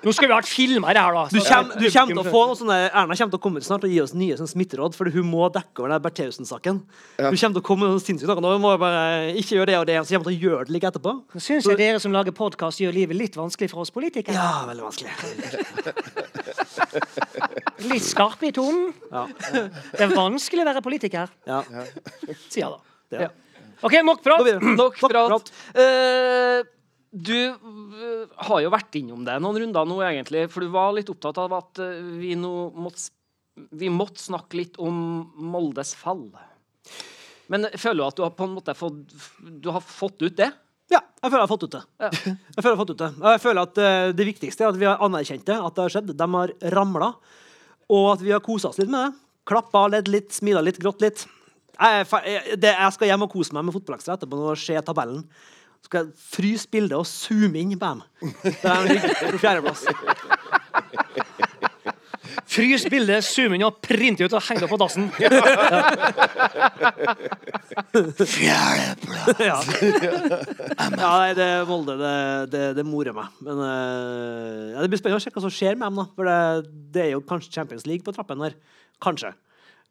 Nå 0.04 0.14
skulle 0.14 0.30
vi 0.30 0.36
hatt 0.38 0.48
det 0.48 1.02
her, 1.02 1.14
da. 1.14 1.24
Du 1.32 1.40
kommer, 1.42 1.76
du 1.82 1.88
kommer 1.92 2.14
til 2.14 2.22
å 2.22 2.24
få 2.32 2.42
noe 2.48 2.58
sånne, 2.60 2.78
Erna 2.92 3.16
kommer 3.18 3.32
til 3.34 3.40
å 3.40 3.44
komme 3.44 3.60
ut 3.62 3.68
snart 3.68 3.84
og 3.88 3.92
gi 3.92 4.00
oss 4.04 4.14
nye 4.18 4.38
sånne 4.40 4.52
smitteråd, 4.54 4.96
for 4.98 5.06
hun 5.14 5.28
må 5.28 5.50
dekke 5.54 5.84
over 5.84 5.90
den 5.96 6.04
Bertheussen-saken. 6.06 6.80
Hun 7.20 7.26
kommer 7.28 7.58
til 7.58 7.62
å 7.62 7.66
komme 7.68 7.90
med 7.92 8.04
sinnssyke 8.06 8.38
noe. 8.38 8.56
Nå 8.58 8.62
må 8.64 8.70
bare 8.82 9.34
ikke 9.40 9.58
gjøre 9.60 9.70
det 9.72 9.78
og 9.82 9.88
det, 9.90 9.98
så 10.08 10.10
kommer 10.16 10.26
hun 10.30 10.38
til 10.38 10.38
å 10.38 10.52
gjøre 10.52 10.64
det 10.70 10.74
like 10.78 10.92
etterpå. 10.92 11.12
Nå 11.36 11.44
syns 11.44 11.68
jeg 11.70 11.80
dere 11.82 12.00
som 12.04 12.16
lager 12.16 12.34
podkast, 12.38 12.82
gjør 12.84 12.94
livet 12.96 13.16
litt 13.20 13.36
vanskelig 13.40 13.70
for 13.74 13.84
oss 13.84 13.92
politikere. 13.96 14.36
Ja, 14.38 14.64
veldig 14.70 14.86
vanskelig. 14.88 15.12
Litt 17.92 18.06
skarp 18.08 18.42
i 18.48 18.50
tonen. 18.56 18.88
Ja. 19.12 19.26
Det 19.54 20.02
er 20.08 20.14
vanskelig 20.16 20.64
å 20.64 20.70
være 20.72 20.82
politiker, 20.86 21.30
Ja. 21.48 21.60
sier 22.48 22.64
jeg 22.64 22.72
da. 22.72 22.80
Det. 23.12 23.20
Ja. 23.28 23.30
OK, 23.86 23.94
nok 24.02 24.24
prat. 24.26 24.40
Gå 24.42 24.48
videre. 24.48 24.74
Nok 24.74 24.98
Nok 25.04 25.12
prat. 25.12 25.52
Eh, 25.78 26.64
du 27.12 27.38
eh, 27.38 28.36
har 28.50 28.62
jo 28.64 28.72
vært 28.74 28.98
innom 29.00 29.24
det 29.28 29.38
noen 29.44 29.62
runder 29.64 29.88
nå, 29.88 30.00
egentlig. 30.06 30.48
For 30.52 30.66
du 30.66 30.74
var 30.74 30.94
litt 30.96 31.10
opptatt 31.12 31.40
av 31.42 31.56
at 31.58 31.82
eh, 31.84 32.04
vi 32.20 32.36
nå 32.40 32.54
måtte, 32.76 33.10
vi 33.72 33.90
måtte 33.94 34.22
snakke 34.22 34.60
litt 34.60 34.80
om 34.84 34.98
Moldes 35.36 35.96
fall. 35.98 36.28
Men 37.48 37.70
føler 37.80 38.02
du 38.02 38.08
at 38.10 38.18
du 38.18 38.24
har 38.26 38.34
på 38.36 38.48
en 38.48 38.56
måte 38.58 38.76
fått, 38.78 39.04
du 39.40 39.70
har 39.72 39.84
fått 39.84 40.22
ut 40.26 40.36
det? 40.38 40.52
Ja, 40.92 41.02
jeg 41.20 41.32
føler 41.32 41.42
jeg 41.42 41.48
har 41.48 41.52
fått 41.52 41.66
ut 41.66 41.74
det. 41.76 41.84
Ja. 42.00 42.10
Jeg 42.58 42.64
føler 42.64 42.70
jeg 42.72 42.78
har 42.78 42.80
fått 42.80 42.92
ut 42.94 43.02
det. 43.02 43.10
Jeg 43.26 43.42
føler 43.44 43.68
at 43.68 43.80
eh, 43.84 44.12
det 44.16 44.26
viktigste 44.30 44.64
er 44.64 44.70
at 44.72 44.78
vi 44.80 44.88
har 44.88 45.02
anerkjent 45.04 45.44
det, 45.48 45.58
at 45.60 45.76
det 45.76 45.84
har 45.84 45.94
skjedd. 45.94 46.14
De 46.16 46.28
har 46.34 46.54
ramla, 46.74 47.10
og 47.92 48.06
at 48.14 48.24
vi 48.24 48.32
har 48.32 48.44
kosa 48.44 48.72
oss 48.72 48.80
litt 48.80 48.92
med 48.92 49.02
det. 49.04 49.26
Klappa, 49.48 49.84
ledd 49.92 50.08
litt, 50.12 50.32
smila 50.36 50.64
litt, 50.64 50.80
grått 50.80 51.04
litt. 51.04 51.26
Jeg, 51.78 52.08
jeg, 52.08 52.56
det, 52.58 52.72
jeg 52.72 52.96
skal 52.96 53.12
hjem 53.12 53.28
og 53.28 53.34
kose 53.36 53.56
meg 53.56 53.68
med 53.68 53.76
fotballekstra 53.76 54.16
etterpå 54.16 54.40
og 54.48 54.60
se 54.60 54.80
tabellen. 54.88 55.22
Så 55.82 55.90
skal 55.92 56.06
jeg 56.06 56.14
fryse 56.34 56.68
bildet 56.74 56.98
og 56.98 57.06
zoome 57.08 57.60
inn 57.62 57.78
på 57.80 57.86
dem. 57.94 58.02
Der 58.64 58.88
de 58.88 58.96
ligger 58.98 59.32
på 59.36 59.42
fjerdeplass. 59.44 59.86
Frys 62.48 62.86
bildet, 62.90 63.26
zoom 63.28 63.54
inn 63.58 63.64
og 63.68 63.76
print 63.84 64.22
ut 64.24 64.34
og 64.34 64.42
heng 64.48 64.60
det 64.62 64.70
på 64.72 64.78
dassen. 64.80 65.10
ja. 68.48 68.62
ja, 69.44 69.58
nei, 70.96 71.34
det 71.38 71.48
Molde, 71.70 71.98
det, 72.00 72.14
det, 72.54 72.64
det 72.80 72.86
morer 72.88 73.16
meg. 73.18 73.34
Men 73.46 73.62
eh, 73.66 74.64
ja, 74.74 74.80
det 74.82 74.90
blir 74.92 75.02
spennende 75.02 75.22
å 75.22 75.24
se 75.26 75.34
hva 75.34 75.44
som 75.44 75.54
skjer 75.54 75.76
med 75.78 75.86
dem. 75.90 76.00
da 76.02 76.08
For 76.16 76.30
det, 76.30 76.38
det 76.96 77.04
er 77.06 77.12
jo 77.16 77.24
kanskje 77.28 77.54
Champions 77.60 77.88
League 77.90 78.06
på 78.08 78.16
trappen 78.16 78.42
der. 78.46 78.58
Kanskje. 79.04 79.34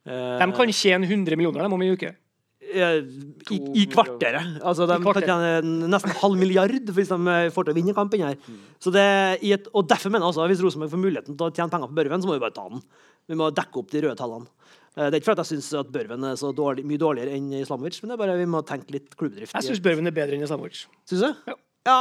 Eh, 0.07 0.39
De 0.43 0.49
kan 0.57 0.73
tjene 0.75 1.07
100 1.09 1.39
millioner 1.39 1.67
dem 1.67 1.77
om 1.77 1.85
en 1.87 1.95
uke. 1.97 2.15
Eh, 2.77 3.01
i, 3.55 3.59
I 3.83 3.85
kvarteret. 3.93 4.57
Altså, 4.63 4.87
de 4.91 4.99
tjene 5.25 5.89
nesten 5.91 6.15
halv 6.23 6.37
milliard 6.41 6.93
hvis 6.97 7.11
de 7.13 7.19
eh, 7.33 7.49
får 7.55 7.67
til 7.69 7.75
å 7.75 7.79
vinne 7.81 7.95
kampen 7.97 8.23
her. 8.27 8.37
Så 8.83 8.93
det, 8.95 9.07
i 9.47 9.53
et, 9.57 9.67
og 9.73 9.89
derfor 9.91 10.13
mener 10.13 10.27
jeg 10.27 10.35
også, 10.37 10.49
hvis 10.53 10.63
Rosenborg 10.67 10.93
får 10.95 11.03
muligheten 11.03 11.37
til 11.39 11.49
å 11.49 11.53
tjene 11.57 11.73
penger 11.73 11.91
på 11.93 11.99
Børven, 12.01 12.23
så 12.25 12.31
må 12.31 12.37
vi 12.39 12.45
bare 12.47 12.57
ta 12.57 12.67
den. 12.73 12.83
Vi 13.27 13.39
må 13.41 13.49
dekke 13.57 13.81
opp 13.83 13.91
de 13.95 14.05
røde 14.07 14.17
tallene. 14.21 14.47
Eh, 14.97 15.09
Det 15.09 15.15
er 15.15 15.21
ikke 15.21 15.31
fordi 15.33 15.45
jeg 15.47 15.53
syns 15.55 15.71
at 15.83 15.91
Børven 15.93 16.25
er 16.31 16.37
så 16.41 16.53
dårlig, 16.57 16.85
mye 16.89 17.01
dårligere 17.03 17.35
enn 17.37 17.51
Islamovic, 17.63 17.99
men 18.03 18.13
det 18.13 18.19
er 18.19 18.23
bare 18.25 18.37
vi 18.41 18.47
må 18.55 18.63
tenke 18.69 18.95
litt 18.97 19.17
klubbdrift. 19.19 19.53
Jeg 19.57 19.69
syns 19.71 19.83
Børven 19.85 20.07
er 20.09 20.15
bedre 20.17 20.39
enn 20.39 20.45
Islamovic. 20.47 20.85
Syns 21.09 21.27
du? 21.27 21.55
Ja. 21.87 22.01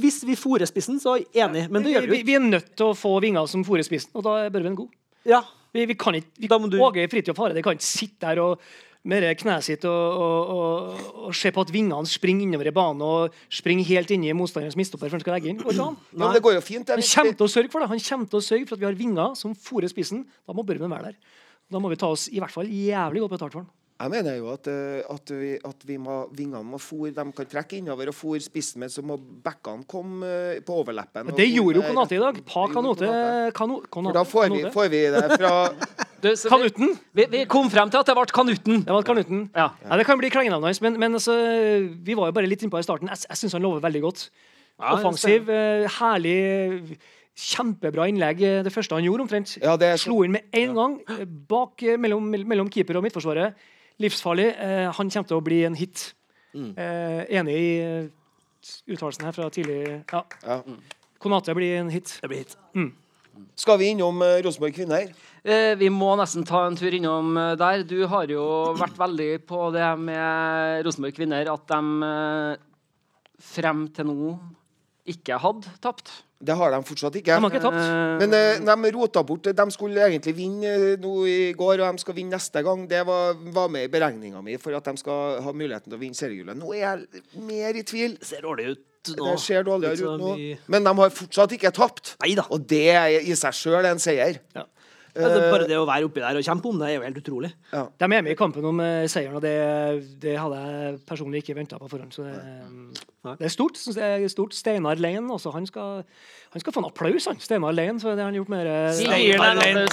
Hvis 0.00 0.22
vi 0.26 0.34
fôrer 0.38 0.66
spissen, 0.66 0.96
så 1.02 1.12
er 1.14 1.24
jeg 1.26 1.44
enig, 1.46 1.66
men 1.70 1.84
det 1.84 1.92
gjør 1.92 2.06
vi 2.06 2.14
jo 2.14 2.18
ikke. 2.20 2.26
vi 2.30 2.34
er 2.38 2.44
nødt 2.46 2.70
til 2.76 2.88
å 2.90 2.94
få 2.96 3.12
vinger 3.22 3.46
som 3.50 3.62
fôrer 3.66 3.84
spissen, 3.86 4.10
og 4.18 4.24
da 4.26 4.32
er 4.46 4.50
Børven 4.54 4.74
god. 4.78 4.90
Ja. 5.28 5.42
Vi, 5.76 5.84
vi 5.90 5.94
kan 5.98 6.14
ikke 6.16 6.40
vi, 6.40 6.48
du- 6.72 6.78
Åge 6.80 7.04
Fridtjof 7.12 7.36
Hareide 7.42 7.60
kan 7.62 7.76
ikke 7.76 7.84
sitte 7.84 8.24
der 8.30 8.38
og 8.40 8.62
med 9.06 9.22
det 9.22 9.32
kneet 9.40 9.64
sitt 9.66 9.84
og, 9.88 10.18
og, 10.26 10.50
og, 10.56 11.06
og 11.28 11.36
se 11.38 11.52
på 11.54 11.62
at 11.62 11.70
vingene 11.74 12.10
springer 12.10 12.46
innover 12.48 12.70
i 12.70 12.74
banen 12.74 13.04
og 13.06 13.36
springer 13.52 13.86
helt 13.92 14.10
inn 14.14 14.26
i 14.26 14.34
motstanderens 14.36 14.76
midtstopper 14.78 15.08
før 15.08 15.20
han 15.20 15.24
skal 15.24 15.36
legge 15.38 15.52
inn. 15.52 15.62
Går 15.62 15.78
ja, 15.78 16.32
det 16.34 16.42
går 16.44 16.58
jo 16.58 16.64
fint. 16.66 16.90
Han 16.92 17.02
kommer 17.06 17.38
til 17.38 17.46
å 17.48 17.52
sørge 17.54 17.72
for 17.72 17.84
det. 17.84 17.90
Han 17.94 18.04
kommer 18.10 18.30
til 18.34 18.42
å 18.42 18.46
sørge 18.50 18.68
for 18.68 18.76
at 18.78 18.82
vi 18.84 18.90
har 18.90 18.98
vinger 18.98 19.34
som 19.38 19.54
fôrer 19.56 19.92
spissen. 19.92 20.26
Da 20.46 20.56
må 20.56 20.66
Børven 20.66 20.92
være 20.92 21.12
der. 21.12 21.42
Da 21.72 21.82
må 21.82 21.90
vi 21.90 21.98
ta 21.98 22.10
oss 22.14 22.28
i 22.30 22.38
hvert 22.42 22.54
fall 22.54 22.68
jævlig 22.70 23.24
godt 23.24 23.36
betalt 23.38 23.56
for 23.56 23.64
den. 23.64 23.72
Jeg 23.96 24.12
mener 24.12 24.34
jo 24.36 24.50
at, 24.52 24.66
eh, 24.68 24.98
at, 25.08 25.30
vi, 25.32 25.54
at 25.64 25.84
vi 25.88 25.94
må, 25.96 26.18
vingene 26.36 26.60
må 26.68 26.76
fôre 26.76 27.14
De 27.16 27.22
kan 27.32 27.46
trekke 27.48 27.78
innover 27.78 28.10
og 28.12 28.16
fôre 28.16 28.42
spissen, 28.44 28.82
men 28.82 28.92
så 28.92 29.00
må 29.00 29.16
bekkene 29.16 29.86
komme 29.88 30.28
eh, 30.28 30.58
på 30.66 30.76
overleppen. 30.82 31.30
Det 31.38 31.46
gjorde 31.48 31.80
jo 31.80 31.84
fôre- 31.86 31.94
Konate 31.94 32.18
i 32.18 32.20
dag. 32.20 32.42
Pa 32.44 32.66
kanote 32.74 33.08
Kanote. 33.56 33.88
For 33.96 34.18
da 34.18 34.26
får 34.28 34.52
vi, 34.52 34.60
får 34.74 34.92
vi 34.92 35.00
det 35.14 35.24
fra 35.38 35.54
Du, 36.22 36.30
kanuten? 36.48 36.94
vi, 37.12 37.24
vi, 37.26 37.38
vi 37.38 37.44
kom 37.50 37.68
frem 37.70 37.90
til 37.92 38.00
at 38.00 38.06
det 38.08 38.14
ble 38.16 38.24
Kanuten. 38.32 38.82
Det 38.86 38.92
var 38.94 39.02
Kanutten. 39.06 39.50
Ja. 39.54 39.68
Ja, 39.84 39.96
det 40.00 40.06
kan 40.08 40.18
bli 40.18 40.30
klengenavnet 40.32 40.70
hans, 40.72 40.80
men, 40.82 40.96
men 40.98 41.12
altså, 41.18 41.34
vi 42.02 42.14
var 42.16 42.30
jo 42.30 42.36
bare 42.38 42.48
litt 42.48 42.62
innpå 42.64 42.80
i 42.80 42.86
starten. 42.86 43.08
Jeg, 43.12 43.26
jeg 43.28 43.36
syns 43.42 43.52
han 43.58 43.62
lover 43.62 43.84
veldig 43.84 44.02
godt. 44.06 44.26
Ja, 44.80 44.94
Offensiv, 44.96 45.48
eh, 45.52 45.86
herlig, 45.98 46.98
kjempebra 47.36 48.08
innlegg. 48.10 48.42
eh, 48.42 48.62
Det 48.64 48.72
første 48.72 48.96
han 48.96 49.04
gjorde, 49.04 49.26
omtrent. 49.26 49.54
Ja, 49.62 49.76
det 49.80 49.88
er 49.92 50.00
Slo 50.00 50.22
inn 50.24 50.32
med 50.36 50.48
en 50.56 50.74
gang 50.76 50.98
eh, 51.14 51.24
bak, 51.24 51.84
mellom, 52.00 52.28
mellom 52.48 52.68
keeper 52.72 52.96
og 53.00 53.04
midtforsvaret. 53.06 53.54
Livsfarlig. 54.00 54.50
Han 54.98 55.08
kommer 55.12 55.28
til 55.30 55.38
å 55.38 55.44
bli 55.44 55.62
en 55.64 55.76
hit. 55.76 56.10
Mm. 56.56 56.70
enig 57.36 57.54
i 57.60 57.72
uttalelsen 58.92 59.24
her 59.28 59.32
fra 59.36 59.48
tidlig. 59.52 60.02
Ja. 60.12 60.22
Ja. 60.44 60.58
Konate 61.20 61.54
blir 61.56 61.78
en 61.80 61.88
hit. 61.92 62.14
Det 62.22 62.28
blir 62.28 62.42
hit. 62.44 62.56
Skal 63.56 63.76
vi 63.80 63.90
innom 63.92 64.20
Rosenborg 64.44 64.72
kvinner? 64.76 65.08
Eh, 65.46 65.76
vi 65.78 65.86
må 65.94 66.10
nesten 66.18 66.42
ta 66.46 66.64
en 66.66 66.74
tur 66.74 66.94
innom 66.96 67.36
eh, 67.38 67.54
der. 67.60 67.84
Du 67.86 68.00
har 68.10 68.26
jo 68.30 68.42
vært 68.74 68.98
veldig 68.98 69.30
på 69.46 69.68
det 69.74 69.88
med 70.02 70.82
Rosenborg 70.86 71.14
kvinner, 71.14 71.52
at 71.52 71.68
de 71.70 72.06
eh, 72.10 72.64
frem 73.54 73.86
til 73.94 74.10
nå 74.10 74.32
ikke 75.06 75.38
hadde 75.38 75.70
tapt. 75.78 76.10
Det 76.42 76.56
har 76.58 76.74
de 76.74 76.80
fortsatt 76.84 77.14
ikke. 77.20 77.36
De 77.38 77.46
har 77.46 77.54
ikke 77.54 77.62
tapt. 77.62 78.26
Men 78.66 78.82
de 78.82 78.90
rota 78.96 79.22
bort. 79.24 79.46
De 79.46 79.66
skulle 79.70 80.02
egentlig 80.02 80.34
vinne 80.36 80.96
nå 81.00 81.14
i 81.30 81.38
går, 81.56 81.78
og 81.78 81.94
de 81.94 82.02
skal 82.02 82.18
vinne 82.18 82.34
neste 82.34 82.64
gang. 82.66 82.82
Det 82.90 83.04
var, 83.06 83.38
var 83.54 83.70
med 83.72 83.86
i 83.86 83.92
beregninga 83.92 84.42
mi 84.44 84.58
for 84.60 84.74
at 84.76 84.90
de 84.90 84.98
skal 85.00 85.38
ha 85.46 85.54
muligheten 85.54 85.86
til 85.86 85.96
å 85.96 86.02
vinne 86.02 86.18
seriegullet. 86.18 86.58
Nå 86.58 86.74
er 86.74 86.82
jeg 86.82 87.24
mer 87.46 87.78
i 87.78 87.86
tvil. 87.86 88.18
Det 88.18 88.28
ser 88.34 88.42
dårlig 88.44 88.72
ut 88.74 89.14
nå. 89.14 89.30
Det 89.30 89.38
ser 89.46 89.64
dårligere 89.70 90.10
ut 90.10 90.26
nå. 90.26 90.34
Men 90.74 90.90
de 90.90 90.98
har 90.98 91.14
fortsatt 91.22 91.54
ikke 91.54 91.72
tapt. 91.78 92.16
Neida. 92.26 92.50
Og 92.50 92.66
det 92.66 92.88
er 92.98 93.20
i 93.22 93.38
seg 93.38 93.54
sjøl 93.54 93.86
en 93.94 94.02
seier. 94.02 94.42
Altså, 95.16 95.40
bare 95.52 95.66
det 95.68 95.78
å 95.80 95.86
være 95.88 96.08
oppi 96.08 96.22
der 96.22 96.38
og 96.38 96.46
kjempe 96.46 96.70
om 96.70 96.78
det, 96.80 96.88
er 96.90 96.94
jo 96.98 97.04
helt 97.06 97.20
utrolig. 97.22 97.50
De 97.72 98.06
er 98.06 98.10
med 98.12 98.30
i 98.32 98.36
kampen 98.38 98.64
om 98.68 98.80
eh, 98.84 99.08
seieren, 99.10 99.36
og 99.38 99.44
det, 99.44 99.54
det 100.22 100.36
hadde 100.38 100.62
jeg 100.62 100.96
personlig 101.08 101.42
ikke 101.44 101.56
venta 101.58 101.80
på 101.80 101.88
forhånd. 101.90 102.12
Så 102.14 102.26
det, 102.26 102.34
det 103.26 103.48
er 103.48 103.54
stort. 103.54 103.80
Synes 103.80 104.00
jeg 104.00 104.24
er 104.26 104.32
stort. 104.32 104.56
Steinar 104.56 105.00
Lein 105.00 105.30
også. 105.32 105.52
Han 105.56 105.66
skal, 105.68 106.02
han 106.52 106.64
skal 106.64 106.76
få 106.76 106.84
en 106.84 106.90
applaus, 106.90 107.28
han. 107.30 107.40
Steinar 107.42 107.76
Lein, 107.76 108.00
for 108.02 108.18
det 108.18 108.24
har 108.26 108.34
gjort 108.36 108.52
med 108.52 108.66
det. 108.68 108.80
Steinar 109.02 109.60
Lein. 109.60 109.86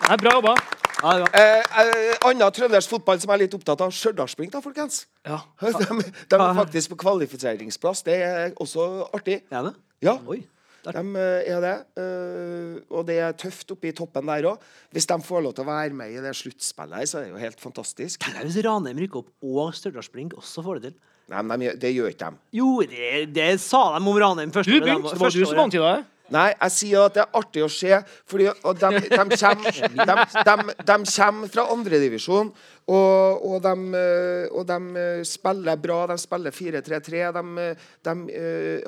Det 0.00 0.14
er 0.16 0.22
bra 0.24 0.36
jobba. 0.40 0.54
Ja, 1.00 1.12
ja. 1.18 1.26
Eh, 1.32 1.58
eh, 1.80 2.28
Annen 2.28 2.52
trøndersk 2.52 2.92
fotball 2.92 3.20
som 3.20 3.30
jeg 3.30 3.38
er 3.38 3.42
litt 3.44 3.54
opptatt 3.56 3.80
av, 3.84 3.92
Stjørdalsblink, 3.94 4.52
da, 4.52 4.60
folkens. 4.64 5.04
Ja. 5.26 5.38
De, 5.62 5.70
de 6.02 6.40
er 6.40 6.56
faktisk 6.58 6.92
på 6.94 6.98
kvalifiseringsplass. 7.04 8.02
Det 8.06 8.16
er 8.26 8.56
også 8.60 8.88
artig. 9.16 9.40
Er 9.50 9.70
det? 9.70 9.74
Ja, 10.04 10.18
Oi. 10.28 10.42
De 10.86 11.02
eh, 11.20 11.50
er 11.52 11.60
det. 11.64 11.74
Eh, 12.00 12.78
og 12.88 13.04
det 13.08 13.18
er 13.20 13.36
tøft 13.38 13.74
oppe 13.74 13.90
i 13.90 13.94
toppen 13.96 14.30
der 14.30 14.48
òg. 14.52 14.66
Hvis 14.94 15.08
de 15.10 15.18
får 15.26 15.44
lov 15.44 15.56
til 15.56 15.66
å 15.66 15.70
være 15.70 15.96
med 15.96 16.14
i 16.14 16.22
det 16.24 16.32
sluttspillet, 16.38 17.02
her, 17.02 17.10
så 17.10 17.20
er 17.20 17.26
det 17.26 17.34
jo 17.34 17.42
helt 17.42 17.62
fantastisk. 17.62 18.22
Tenk 18.24 18.40
hvis 18.46 18.60
Ranheim 18.64 19.00
rykker 19.02 19.22
opp 19.22 19.50
og 19.50 19.74
Stjørdalsblink 19.76 20.38
også 20.40 20.64
får 20.66 20.80
det 20.80 20.90
til. 20.90 21.00
Nei, 21.30 21.42
men 21.46 21.62
de, 21.62 21.74
det 21.78 21.92
gjør 21.94 22.10
ikke 22.10 22.30
de. 22.32 22.42
Jo, 22.58 22.70
det, 22.90 23.10
det 23.36 23.50
sa 23.62 23.84
de 23.94 24.00
om 24.00 24.16
Ranheim 24.18 24.54
første 24.54 24.72
Du 24.72 24.80
året 24.80 25.12
Det 25.12 25.20
var 25.20 25.36
du 25.36 25.44
som 25.44 25.62
antyda 25.66 25.92
det. 25.98 26.08
Nei, 26.30 26.48
jeg 26.54 26.74
sier 26.76 27.06
at 27.08 27.16
det 27.16 27.24
er 27.24 27.38
artig 27.40 27.64
å 27.66 27.70
se, 27.72 27.96
fordi 28.30 28.46
og 28.50 28.78
de, 28.78 28.90
de, 29.02 29.38
kommer, 29.40 29.80
de, 29.80 30.04
de, 30.46 30.74
de 30.86 30.98
kommer 31.10 31.50
fra 31.50 31.64
andredivisjon, 31.74 32.52
og, 32.90 33.46
og, 33.46 33.56
de, 33.62 33.74
eh, 33.98 34.44
og 34.50 34.66
de 34.66 34.78
eh, 34.98 35.22
spiller 35.28 35.78
bra. 35.80 36.02
De 36.10 36.16
spiller 36.18 36.54
4-3-3. 36.54 37.22
De, 37.36 37.66
de 38.08 38.42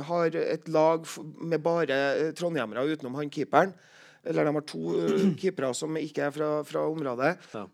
har 0.09 0.38
et 0.43 0.68
lag 0.72 1.07
med 1.38 1.62
bare 1.62 1.99
eh, 2.16 2.30
trondhjemmere 2.38 2.86
utenom 2.90 3.20
han 3.20 3.30
keeperen. 3.32 3.74
Eller 4.26 4.47
de 4.47 4.55
har 4.55 4.66
to 4.66 4.97
keepere 5.40 5.72
som 5.74 5.99
ikke 5.99 6.26
er 6.28 6.34
fra, 6.34 6.51
fra 6.66 6.86
området. 6.90 7.34
Ja. 7.55 7.66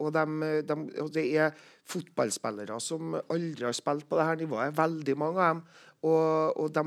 Og, 0.00 0.12
de, 0.14 0.54
de, 0.68 0.78
og 1.04 1.12
det 1.14 1.26
er 1.32 1.52
fotballspillere 1.88 2.76
som 2.84 3.16
aldri 3.16 3.64
har 3.64 3.76
spilt 3.76 4.08
på 4.08 4.20
dette 4.20 4.42
nivået. 4.44 4.76
Veldig 4.76 5.16
mange 5.20 5.44
av 5.44 5.54
dem. 5.56 5.62
Og, 6.06 6.58
og 6.62 6.68
de, 6.70 6.82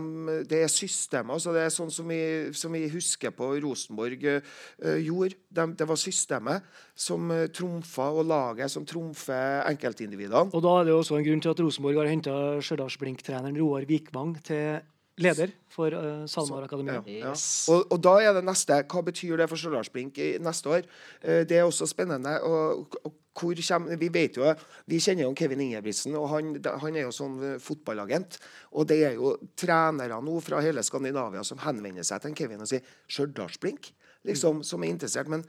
det 0.48 0.62
er 0.64 0.70
systemer. 0.72 1.36
altså 1.36 1.52
Det 1.52 1.66
er 1.66 1.74
sånn 1.74 1.92
som 1.92 2.08
vi, 2.08 2.22
som 2.56 2.72
vi 2.72 2.86
husker 2.94 3.34
på 3.36 3.50
Rosenborg 3.60 4.24
uh, 4.24 5.00
gjorde. 5.04 5.36
De, 5.52 5.66
det 5.82 5.88
var 5.90 6.00
systemet 6.00 6.70
som 6.96 7.28
uh, 7.34 7.50
trumfa, 7.52 8.08
og 8.16 8.30
laget 8.30 8.72
som 8.72 8.86
trumfer 8.88 9.66
enkeltindividene. 9.68 10.56
Og 10.56 10.64
da 10.64 10.78
er 10.80 10.88
det 10.88 10.96
også 10.96 11.20
en 11.20 11.28
grunn 11.28 11.44
til 11.44 11.52
at 11.52 11.64
Rosenborg 11.66 12.00
har 12.00 12.12
henta 12.12 12.38
Stjørdals-Blink-treneren 12.64 13.60
Roar 13.60 13.88
Vikvang 13.90 14.38
til 14.48 14.80
leder 15.22 15.52
for 15.70 15.92
uh, 15.92 16.24
SalMar 16.32 16.70
Akademiet. 16.70 17.04
Ja, 17.12 17.34
ja. 17.34 17.36
Og, 17.74 17.92
og 17.92 18.00
da 18.04 18.16
er 18.24 18.38
det 18.40 18.46
neste 18.48 18.80
Hva 18.88 19.04
betyr 19.12 19.44
det 19.44 19.52
for 19.52 19.60
Stjørdals-Blink 19.60 20.24
neste 20.40 20.72
år? 20.72 20.88
Uh, 21.20 21.44
det 21.44 21.60
er 21.60 21.68
også 21.68 21.90
spennende. 21.92 22.38
Og, 22.48 22.96
og 23.04 23.20
kommer, 23.34 23.96
vi 23.98 24.10
vet 24.12 24.38
jo, 24.38 24.50
vi 24.86 25.00
kjenner 25.00 25.26
jo 25.26 25.36
Kevin 25.38 25.62
Ingebrigtsen, 25.64 26.16
og 26.20 26.30
han, 26.34 26.54
han 26.84 26.96
er 26.96 27.06
jo 27.06 27.14
sånn 27.16 27.38
eh, 27.44 27.60
fotballagent. 27.64 28.38
Og 28.76 28.88
det 28.90 29.00
er 29.08 29.18
jo 29.20 29.36
trenere 29.56 30.20
nå 30.24 30.40
fra 30.44 30.62
hele 30.64 30.84
Skandinavia 30.84 31.44
som 31.48 31.62
henvender 31.64 32.06
seg 32.08 32.24
til 32.24 32.36
Kevin 32.38 32.64
og 32.64 32.72
sier 32.72 32.84
'Stjørdalsblink', 33.08 33.92
liksom, 34.28 34.64
som 34.68 34.84
er 34.84 34.94
interessert. 34.94 35.32
Men 35.32 35.46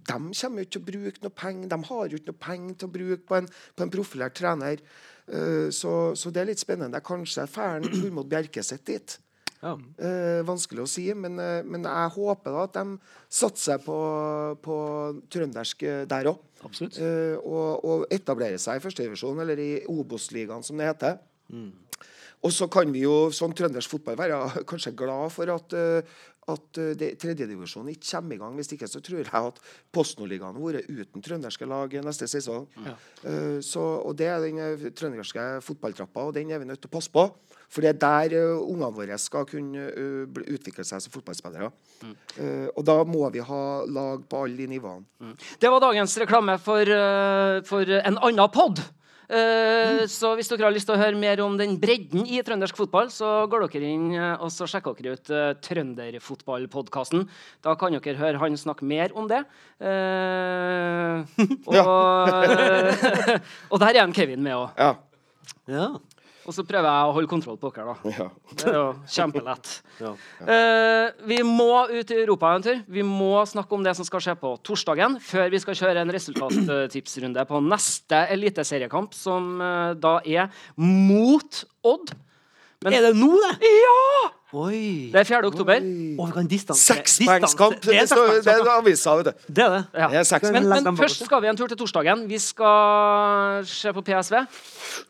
de 0.00 0.18
kommer 0.40 0.60
jo 0.60 0.66
ikke 0.66 0.76
til 0.76 0.82
å 0.82 0.90
bruke 0.90 1.24
noe 1.24 1.36
penger. 1.36 1.70
De 1.70 1.80
har 1.90 2.04
jo 2.08 2.20
ikke 2.20 2.32
noe 2.32 2.44
penger 2.46 2.74
til 2.74 2.88
å 2.88 2.94
bruke 2.98 3.24
på 3.28 3.38
en, 3.38 3.48
på 3.76 3.86
en 3.86 3.94
profilert 3.94 4.36
trener. 4.36 4.82
Eh, 5.30 5.68
så, 5.70 6.14
så 6.16 6.30
det 6.30 6.42
er 6.42 6.50
litt 6.50 6.62
spennende. 6.62 7.02
Kanskje 7.04 7.46
drar 7.46 7.84
Tormod 7.94 8.30
Bjerkeseth 8.30 8.86
dit. 8.88 9.18
Ja. 9.60 9.74
Eh, 10.00 10.40
vanskelig 10.48 10.84
å 10.84 10.88
si, 10.88 11.04
men, 11.12 11.36
eh, 11.38 11.60
men 11.68 11.84
jeg 11.84 12.12
håper 12.14 12.54
da 12.54 12.62
at 12.64 12.78
de 12.78 12.96
satser 13.28 13.82
på, 13.84 13.98
på 14.64 14.76
trøndersk 15.32 15.84
eh, 15.84 16.04
der 16.08 16.30
òg. 16.32 16.40
Eh, 16.96 17.36
og, 17.40 17.84
og 17.84 18.06
etablerer 18.12 18.60
seg 18.60 18.80
i 18.80 18.84
førstedivisjon, 18.84 19.40
eller 19.44 19.60
i 19.60 19.70
Obos-ligaen, 19.88 20.64
som 20.64 20.80
det 20.80 20.88
heter. 20.88 21.20
Og 22.40 22.52
så 22.56 22.70
kan 22.72 22.88
vi 22.92 23.02
jo 23.04 23.28
som 23.36 23.52
trøndersk 23.52 23.92
fotball 23.92 24.16
være 24.16 24.40
kanskje 24.70 24.94
glad 24.96 25.32
for 25.34 25.52
at, 25.52 25.76
eh, 25.76 26.20
at 26.48 26.80
eh, 26.80 27.04
tredjedivisjonen 27.20 27.92
ikke 27.94 28.08
kommer 28.14 28.36
i 28.36 28.40
gang. 28.40 28.56
Hvis 28.58 28.72
ikke 28.76 28.88
så 28.90 29.02
tror 29.04 29.20
jeg 29.20 29.28
at 29.30 29.60
Post-Nord-ligaen 29.92 30.56
har 30.56 30.64
vært 30.64 30.88
uten 30.88 31.24
trønderske 31.24 31.68
lag 31.68 31.94
neste 32.06 32.28
sesong. 32.30 32.66
Eh, 32.80 33.60
så, 33.64 33.84
og 34.00 34.16
det 34.18 34.30
er 34.30 34.42
den 34.44 34.60
eh, 34.64 34.90
trønderske 34.96 35.46
fotballtrappa, 35.66 36.28
og 36.30 36.36
den 36.38 36.50
er 36.50 36.62
vi 36.62 36.70
nødt 36.70 36.82
til 36.82 36.90
å 36.92 36.96
passe 36.96 37.12
på. 37.12 37.28
For 37.70 37.84
det 37.84 37.92
er 37.92 37.98
der 38.02 38.32
uh, 38.50 38.64
ungene 38.66 38.90
våre 38.90 39.16
skal 39.22 39.44
kunne 39.46 39.84
uh, 39.94 40.40
utvikle 40.50 40.82
seg 40.86 41.04
som 41.04 41.12
fotballspillere. 41.14 41.68
Eh, 42.02 42.66
og 42.74 42.82
da 42.86 42.96
må 43.06 43.28
vi 43.30 43.44
ha 43.46 43.60
lag 43.86 44.24
på 44.26 44.40
alle 44.42 44.58
de 44.58 44.66
nivåene. 44.72 45.36
Det 45.62 45.70
var 45.70 45.82
dagens 45.84 46.16
reklame 46.18 46.56
for, 46.58 46.90
for 47.68 47.92
en 48.00 48.18
annen 48.18 48.50
pod. 48.50 48.82
Eh, 49.30 50.06
Så 50.10 50.32
hvis 50.34 50.48
dere 50.50 50.66
har 50.66 50.74
lyst 50.74 50.88
til 50.90 50.96
å 50.96 51.00
høre 51.00 51.18
mer 51.18 51.40
om 51.44 51.54
den 51.58 51.76
bredden 51.80 52.24
i 52.26 52.40
trøndersk 52.42 52.78
fotball, 52.80 53.12
så 53.14 53.46
går 53.50 53.68
dere 53.68 53.92
inn 53.94 54.08
eh, 54.16 54.34
og 54.42 54.50
så 54.50 54.66
sjekker 54.70 54.96
dere 54.98 55.18
ut 55.18 55.30
uh, 55.30 55.52
Trønderfotballpodkasten. 55.62 57.28
Da 57.62 57.76
kan 57.78 57.94
dere 57.94 58.18
høre 58.18 58.42
han 58.42 58.58
snakke 58.58 58.86
mer 58.88 59.14
om 59.14 59.30
det. 59.30 59.44
Uh, 59.78 61.22
og, 61.70 62.40
og 63.72 63.82
der 63.84 63.94
er 63.94 64.02
en 64.02 64.16
Kevin 64.16 64.42
med 64.42 64.58
òg. 64.58 64.74
Ja. 64.80 64.94
Ja. 65.70 65.86
Og 66.48 66.54
så 66.56 66.64
prøver 66.64 66.88
jeg 66.88 67.08
å 67.08 67.14
holde 67.16 67.30
kontroll 67.30 67.58
på 67.60 67.70
dere, 67.74 67.92
da. 67.92 68.12
ja. 68.16 68.26
Det 68.54 68.68
er 68.70 68.78
jo 68.78 68.88
kjempelett. 69.16 69.72
Ja. 70.00 70.14
Uh, 70.40 71.10
vi 71.28 71.42
må 71.44 71.82
ut 71.90 72.08
i 72.08 72.16
Europa 72.22 72.54
en 72.56 72.62
tur. 72.64 72.78
Vi 72.88 73.02
må 73.04 73.42
snakke 73.44 73.76
om 73.76 73.82
det 73.84 73.92
som 73.98 74.06
skal 74.08 74.22
skje 74.24 74.32
på 74.40 74.54
torsdagen, 74.64 75.18
før 75.20 75.50
vi 75.52 75.60
skal 75.60 75.76
kjøre 75.76 76.00
en 76.06 76.12
resultattipsrunde 76.14 77.44
på 77.44 77.60
neste 77.66 78.22
eliteseriekamp, 78.32 79.12
som 79.12 79.60
uh, 79.60 79.92
da 80.00 80.14
er 80.24 80.48
mot 80.80 81.60
Odd. 81.84 82.14
Men- 82.84 82.94
Er 82.94 83.00
det 83.02 83.16
nå, 83.16 83.28
det? 83.36 83.58
Ja! 83.60 84.30
Oi. 84.52 85.10
Det 85.12 85.20
er 85.20 85.24
4. 85.28 85.46
oktober. 85.46 85.82
Å, 86.18 86.26
vi 86.26 86.32
kan 86.32 86.46
distanse 86.48 86.94
Sekspoengskamp! 86.94 87.76
Det, 87.84 87.92
Det 87.92 87.96
er 88.00 88.40
det 88.42 88.54
er 88.56 88.70
avisa, 88.72 89.12
vet 89.18 89.26
du. 89.28 89.32
Det 89.52 89.64
er 89.64 89.70
det. 89.74 89.82
Ja. 89.94 90.08
Det 90.08 90.32
er. 90.32 90.52
Men, 90.52 90.68
men 90.84 90.96
først 90.96 91.24
skal 91.26 91.42
vi 91.42 91.46
en 91.52 91.56
tur 91.60 91.68
til 91.68 91.76
torsdagen. 91.76 92.24
Vi 92.28 92.38
skal 92.38 93.66
se 93.68 93.92
på 93.92 94.02
PSV. 94.02 94.40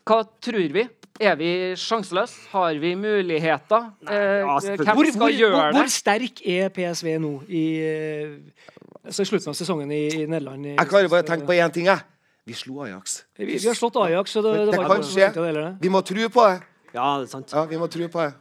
Hva 0.05 0.19
tror 0.43 0.67
vi? 0.75 0.83
Er 1.21 1.35
vi 1.39 1.49
sjanseløse? 1.79 2.35
Har 2.51 2.73
vi 2.81 2.91
muligheter? 2.95 3.87
Nei, 4.03 4.19
ja, 4.19 4.57
hvem 4.59 4.83
skal 4.83 4.95
hvor, 4.97 5.31
gjøre 5.31 5.51
hvor, 5.55 5.71
det? 5.71 5.75
hvor 5.79 5.89
sterk 5.95 6.41
er 6.45 6.69
PSV 6.75 7.13
nå 7.21 7.31
i 7.47 7.63
eh, 7.85 8.65
altså 9.05 9.25
slutten 9.29 9.53
av 9.53 9.55
sesongen 9.57 9.91
i, 9.95 10.01
i 10.23 10.25
Nederland? 10.25 10.65
i- 10.65 10.75
Jeg 10.75 10.89
klarer 10.89 11.07
bare 11.13 11.23
å 11.23 11.27
tenke 11.29 11.45
på 11.47 11.55
én 11.55 11.71
ting, 11.71 11.85
jeg. 11.87 12.03
Vi 12.45 12.53
slo 12.57 12.81
Ajax. 12.83 13.21
Vi, 13.37 13.45
vi 13.45 13.67
har 13.67 13.77
slått 13.77 13.95
Ajax, 14.01 14.31
så 14.33 14.41
det, 14.43 14.53
det, 14.59 14.75
Det 14.75 14.85
kan 14.91 15.03
skje. 15.07 15.77
Vi 15.81 15.89
må 15.93 16.01
tro 16.03 16.29
på 16.35 16.47
det. 16.49 16.61
Ja, 16.93 17.17
det 17.21 17.27
er 17.29 17.31
sant. 17.31 17.51
Ja, 17.55 17.65
vi 17.69 17.77
må 17.79 17.87
tro 17.91 18.07
på 18.11 18.25
det. 18.25 18.33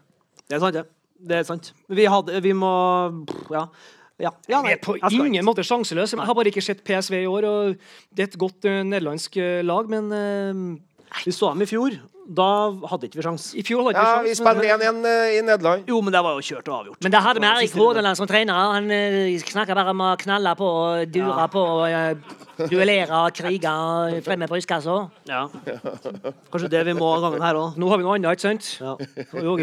Det 0.49 0.57
er 0.59 0.61
sant, 0.65 0.75
det. 0.75 0.85
Det 1.21 1.37
er 1.37 1.43
sant. 1.47 1.73
Vi, 1.89 2.05
hadde, 2.09 2.41
vi 2.43 2.53
må 2.57 2.71
Ja. 3.53 3.67
ja. 4.19 4.31
ja 4.49 4.63
Vi 4.63 4.73
er 4.73 4.81
på 4.83 4.97
ingen 4.97 5.35
ikke- 5.35 5.45
måte 5.47 5.63
sjanseløse. 5.67 6.17
Jeg 6.17 6.27
har 6.27 6.35
bare 6.35 6.49
ikke 6.51 6.63
sett 6.65 6.85
PSV 6.85 7.23
i 7.23 7.27
år. 7.27 7.45
og 7.45 7.77
Det 8.15 8.23
er 8.25 8.29
et 8.33 8.39
godt 8.39 8.65
uh, 8.65 8.83
nederlandsk 8.83 9.37
uh, 9.37 9.61
lag, 9.63 9.89
men 9.89 10.11
uh, 10.13 10.79
Vi 11.25 11.33
så 11.33 11.53
dem 11.53 11.63
i 11.63 11.67
fjor. 11.67 11.91
Da 12.31 12.71
hadde 12.87 13.09
ikke 13.09 13.19
vi 13.19 13.23
sjans. 13.27 13.55
i 13.59 13.63
fjor 13.67 13.83
hadde 13.89 13.99
Ja, 13.99 14.23
vi 14.23 14.29
sjans, 14.35 14.41
vi 14.41 14.45
spilte 14.45 14.67
1-1 14.71 15.07
eh, 15.11 15.39
i 15.39 15.41
Nederland. 15.43 15.89
Jo, 15.89 16.01
men 16.01 16.13
det 16.15 16.21
var 16.23 16.37
jo 16.39 16.45
kjørt 16.47 16.69
og 16.71 16.75
avgjort. 16.81 17.03
Men 17.03 17.11
det 17.13 17.21
hadde 17.25 17.41
vi 17.41 17.47
Erik. 17.49 17.73
Hordaland 17.75 18.17
som 18.17 18.27
trener. 18.31 18.55
Han 18.55 18.87
uh, 18.91 19.39
snakker 19.51 19.75
bare 19.75 19.91
om 19.91 20.01
å 20.01 20.17
knalle 20.17 20.53
på 20.57 20.65
og 20.65 21.11
dure 21.11 21.35
Ja. 21.43 21.47
på 21.51 21.59
og 21.59 22.40
duellere 22.69 23.23
og 23.25 23.37
krige 23.37 23.75
fremme 24.27 24.49
på 24.51 24.59
huskassa. 24.59 24.97
Ja. 25.29 25.47
Kanskje 26.53 26.71
det 26.73 26.85
vi 26.91 26.95
må 26.99 27.11
gangen 27.23 27.45
her 27.45 27.59
òg. 27.61 27.79
Nå 27.81 27.91
har 27.91 28.01
vi 28.01 28.07
noe 28.07 28.17
annet, 28.19 28.37
ikke 28.37 28.47
sant? 28.49 28.71
Ja. 28.81 28.97
Nå, 29.41 29.57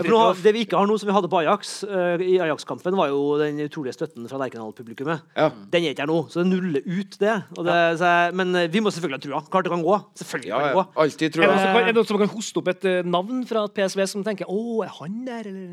det 0.44 0.54
vi 0.56 0.66
ikke 0.66 0.80
har 0.80 0.90
nå, 0.90 0.98
som 1.00 1.10
vi 1.10 1.16
hadde 1.16 1.32
på 1.32 1.42
Ajax, 1.42 1.76
uh, 1.88 2.18
i 2.24 2.38
Ajax-kampen, 2.44 2.98
var 2.98 3.12
jo 3.12 3.38
den 3.42 3.60
utrolige 3.68 3.98
støtten 3.98 4.28
fra 4.30 4.40
Lerkendal-publikummet. 4.42 5.26
Ja. 5.38 5.50
Den 5.74 5.86
er 5.88 5.96
ikke 5.96 6.06
her 6.06 6.12
nå, 6.12 6.20
så 6.32 6.44
det 6.44 6.50
nuller 6.52 6.86
ut 6.86 7.20
det. 7.22 7.36
Og 7.58 7.68
det 7.68 7.78
så 8.00 8.14
jeg, 8.14 8.38
men 8.38 8.56
eh, 8.56 8.70
vi 8.72 8.82
må 8.84 8.94
selvfølgelig 8.94 9.20
ha 9.20 9.26
trua. 9.26 9.44
Klart 9.52 9.68
det 9.68 9.74
kan 9.74 9.86
gå. 9.86 10.00
Selvfølgelig 10.22 10.52
kan 10.54 10.64
det 10.64 10.72
ja. 10.72 10.78
gå. 10.78 10.86
Alltid 11.04 11.28
Er 11.28 11.36
det, 11.36 11.48
noen 11.48 11.60
som 11.60 11.68
kan, 11.68 11.82
er 11.82 11.92
det 11.92 11.98
noen 11.98 12.10
som 12.10 12.22
kan 12.22 12.34
hoste 12.34 12.62
opp 12.62 12.72
et 12.74 12.90
eh, 12.90 13.12
navn 13.18 13.44
fra 13.50 13.68
PSV 13.78 14.04
som 14.14 14.26
tenker 14.26 14.50
'Å, 14.50 14.84
er 14.86 14.92
han 15.00 15.22
der', 15.28 15.52
eller 15.52 15.70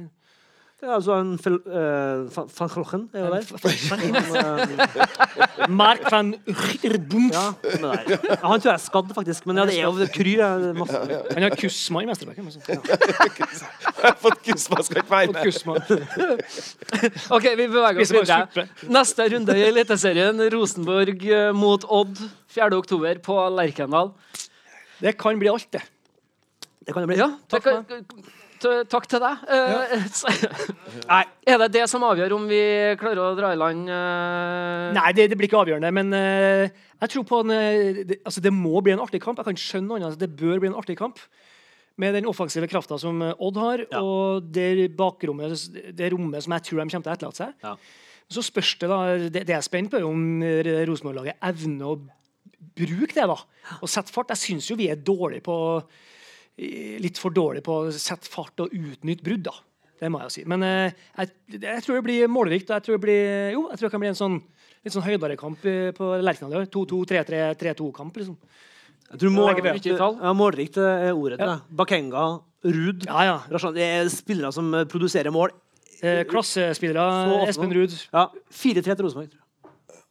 Er 0.84 0.90
altså 0.98 1.14
en 1.16 1.30
fil, 1.40 1.54
uh, 1.64 2.26
van 2.34 2.48
van 2.58 2.68
Glochen 2.68 3.04
er 3.16 3.22
jo 3.24 3.28
der. 3.32 3.44
Mark 5.72 6.02
van 6.12 6.34
Ritterbund. 6.44 7.32
ja, 7.32 7.44
ja, 7.64 8.18
han 8.42 8.60
tror 8.60 8.68
jeg 8.68 8.74
er 8.74 8.82
skadd, 8.84 9.14
faktisk. 9.16 9.46
Men 9.48 9.56
ja, 9.62 9.64
det 9.70 9.78
er 9.78 9.86
jo 9.86 9.94
det 9.96 10.10
kryr. 10.12 10.42
ja, 10.42 10.50
det 10.60 10.68
er. 10.74 10.76
Han 11.38 11.46
har 11.46 11.56
Kusma 11.56 12.02
i 12.04 12.08
mesterbacken. 12.10 12.50
Ja. 12.52 12.52
Jeg 12.68 12.78
har 14.04 14.18
fått 14.20 14.42
kusma, 14.44 14.82
skal 14.84 15.00
ikke 15.00 15.14
være 15.14 15.32
med. 15.32 15.42
Ok, 17.38 17.48
vi 17.56 17.64
beveger 17.64 18.04
oss 18.04 18.12
videre. 18.18 18.66
Neste 18.92 19.28
runde 19.32 19.56
i 19.56 19.64
Eliteserien. 19.70 20.44
Rosenborg 20.52 21.24
eh, 21.32 21.50
mot 21.56 21.88
Odd 21.88 22.20
4. 22.52 22.68
oktober 22.76 23.24
på 23.24 23.40
Lerkendal. 23.56 24.12
Det 25.00 25.16
kan 25.20 25.40
bli 25.40 25.48
alt, 25.50 25.68
det. 25.72 25.82
Det 26.84 26.92
kan 26.92 27.00
det 27.06 27.14
bli. 27.14 27.20
Ja, 27.24 27.30
Takk 27.48 27.64
Det 27.88 28.04
t- 28.04 28.42
takk 28.90 29.06
til 29.10 29.20
deg. 29.22 29.44
Eh, 29.50 29.94
Nei, 31.12 31.22
er 31.50 31.58
det 31.64 31.70
det 31.76 31.84
som 31.90 32.04
avgjør 32.06 32.34
om 32.36 32.44
vi 32.50 32.60
klarer 33.00 33.22
å 33.22 33.34
dra 33.38 33.52
i 33.54 33.58
land 33.60 33.90
eh, 33.90 34.90
Nei, 34.96 35.08
det, 35.16 35.28
det 35.32 35.38
blir 35.40 35.48
ikke 35.50 35.62
avgjørende, 35.64 35.90
men 35.96 36.14
eh, 36.18 36.68
jeg 37.02 37.12
tror 37.14 37.26
på 37.28 37.40
en 37.44 37.52
eh, 37.54 38.02
det, 38.08 38.20
altså, 38.24 38.42
det 38.44 38.52
må 38.54 38.80
bli 38.84 38.94
en 38.94 39.02
artig 39.04 39.20
kamp. 39.24 39.40
Jeg 39.42 39.50
kan 39.50 39.60
skjønne 39.60 39.90
noe 39.90 40.00
annet. 40.00 40.20
Det 40.20 40.30
bør 40.40 40.62
bli 40.62 40.70
en 40.72 40.78
artig 40.80 40.96
kamp. 41.00 41.20
Med 42.00 42.16
den 42.16 42.26
offensive 42.26 42.66
krafta 42.70 42.96
som 42.98 43.20
eh, 43.22 43.34
Odd 43.44 43.60
har, 43.60 43.84
Ja. 43.92 44.00
og 44.02 44.48
det 44.54 44.88
bakrommet, 44.98 45.54
det 45.94 46.08
rommet 46.14 46.42
som 46.42 46.56
jeg 46.56 46.66
tror 46.66 46.80
de 46.80 46.88
kommer 46.88 47.04
til 47.04 47.12
å 47.12 47.14
etterlate 47.18 47.42
seg. 47.44 47.54
Ja. 47.62 47.76
Så 48.34 48.42
spørs 48.42 48.72
det, 48.80 48.88
da 48.88 48.98
Det, 49.28 49.44
det 49.44 49.52
jeg 49.52 49.60
er 49.60 49.66
spent 49.68 49.92
på, 49.92 50.00
er 50.00 50.08
om 50.08 50.24
eh, 50.42 50.82
Rosenborg-laget 50.88 51.38
evner 51.52 51.92
å 51.92 51.98
bruke 52.74 53.12
det, 53.14 53.28
da. 53.30 53.36
Og 53.82 53.90
sette 53.92 54.10
fart. 54.14 54.32
Jeg 54.34 54.42
syns 54.42 54.70
jo 54.72 54.78
vi 54.80 54.88
er 54.90 54.98
dårlige 54.98 55.44
på 55.46 55.58
eh, 55.78 56.02
Litt 56.56 57.18
for 57.18 57.34
dårlig 57.34 57.64
på 57.66 57.80
å 57.82 57.92
sette 57.92 58.28
fart 58.30 58.60
og 58.62 58.70
utnytte 58.74 59.24
brudd, 59.26 59.42
da. 59.48 59.54
Det 59.98 60.10
må 60.10 60.20
jeg 60.20 60.28
jo 60.28 60.34
si. 60.36 60.44
Men 60.50 60.62
eh, 60.66 60.92
jeg, 61.18 61.32
jeg 61.62 61.82
tror 61.82 61.96
det 61.98 62.04
blir 62.06 62.28
målrikt. 62.30 62.70
og 62.70 62.76
Jeg 62.76 62.84
tror 62.86 62.96
det 62.98 63.02
blir, 63.06 63.50
jo, 63.54 63.64
jeg 63.70 63.78
tror 63.80 63.88
det 63.88 63.92
kan 63.94 64.02
bli 64.04 64.10
en 64.12 64.18
sånn 64.18 64.36
litt 64.84 64.92
sånn 64.94 65.06
høydere 65.06 65.36
kamp 65.40 65.64
eh, 65.70 65.90
på 65.96 66.10
Lerkendal. 66.22 66.54
i 66.54 66.62
år. 66.62 66.70
2-2, 66.74 67.00
3-3, 67.10 67.42
3-2-kamp, 67.62 68.16
liksom. 68.20 68.36
Jeg 69.10 69.20
tror 69.20 69.30
målrikt, 69.34 69.86
ja, 69.86 70.32
målrikt 70.34 70.78
er 70.80 71.12
ordet 71.14 71.38
til 71.38 71.46
Ja. 71.46 71.54
det. 71.58 71.76
Bakenga, 71.76 72.24
Ruud 72.64 73.04
Ja, 73.06 73.22
ja. 73.26 73.34
Rashan, 73.52 73.74
Det 73.76 73.82
er 73.84 74.08
spillere 74.08 74.52
som 74.52 74.72
eh, 74.74 74.84
produserer 74.90 75.30
mål. 75.34 75.50
Eh, 76.02 76.24
klassespillere. 76.28 77.46
Espen. 77.48 77.72
Ruud. 77.72 77.92
Ja, 78.12 78.28
4-3 78.50 78.82
til 78.96 79.04
Rosenborg. 79.06 79.30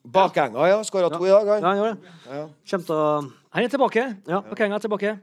Bakenga, 0.04 0.68
ja. 0.68 0.80
Skåra 0.84 1.10
to 1.12 1.24
i 1.26 1.30
dag, 1.32 1.48
Ja, 1.48 1.60
han. 1.68 1.78
gjorde 1.78 1.94
det. 1.96 2.16
Ja. 2.28 2.48
Til 2.68 2.96
å 2.96 3.32
Han 3.54 3.64
er 3.64 3.70
tilbake. 3.70 4.18
Ja. 4.28 4.42
Bakenga 4.42 4.76
er 4.76 4.80
tilbake. 4.80 5.20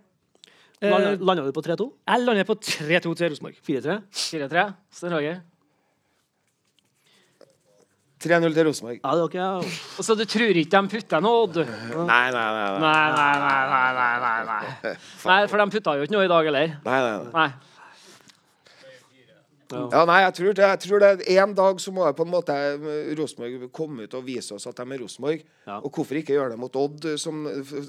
Eh, 0.81 0.89
Landa 0.89 1.11
landa 1.20 1.43
du 1.45 1.53
på 1.53 1.61
3-2? 1.62 1.87
jeg 2.09 2.24
lander 2.24 2.45
på 2.49 2.55
3-2 2.57 3.11
til 3.18 3.28
Rosenborg. 3.35 3.57
4-3? 3.68 3.97
4-3? 4.16 4.62
Sten 4.97 5.12
Roger? 5.12 5.41
3-0 8.20 8.53
til 8.55 8.66
Rosenborg. 8.68 8.99
Ja, 9.05 9.11
det 9.16 9.20
var 9.20 9.28
ikke 9.28 9.45
Og 9.99 10.05
så 10.05 10.14
du 10.18 10.24
tror 10.28 10.51
ikke 10.61 10.70
de 10.83 10.89
putter 10.93 11.22
noe, 11.24 11.43
Odd? 11.47 11.57
Nei, 11.64 12.05
Nei, 12.09 12.31
nei, 12.33 12.49
nei. 12.57 12.64
nei. 12.81 13.05
nei, 13.16 13.33
nei, 13.41 13.61
nei, 13.72 13.93
nei, 13.97 14.16
nei, 14.24 14.41
nei. 14.85 14.95
nei 15.24 15.39
for 15.49 15.62
de 15.62 15.66
putta 15.76 15.95
jo 15.97 16.05
ikke 16.05 16.16
noe 16.16 16.26
i 16.26 16.33
dag 16.33 16.49
heller. 16.51 16.74
nei, 16.85 17.01
nei, 17.07 17.14
nei. 17.24 17.31
Nei. 17.37 17.51
Ja, 19.71 20.03
nei, 20.09 20.18
jeg 20.25 20.35
tror 20.39 20.57
det, 20.59 20.66
jeg 20.66 20.81
tror 20.85 21.03
det 21.05 21.11
En 21.37 21.55
dag 21.55 21.81
så 21.83 21.93
må 21.95 22.05
jeg 22.09 22.16
på 22.18 22.27
en 22.27 22.33
måte 22.33 22.55
eh, 22.57 23.12
Rosenborg 23.18 23.68
komme 23.77 24.07
ut 24.09 24.16
og 24.18 24.25
vise 24.27 24.57
oss 24.57 24.66
at 24.71 24.81
de 24.81 24.87
er 24.97 25.03
Rosenborg. 25.03 25.45
Ja. 25.68 25.79
Og 25.79 25.95
hvorfor 25.95 26.18
ikke 26.18 26.35
gjøre 26.35 26.55
det 26.55 26.61
mot 26.61 26.77
Odd, 26.81 27.07
som, 27.21 27.45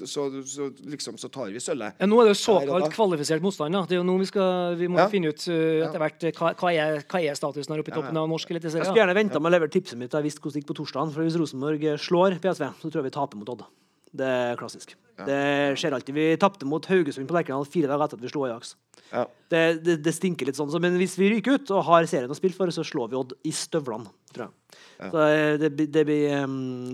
så, 0.06 0.28
så, 0.46 0.68
liksom, 0.94 1.18
så 1.20 1.30
tar 1.32 1.50
vi 1.52 1.62
sølvet. 1.62 1.98
Ja, 1.98 2.08
nå 2.08 2.20
er 2.22 2.30
det 2.30 2.36
jo 2.36 2.40
såkalt 2.42 2.94
kvalifisert 2.94 3.44
motstand. 3.44 3.74
Da. 3.74 3.84
Det 3.88 3.96
er 3.98 4.02
jo 4.02 4.06
nå 4.08 4.18
Vi, 4.22 4.28
skal, 4.30 4.76
vi 4.78 4.90
må 4.92 5.00
Ja. 5.02 5.08
finne 5.10 5.32
ut 5.32 5.46
uh, 5.50 5.82
etter 5.88 5.98
hvert 5.98 6.28
uh, 6.28 6.32
hva, 6.38 6.52
hva, 6.60 6.72
er, 6.72 7.02
hva 7.10 7.22
er 7.22 7.38
statusen 7.38 7.74
her 7.74 7.82
oppe 7.82 7.90
i 7.90 7.96
toppen 7.96 8.20
av 8.20 8.28
norsk 8.30 8.54
Jeg 8.54 8.70
skulle 8.70 9.00
gjerne 9.00 9.16
venta 9.18 9.40
med 9.40 9.50
å 9.50 9.56
levere 9.56 9.72
tipset 9.72 9.98
mitt 9.98 10.12
da 10.12 10.20
jeg 10.20 10.30
visste 10.30 10.44
hvordan 10.44 10.58
det 10.58 10.62
gikk 10.62 10.70
på 10.70 10.78
torsdag. 10.82 11.14
For 11.16 11.26
hvis 11.26 11.38
Rosenborg 11.40 11.86
eh, 11.88 11.98
slår 12.00 12.38
PSV, 12.42 12.68
så 12.78 12.90
tror 12.90 13.02
jeg 13.02 13.10
vi 13.10 13.16
taper 13.18 13.40
mot 13.40 13.54
Odd. 13.56 13.64
Det 14.12 14.28
er 14.28 14.60
klassisk. 14.60 14.94
Det 15.26 15.38
skjer 15.78 15.92
alltid. 15.96 16.14
Vi 16.16 16.24
tapte 16.40 16.66
mot 16.66 16.86
Haugesund 16.88 17.28
på 17.28 17.34
Lerkendal 17.36 17.66
fire 17.68 17.90
dager 17.90 18.04
etter 18.06 18.18
at 18.18 18.24
vi 18.24 18.30
slo 18.32 18.46
Ajax. 18.48 18.72
Ja. 19.12 19.26
Det, 19.52 19.60
det, 19.84 19.96
det 20.06 20.14
stinker 20.16 20.48
litt 20.48 20.56
sånn. 20.56 20.72
Men 20.80 20.96
hvis 21.00 21.18
vi 21.20 21.28
ryker 21.34 21.58
ut 21.60 21.70
og 21.76 21.82
har 21.90 22.06
serien 22.08 22.32
å 22.32 22.36
spille 22.38 22.56
for, 22.56 22.70
så 22.72 22.84
slår 22.86 23.10
vi 23.12 23.18
Odd 23.20 23.34
i 23.44 23.52
støvlene, 23.54 24.08
tror 24.32 24.46
jeg. 24.48 24.80
Så 25.12 25.20
eh, 25.26 25.58
det, 25.60 25.70
blir- 25.76 25.90
det, 25.92 26.04
blir, 26.08 26.46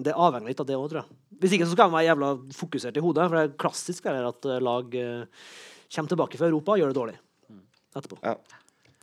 det 0.04 0.14
avhenger 0.16 0.50
litt 0.50 0.60
av 0.64 0.66
det 0.68 0.76
òg, 0.80 0.88
tror 0.90 1.02
jeg. 1.04 1.18
Hvis 1.38 1.54
ikke 1.54 1.68
så 1.70 1.76
skal 1.76 1.90
man 1.92 2.00
være 2.00 2.08
jævla 2.10 2.30
fokusert 2.58 2.96
i 2.98 3.04
hodet. 3.04 3.28
For 3.30 3.38
det 3.38 3.44
er 3.46 3.56
klassisk 3.62 4.08
eller 4.10 4.30
at 4.32 4.48
eh, 4.50 4.58
lag 4.66 4.96
eh, 4.98 5.48
kommer 5.94 6.10
tilbake 6.14 6.40
fra 6.40 6.48
Europa 6.50 6.74
og 6.74 6.82
gjør 6.82 6.90
det 6.94 6.98
dårlig 6.98 7.16
etterpå. 7.98 8.18
Ja, 8.26 8.34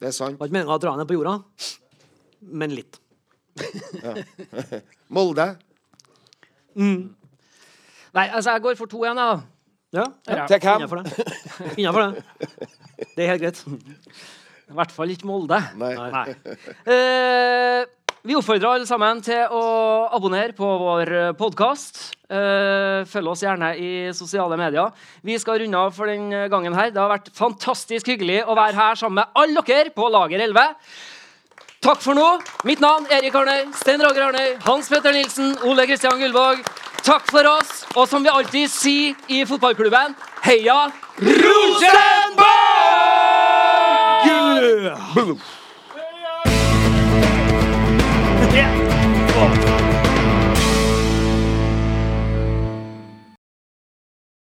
det 0.01 0.09
er 0.11 0.15
sant. 0.19 0.35
Var 0.41 0.49
ikke 0.51 0.57
meninga 0.59 0.75
å 0.75 0.81
dra 0.83 0.97
ned 0.99 1.07
på 1.09 1.15
jorda, 1.17 1.37
men 2.51 2.75
litt. 2.75 2.99
Molde. 5.15 5.47
Nei, 8.15 8.29
altså, 8.31 8.55
jeg 8.55 8.63
går 8.63 8.77
for 8.79 8.91
to 8.91 9.03
igjen, 9.03 9.19
jeg, 9.19 9.35
da. 9.35 9.51
Ja, 9.95 10.05
Ja. 10.27 10.45
Til 10.49 10.59
hvem? 10.59 10.81
Innafor 10.81 11.03
det. 11.03 11.27
Innenfor 11.77 12.01
det. 12.01 12.23
Det 13.15 13.23
er 13.25 13.29
helt 13.33 13.43
greit. 13.43 13.59
I 14.65 14.75
hvert 14.75 14.91
fall 14.95 15.11
ikke 15.13 15.27
Molde. 15.29 15.59
Nei. 15.77 15.91
Nei. 15.95 16.23
Eh, 16.89 17.85
vi 18.25 18.33
oppfordrer 18.35 18.79
alle 18.79 18.87
sammen 18.89 19.19
til 19.23 19.51
å 19.53 19.61
abonnere 20.17 20.55
på 20.57 20.65
vår 20.81 21.11
podkast. 21.37 21.99
Eh, 22.25 23.03
følg 23.07 23.29
oss 23.35 23.43
gjerne 23.45 23.73
i 23.77 23.91
sosiale 24.17 24.57
medier. 24.57 24.89
Vi 25.23 25.37
skal 25.39 25.59
runde 25.61 25.77
av 25.85 25.93
for 25.95 26.09
den 26.09 26.31
gangen 26.51 26.73
her. 26.73 26.89
Det 26.89 26.99
har 27.03 27.11
vært 27.13 27.29
fantastisk 27.37 28.09
hyggelig 28.09 28.41
å 28.49 28.55
være 28.57 28.73
her 28.79 28.97
sammen 28.99 29.21
med 29.21 29.37
alle 29.43 29.61
dere 29.69 29.93
på 29.95 30.09
Lager 30.11 30.41
11. 30.47 30.73
Takk 31.85 32.01
for 32.01 32.17
nå. 32.17 32.25
Mitt 32.65 32.81
navn 32.81 33.05
Erik 33.13 33.35
Arnøy, 33.37 33.67
Stein 33.77 34.01
Roger 34.01 34.31
Arnøy, 34.31 34.55
Hans 34.65 34.89
Petter 34.89 35.13
Nilsen, 35.13 35.53
Ole 35.69 35.85
Kristian 35.85 36.17
Gullvåg. 36.17 36.63
Takk 37.05 37.27
for 37.29 37.45
oss. 37.45 37.85
Og 37.95 38.07
som 38.09 38.23
vi 38.25 38.29
alltid 38.33 38.71
sier 38.71 39.13
i 39.29 39.43
fotballklubben, 39.45 40.15
heia 40.45 40.89
Rosenborg! 41.21 42.45
Yeah! 48.55 48.75
Yeah! 49.35 49.74